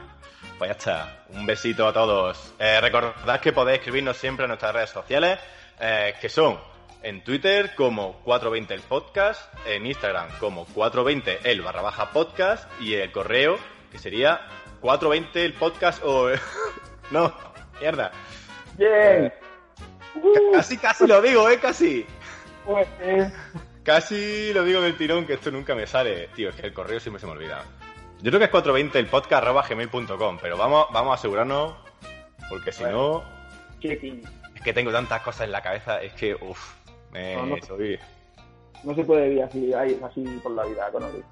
Pues 0.58 0.70
ya 0.70 0.74
está. 0.78 1.26
Un 1.30 1.45
besito 1.45 1.88
a 1.88 1.93
todos. 1.93 2.53
Eh, 2.60 2.80
recordad 2.82 3.39
que 3.39 3.53
podéis 3.53 3.80
escribirnos 3.80 4.18
siempre 4.18 4.45
en 4.45 4.49
nuestras 4.49 4.74
redes 4.74 4.89
sociales, 4.89 5.39
eh, 5.80 6.14
que 6.20 6.30
son 6.30 6.60
en 7.01 7.24
Twitter 7.24 7.76
como 7.76 8.14
420 8.24 8.74
el 8.74 8.82
podcast, 8.82 9.53
en 9.68 9.86
Instagram 9.86 10.28
como 10.39 10.66
420 10.66 11.39
el 11.51 11.62
barra 11.62 11.82
baja 11.82 12.10
podcast 12.12 12.70
y 12.82 12.95
el 12.95 13.12
correo 13.12 13.58
que 13.91 13.99
sería 13.99 14.41
420 14.82 15.45
el 15.45 15.53
podcast 15.53 16.03
o... 16.03 16.30
no, 17.12 17.34
mierda. 17.80 18.12
Bien. 18.78 19.32
Uh, 20.16 20.53
Casi, 20.53 20.78
casi 20.78 21.06
lo 21.08 21.22
digo, 21.22 21.49
¿eh? 21.49 21.60
Casi. 21.60 22.06
pues, 22.66 22.88
eh, 23.01 23.32
Casi 23.86 24.52
lo 24.52 24.64
digo 24.64 24.82
del 24.82 24.98
tirón, 24.98 25.28
que 25.28 25.34
esto 25.34 25.52
nunca 25.52 25.76
me 25.76 25.86
sale. 25.86 26.28
Tío, 26.30 26.50
es 26.50 26.56
que 26.56 26.66
el 26.66 26.74
correo 26.74 27.00
siempre 27.00 27.20
se 27.22 27.28
me 27.28 27.34
olvida. 27.34 27.64
Yo 28.20 28.32
creo 28.32 28.40
que 28.40 28.46
es 28.46 28.52
420 28.52 28.98
el 28.98 29.06
podcast 29.06 29.44
arroba 29.44 29.64
gmail.com, 29.68 30.40
pero 30.42 30.58
vamos, 30.58 30.88
vamos 30.92 31.12
a 31.12 31.14
asegurarnos, 31.14 31.76
porque 32.50 32.72
si 32.72 32.84
no, 32.84 33.24
checking. 33.80 34.24
es 34.56 34.62
que 34.64 34.74
tengo 34.74 34.92
tantas 34.92 35.22
cosas 35.22 35.42
en 35.42 35.52
la 35.52 35.62
cabeza, 35.62 36.02
es 36.02 36.14
que, 36.14 36.34
uff, 36.34 36.74
me 37.12 37.36
No, 37.36 37.46
no. 37.46 37.58
soy... 37.62 38.00
No 38.84 38.96
se 38.96 39.04
puede 39.04 39.30
vivir 39.30 39.44
así, 39.44 39.72
así 39.74 40.40
por 40.42 40.54
la 40.54 40.66
vida, 40.66 40.90
Connolly. 40.92 41.24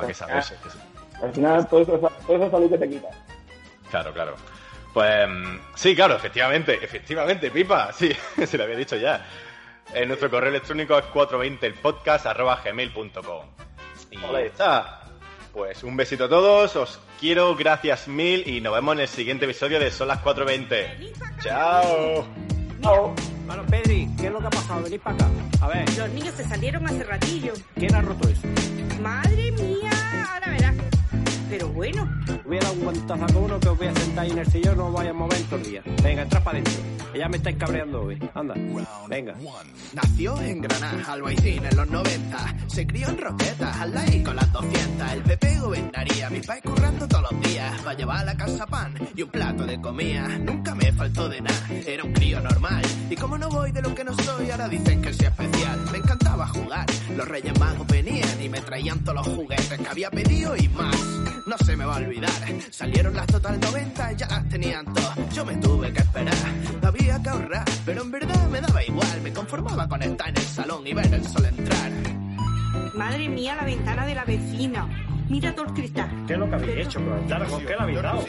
No, 0.00 0.06
que 0.06 0.12
sabes, 0.12 0.50
es 0.50 0.58
que. 0.58 1.24
Al 1.24 1.32
final, 1.32 1.66
todo 1.66 1.80
eso, 1.80 1.98
todo 1.98 2.36
eso 2.36 2.44
es 2.44 2.50
salud 2.50 2.70
que 2.70 2.78
te 2.78 2.90
quita. 2.90 3.08
Claro, 3.90 4.12
claro. 4.12 4.34
Pues 4.92 5.28
mm, 5.28 5.58
sí, 5.74 5.96
claro, 5.96 6.16
efectivamente, 6.16 6.78
efectivamente, 6.82 7.50
Pipa, 7.50 7.90
sí, 7.92 8.12
se 8.46 8.58
lo 8.58 8.64
había 8.64 8.76
dicho 8.76 8.96
ya. 8.96 9.24
Eh, 9.94 10.06
nuestro 10.06 10.30
correo 10.30 10.48
electrónico 10.50 10.98
es 10.98 11.04
420elpodcast.gmail.com 11.06 13.46
Y 14.10 14.18
ya 14.18 14.40
está. 14.40 14.98
Pues 15.52 15.82
un 15.84 15.96
besito 15.96 16.24
a 16.24 16.28
todos, 16.30 16.74
os 16.76 16.98
quiero, 17.20 17.54
gracias 17.54 18.08
mil 18.08 18.46
y 18.48 18.62
nos 18.62 18.72
vemos 18.74 18.94
en 18.94 19.00
el 19.00 19.08
siguiente 19.08 19.44
episodio 19.44 19.78
de 19.78 19.90
Son 19.90 20.08
las 20.08 20.20
420. 20.20 21.12
¡Chao! 21.42 22.26
Chao. 22.82 23.14
Bueno, 23.46 23.62
Pedri, 23.66 24.08
¿qué 24.18 24.26
es 24.28 24.32
lo 24.32 24.40
que 24.40 24.46
ha 24.46 24.50
pasado? 24.50 24.82
Venid 24.82 25.00
para 25.00 25.16
acá. 25.16 25.26
A 25.60 25.68
ver, 25.68 25.84
Los 25.98 26.08
niños 26.10 26.34
se 26.34 26.44
salieron 26.44 26.86
hace 26.86 27.04
ratillo. 27.04 27.52
¿quién 27.74 27.94
ha 27.94 28.00
roto 28.00 28.26
eso? 28.28 28.48
Madre 29.02 29.52
mía, 29.52 29.90
ahora 30.32 30.48
verás. 30.52 30.74
Pero 31.52 31.68
bueno, 31.68 32.08
Voy 32.46 32.56
a 32.56 32.60
dar 32.60 32.72
un 32.72 32.80
guantazo 32.80 33.24
a 33.24 33.38
uno 33.38 33.60
que 33.60 33.68
os 33.68 33.78
voy 33.78 33.86
a 33.86 33.94
sentar 33.94 34.24
ahí 34.24 34.30
en 34.30 34.38
el 34.38 34.46
sillón, 34.46 34.76
no 34.76 34.86
os 34.86 34.92
vaya 34.92 35.10
a 35.10 35.12
mover 35.12 35.38
en 35.38 35.44
todo 35.44 35.56
el 35.56 35.64
día. 35.64 35.82
Venga, 36.02 36.22
entrad 36.22 36.42
para 36.42 36.58
adentro. 36.58 36.82
Ya 37.14 37.28
me 37.28 37.36
estáis 37.36 37.56
cabreando 37.56 38.02
hoy. 38.02 38.18
Anda, 38.34 38.54
venga. 39.08 39.34
Nació 39.92 40.40
en 40.40 40.62
Granada, 40.62 41.12
Albaicín 41.12 41.64
en 41.64 41.76
los 41.76 41.88
90. 41.88 42.54
Se 42.68 42.86
crió 42.86 43.08
en 43.08 43.18
Roquetas, 43.18 43.76
al 43.80 43.92
lado 43.92 44.24
con 44.24 44.36
las 44.36 44.52
200. 44.52 45.12
El 45.12 45.22
PP 45.22 45.58
gobernaría, 45.60 46.30
mi 46.30 46.40
país 46.40 46.62
currando 46.62 47.06
todos 47.06 47.30
los 47.30 47.40
días. 47.42 47.80
Para 47.82 47.96
llevar 47.98 48.18
a 48.20 48.24
la 48.24 48.36
casa 48.36 48.66
pan 48.66 48.94
y 49.14 49.22
un 49.22 49.30
plato 49.30 49.66
de 49.66 49.80
comida. 49.80 50.28
Nunca 50.38 50.74
me 50.74 50.90
faltó 50.92 51.28
de 51.28 51.42
nada, 51.42 51.68
era 51.86 52.02
un 52.02 52.12
crío 52.14 52.40
normal. 52.40 52.82
Y 53.10 53.16
como 53.16 53.36
no 53.36 53.50
voy 53.50 53.72
de 53.72 53.82
lo 53.82 53.94
que 53.94 54.04
no 54.04 54.14
soy, 54.14 54.50
ahora 54.50 54.68
dicen 54.68 55.02
que 55.02 55.12
soy 55.12 55.26
especial. 55.26 55.80
Me 55.92 55.98
encantaba 55.98 56.46
jugar, 56.48 56.86
los 57.14 57.28
Reyes 57.28 57.58
Magos 57.58 57.86
venían 57.88 58.42
y 58.42 58.48
me 58.48 58.60
traían 58.62 59.00
todos 59.04 59.26
los 59.26 59.36
juguetes 59.36 59.78
que 59.78 59.88
había 59.88 60.10
pedido 60.10 60.56
y 60.56 60.68
más. 60.70 60.96
No 61.44 61.58
se 61.58 61.76
me 61.76 61.84
va 61.84 61.96
a 61.96 61.98
olvidar, 61.98 62.30
salieron 62.70 63.14
las 63.14 63.26
Total 63.26 63.58
90 63.58 64.12
y 64.12 64.16
ya 64.16 64.28
las 64.28 64.48
tenían 64.48 64.84
todas. 64.94 65.34
Yo 65.34 65.44
me 65.44 65.56
tuve 65.56 65.92
que 65.92 65.98
esperar, 65.98 66.34
había 66.82 67.20
que 67.20 67.28
ahorrar, 67.28 67.64
pero 67.84 68.02
en 68.02 68.10
verdad 68.12 68.48
me 68.48 68.60
daba 68.60 68.84
igual. 68.84 69.22
Me 69.22 69.32
conformaba 69.32 69.88
con 69.88 70.02
estar 70.02 70.28
en 70.28 70.36
el 70.36 70.42
salón 70.42 70.86
y 70.86 70.94
ver 70.94 71.12
el 71.12 71.26
sol 71.26 71.44
entrar. 71.44 71.92
madre 72.94 73.28
mía, 73.28 73.56
la 73.56 73.64
ventana 73.64 74.06
de 74.06 74.14
la 74.14 74.24
vecina. 74.24 75.11
Mira 75.32 75.50
todo 75.54 75.64
el 75.64 75.72
cristal. 75.72 76.10
¿Qué 76.26 76.34
es 76.34 76.38
lo 76.38 76.46
que 76.46 76.54
habéis 76.56 76.86
hecho? 76.86 77.00
Preguntar, 77.00 77.46
¿con 77.46 77.64
qué 77.64 77.74
la 77.74 77.82
habéis 77.84 78.02
dado? 78.02 78.24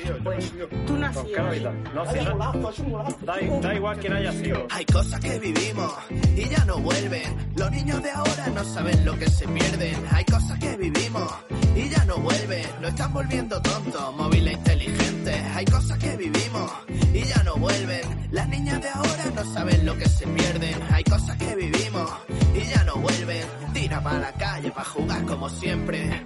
Tú 0.87 0.97
no 0.97 1.05
has 1.05 1.13
¿Con 1.13 1.25
qué 1.25 1.31
sido. 1.31 1.43
la 1.43 1.47
habéis 1.49 1.63
dado? 1.63 1.75
No. 1.93 3.03
Da, 3.25 3.35
da 3.61 3.75
igual 3.75 3.97
quién 3.99 4.13
haya 4.13 4.31
sido. 4.31 4.67
Hay 4.69 4.85
cosas 4.85 5.19
que 5.19 5.37
vivimos 5.37 5.93
y 6.33 6.47
ya 6.47 6.63
no 6.63 6.77
vuelven. 6.77 7.23
Los 7.57 7.71
niños 7.71 8.01
de 8.01 8.09
ahora 8.09 8.47
no 8.55 8.63
saben 8.63 9.03
lo 9.03 9.19
que 9.19 9.29
se 9.29 9.45
pierden. 9.49 9.95
Hay 10.11 10.23
cosas 10.23 10.57
que 10.59 10.77
vivimos 10.77 11.29
y 11.75 11.89
ya 11.89 12.05
no 12.05 12.15
vuelven. 12.19 12.65
Lo 12.79 12.87
están 12.87 13.11
volviendo 13.11 13.61
tontos, 13.61 14.15
móviles 14.15 14.53
inteligentes. 14.53 15.43
Hay 15.55 15.65
cosas 15.65 15.97
que 15.97 16.15
vivimos 16.15 16.71
y 17.13 17.21
ya 17.25 17.43
no 17.43 17.57
vuelven. 17.57 18.01
Las 18.31 18.47
niñas 18.47 18.81
de 18.81 18.87
ahora 18.87 19.25
no 19.35 19.43
saben 19.53 19.85
lo 19.85 19.97
que 19.97 20.07
se 20.07 20.25
pierden. 20.25 20.75
Hay 20.89 21.03
cosas 21.03 21.35
que 21.35 21.53
vivimos 21.53 22.09
y 22.55 22.61
ya 22.61 22.81
no 22.85 22.95
vuelven. 22.95 23.43
Tira 23.83 23.99
para 24.01 24.17
la 24.17 24.31
calle 24.31 24.71
para 24.71 24.85
jugar 24.85 25.25
como 25.25 25.49
siempre. 25.49 26.25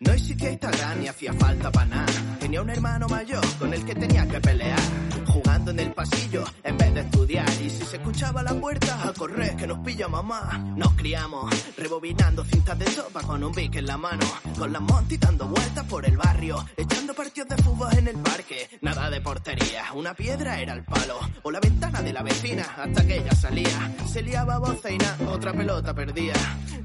No 0.00 0.12
existía 0.12 0.52
Instagram 0.52 1.00
ni 1.00 1.08
hacía 1.08 1.32
falta 1.32 1.72
para 1.72 1.86
nada. 1.86 2.12
Tenía 2.38 2.62
un 2.62 2.70
hermano 2.70 3.08
mayor 3.08 3.44
con 3.58 3.74
el 3.74 3.84
que 3.84 3.96
tenía 3.96 4.28
que 4.28 4.40
pelear. 4.40 4.78
Jugando 5.26 5.72
en 5.72 5.80
el 5.80 5.92
pasillo 5.92 6.44
en 6.62 6.78
vez 6.78 6.94
de 6.94 7.00
estudiar. 7.00 7.48
Y 7.60 7.68
si 7.68 7.84
se 7.84 7.96
escuchaba 7.96 8.44
la 8.44 8.54
puerta, 8.54 9.08
a 9.08 9.12
correr 9.12 9.56
que 9.56 9.66
nos 9.66 9.78
pilla 9.78 10.06
mamá. 10.06 10.56
Nos 10.76 10.92
criamos, 10.92 11.52
rebobinando 11.76 12.44
cintas 12.44 12.78
de 12.78 12.86
sopa 12.86 13.22
con 13.22 13.42
un 13.42 13.52
bic 13.52 13.74
en 13.74 13.86
la 13.86 13.96
mano. 13.96 14.24
Con 14.56 14.72
las 14.72 14.82
monty 14.82 15.16
dando 15.16 15.48
vueltas 15.48 15.84
por 15.86 16.06
el 16.06 16.16
barrio. 16.16 16.64
Echando 16.76 17.12
partidos 17.12 17.48
de 17.48 17.56
fútbol 17.56 17.98
en 17.98 18.06
el 18.06 18.18
parque. 18.18 18.70
Nada 18.80 19.10
de 19.10 19.20
portería, 19.20 19.92
una 19.94 20.14
piedra 20.14 20.60
era 20.60 20.74
el 20.74 20.84
palo. 20.84 21.18
O 21.42 21.50
la 21.50 21.58
ventana 21.58 22.02
de 22.02 22.12
la 22.12 22.22
vecina 22.22 22.62
hasta 22.76 23.04
que 23.04 23.16
ella 23.16 23.32
salía. 23.32 23.96
Se 24.06 24.22
liaba 24.22 24.58
boceina, 24.58 25.16
otra 25.28 25.52
pelota 25.52 25.92
perdía. 25.92 26.34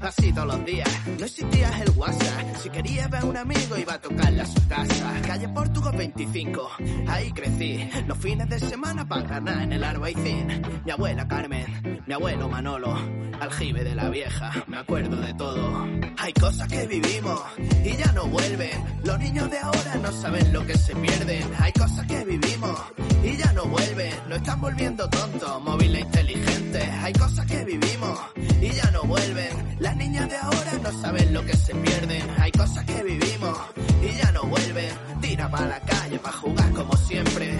Así 0.00 0.32
todos 0.32 0.48
los 0.48 0.64
días. 0.66 0.88
No 1.16 1.24
existía 1.24 1.70
el 1.80 1.90
WhatsApp. 1.90 2.56
Si 2.60 2.70
quería 2.70 3.03
ver 3.08 3.22
a 3.22 3.24
un 3.24 3.36
amigo 3.36 3.76
iba 3.78 3.94
a 3.94 4.00
tocarle 4.00 4.46
su 4.46 4.68
casa. 4.68 5.20
Calle 5.26 5.48
Portugal 5.48 5.94
25. 5.96 6.70
Ahí 7.08 7.32
crecí. 7.32 7.90
Los 8.06 8.18
fines 8.18 8.48
de 8.48 8.58
semana 8.60 9.06
para 9.06 9.22
ganar 9.22 9.62
en 9.62 9.72
el 9.72 9.84
Arbaicín. 9.84 10.62
Mi 10.84 10.90
abuela 10.90 11.26
Carmen, 11.26 12.02
mi 12.06 12.14
abuelo 12.14 12.48
Manolo. 12.48 12.98
Aljibe 13.40 13.84
de 13.84 13.94
la 13.94 14.08
vieja. 14.08 14.52
Me 14.66 14.78
acuerdo 14.78 15.16
de 15.16 15.34
todo. 15.34 15.86
Hay 16.18 16.32
cosas 16.32 16.68
que 16.68 16.86
vivimos 16.86 17.40
y 17.84 17.96
ya 17.96 18.12
no 18.12 18.26
vuelven. 18.26 18.84
Los 19.04 19.18
niños 19.18 19.50
de 19.50 19.58
ahora 19.58 19.96
no 20.02 20.12
saben 20.12 20.52
lo 20.52 20.64
que 20.66 20.76
se 20.76 20.94
pierden. 20.96 21.42
Hay 21.58 21.72
cosas 21.72 22.06
que 22.06 22.24
vivimos 22.24 22.80
y 23.22 23.36
ya 23.36 23.52
no 23.52 23.64
vuelven. 23.64 24.12
Lo 24.28 24.36
están 24.36 24.60
volviendo 24.60 25.08
tontos, 25.08 25.62
móviles 25.62 26.02
inteligentes. 26.02 26.88
Hay 27.02 27.12
cosas 27.12 27.46
que 27.46 27.64
vivimos 27.64 28.18
y 28.60 28.70
ya 28.70 28.90
no 28.92 29.02
vuelven. 29.02 29.76
Las 29.80 29.96
niñas 29.96 30.28
de 30.28 30.36
ahora 30.36 30.72
no 30.82 30.92
saben 31.00 31.34
lo 31.34 31.44
que 31.44 31.56
se 31.56 31.74
pierden. 31.74 32.22
Hay 32.38 32.52
cosas 32.52 32.84
que 32.84 33.02
vivimos 33.02 33.58
y 34.02 34.16
ya 34.16 34.32
no 34.32 34.44
vuelven. 34.44 34.90
Tira 35.20 35.50
para 35.50 35.66
la 35.66 35.80
calle 35.80 36.18
para 36.18 36.36
jugar 36.36 36.72
como 36.72 36.96
siempre. 36.96 37.58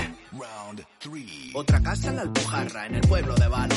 Otra 1.54 1.80
casa 1.80 2.08
en 2.08 2.16
la 2.16 2.22
Alpujarra, 2.22 2.86
en 2.86 2.94
el 2.96 3.00
pueblo 3.02 3.34
de 3.34 3.48
Valo. 3.48 3.74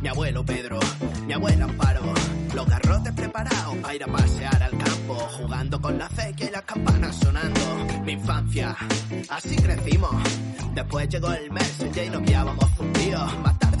Mi 0.00 0.08
abuelo 0.08 0.44
Pedro, 0.44 0.80
mi 1.26 1.32
abuela 1.34 1.64
Amparo. 1.64 2.00
Los 2.54 2.66
garrotes 2.66 3.12
preparados 3.12 3.76
para 3.76 3.94
ir 3.94 4.04
a 4.04 4.06
pasear 4.06 4.62
al 4.62 4.70
campo. 4.70 5.14
Jugando 5.38 5.80
con 5.80 5.98
la 5.98 6.06
acequia 6.06 6.46
y 6.46 6.50
las 6.50 6.62
campanas 6.62 7.16
sonando. 7.16 7.60
Mi 8.04 8.12
infancia, 8.12 8.76
así 9.28 9.56
crecimos. 9.56 10.14
Después 10.74 11.08
llegó 11.08 11.32
el 11.32 11.50
Messenger 11.50 12.06
y 12.06 12.10
nos 12.10 12.22
guiábamos 12.22 12.70
fundidos. 12.70 13.30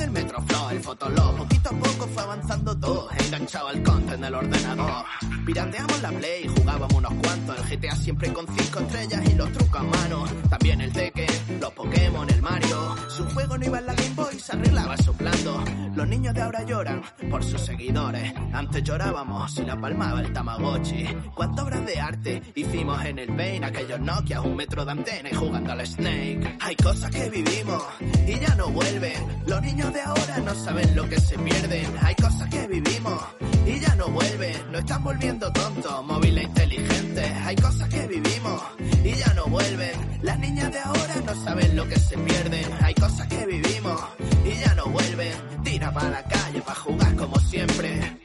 tarde 0.00 0.04
el 0.04 0.10
Metroflow, 0.10 0.70
el 0.70 0.80
Fotolog. 0.80 1.36
Poquito 1.36 1.68
a 1.68 1.72
poco 1.72 2.06
fue 2.06 2.22
avanzando 2.22 2.78
todo. 2.78 3.08
Enganchado 3.26 3.68
al 3.68 3.82
content 3.82 4.22
del 4.22 4.34
ordenador. 4.34 5.04
Pirateamos 5.44 6.02
la 6.02 6.10
Play, 6.10 6.48
jugábamos 6.48 6.94
unos 6.94 7.12
cuantos. 7.14 7.58
El 7.58 7.78
GTA 7.78 7.96
siempre 7.96 8.32
con 8.32 8.46
cinco 8.46 8.80
estrellas 8.80 9.22
y 9.30 9.34
los 9.34 9.52
trucos 9.52 9.80
a 9.80 9.82
mano. 9.82 10.24
También 10.48 10.80
el 10.80 10.92
Tekken, 10.92 11.60
los 11.60 11.72
Pokémon, 11.72 12.30
el 12.30 12.42
Mario. 12.42 12.96
Su 13.08 13.24
juego 13.26 13.58
no 13.58 13.64
iba 13.66 13.78
en 13.78 13.86
la 13.86 13.94
Game 13.94 14.14
Boy, 14.14 14.38
se 14.38 14.52
arreglaba 14.52 14.96
soplando. 14.96 15.64
Los 15.94 16.08
niños 16.08 16.34
de 16.34 16.42
ahora 16.42 16.64
lloran 16.64 17.02
por 17.30 17.44
sus 17.44 17.60
seguidores. 17.60 18.32
Antes 18.52 18.82
llorábamos 18.82 19.52
si 19.52 19.64
la 19.64 19.78
palmaba 19.78 20.20
el 20.20 20.32
Tamagotchi. 20.32 21.04
Cuántas 21.34 21.64
obras 21.64 21.84
de 21.84 22.00
arte 22.00 22.42
hicimos 22.54 23.04
en 23.04 23.18
el 23.18 23.28
Bane, 23.30 23.64
aquellos 23.64 24.00
Nokia, 24.00 24.40
un 24.40 24.56
metro 24.56 24.84
de 24.84 24.92
antena 24.92 25.28
y 25.30 25.34
jugando 25.34 25.72
al 25.72 25.86
Snake. 25.86 26.56
Hay 26.60 26.76
cosas 26.76 27.10
que 27.10 27.28
vivimos 27.28 27.82
y 28.26 28.38
ya 28.38 28.54
no 28.54 28.68
vuelven. 28.68 29.42
Los 29.46 29.62
niños 29.62 29.89
de 29.92 30.00
ahora 30.02 30.38
no 30.38 30.54
saben 30.54 30.94
lo 30.94 31.08
que 31.08 31.20
se 31.20 31.38
pierden. 31.38 31.86
Hay 32.02 32.14
cosas 32.14 32.48
que 32.48 32.66
vivimos 32.66 33.22
y 33.66 33.80
ya 33.80 33.94
no 33.96 34.08
vuelven. 34.08 34.72
Lo 34.72 34.78
están 34.78 35.02
volviendo 35.04 35.52
tontos, 35.52 36.04
móviles 36.04 36.44
inteligentes. 36.44 37.32
Hay 37.44 37.56
cosas 37.56 37.88
que 37.88 38.06
vivimos 38.06 38.62
y 39.04 39.12
ya 39.14 39.32
no 39.34 39.46
vuelven. 39.46 39.92
Las 40.22 40.38
niñas 40.38 40.72
de 40.72 40.80
ahora 40.80 41.14
no 41.26 41.44
saben 41.44 41.76
lo 41.76 41.88
que 41.88 41.98
se 41.98 42.16
pierden. 42.18 42.64
Hay 42.82 42.94
cosas 42.94 43.26
que 43.28 43.46
vivimos 43.46 44.00
y 44.44 44.60
ya 44.60 44.74
no 44.74 44.86
vuelven. 44.86 45.32
Tira 45.64 45.92
para 45.92 46.10
la 46.10 46.22
calle 46.24 46.60
para 46.60 46.78
jugar 46.80 47.16
como 47.16 47.38
siempre. 47.40 48.20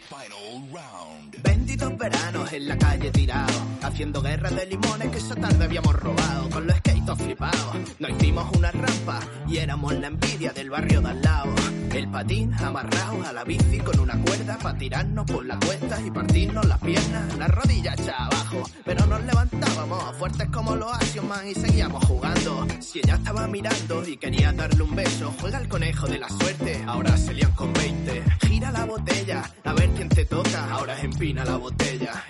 Benditos 1.75 1.97
veranos 1.97 2.53
en 2.53 2.67
la 2.69 2.77
calle 2.77 3.11
tirado, 3.11 3.53
haciendo 3.81 4.21
guerra 4.21 4.49
de 4.49 4.65
limones 4.65 5.09
que 5.09 5.17
esa 5.17 5.35
tarde 5.35 5.65
habíamos 5.65 5.93
robado, 5.93 6.49
con 6.49 6.65
los 6.65 6.77
skates 6.77 7.17
flipados. 7.17 7.75
Nos 7.99 8.11
hicimos 8.11 8.49
una 8.55 8.71
rampa 8.71 9.19
y 9.45 9.57
éramos 9.57 9.93
la 9.95 10.07
envidia 10.07 10.53
del 10.53 10.69
barrio 10.69 11.01
de 11.01 11.09
al 11.09 11.21
lado. 11.21 11.53
El 11.93 12.09
patín 12.09 12.53
amarrado 12.53 13.25
a 13.25 13.33
la 13.33 13.43
bici 13.43 13.79
con 13.79 13.99
una 13.99 14.17
cuerda 14.21 14.57
para 14.57 14.77
tirarnos 14.77 15.25
por 15.25 15.45
la 15.45 15.57
cuesta 15.59 15.99
y 16.01 16.11
partirnos 16.11 16.65
las 16.65 16.79
piernas, 16.79 17.37
las 17.37 17.49
rodillas 17.49 17.99
echadas 17.99 18.33
abajo. 18.33 18.63
Pero 18.85 19.05
nos 19.05 19.23
levantábamos 19.25 20.15
fuertes 20.17 20.47
como 20.49 20.75
los 20.77 20.93
Action 20.93 21.27
Man 21.27 21.47
y 21.47 21.55
seguíamos 21.55 22.03
jugando. 22.05 22.67
Si 22.79 22.99
ella 22.99 23.15
estaba 23.15 23.47
mirando 23.47 24.07
y 24.07 24.15
quería 24.15 24.53
darle 24.53 24.81
un 24.83 24.95
beso, 24.95 25.33
juega 25.41 25.57
el 25.59 25.67
conejo 25.67 26.07
de 26.07 26.19
la 26.19 26.29
suerte, 26.29 26.83
ahora 26.85 27.17
se 27.17 27.33
lían 27.33 27.51
con 27.51 27.73
20. 27.73 28.23
Gira 28.47 28.71
la 28.71 28.85
botella, 28.85 29.49
a 29.63 29.73
ver 29.73 29.89
quién 29.91 30.09
te 30.09 30.25
toca, 30.25 30.71
ahora 30.71 30.99
empina 31.01 31.43
la 31.43 31.57
botella 31.57 31.64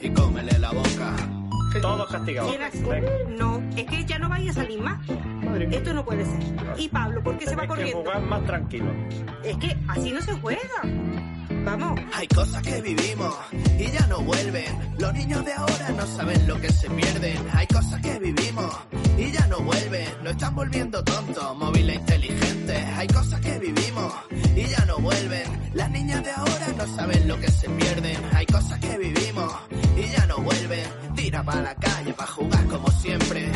y 0.01 0.09
cómele 0.11 0.57
la 0.59 0.71
boca. 0.71 1.13
Todos 1.81 2.09
castigados. 2.09 2.55
No, 3.37 3.61
es 3.75 3.85
que 3.85 4.05
ya 4.05 4.17
no 4.17 4.29
vaya 4.29 4.51
a 4.51 4.53
salir 4.53 4.81
más. 4.81 4.97
Esto 5.71 5.93
no 5.93 6.05
puede 6.05 6.23
ser. 6.25 6.39
Y 6.77 6.87
Pablo, 6.87 7.21
¿por 7.21 7.37
qué 7.37 7.45
se 7.45 7.55
va 7.55 7.63
Tenéis 7.63 7.85
que 7.85 7.91
corriendo? 7.91 8.11
jugar 8.11 8.21
más 8.29 8.45
tranquilo. 8.45 8.85
Es 9.43 9.57
que 9.57 9.75
así 9.89 10.11
no 10.11 10.21
se 10.21 10.33
juega. 10.33 10.61
Hay 11.67 12.27
cosas 12.27 12.61
que 12.61 12.79
vivimos 12.81 13.33
y 13.79 13.89
ya 13.91 14.05
no 14.07 14.21
vuelven. 14.21 14.93
Los 14.99 15.13
niños 15.15 15.43
de 15.43 15.53
ahora 15.53 15.89
no 15.97 16.05
saben 16.05 16.47
lo 16.47 16.61
que 16.61 16.71
se 16.71 16.87
pierden. 16.91 17.37
Hay 17.53 17.65
cosas 17.65 17.99
que 18.01 18.19
vivimos 18.19 18.77
y 19.17 19.31
ya 19.31 19.47
no 19.47 19.59
vuelven. 19.61 20.07
Lo 20.23 20.29
están 20.29 20.53
volviendo 20.55 21.03
tontos, 21.03 21.57
móviles 21.57 21.95
inteligentes. 21.95 22.85
Hay 22.97 23.07
cosas 23.07 23.39
que 23.41 23.57
vivimos 23.57 24.13
y 24.55 24.63
ya 24.67 24.85
no 24.85 24.99
vuelven. 24.99 25.71
Las 25.73 25.89
niñas 25.89 26.23
de 26.23 26.31
ahora 26.31 26.67
no 26.77 26.87
saben 26.95 27.27
lo 27.27 27.39
que 27.39 27.49
se 27.49 27.67
pierden. 27.67 28.17
Hay 28.33 28.45
cosas 28.45 28.79
que 28.79 28.97
vivimos 28.99 29.51
y 29.97 30.11
ya 30.11 30.25
no 30.27 30.37
vuelven. 30.37 30.85
Tira 31.15 31.43
para 31.43 31.61
la 31.63 31.75
calle 31.75 32.13
para 32.13 32.31
jugar 32.31 32.65
como 32.67 32.91
siempre. 32.91 33.51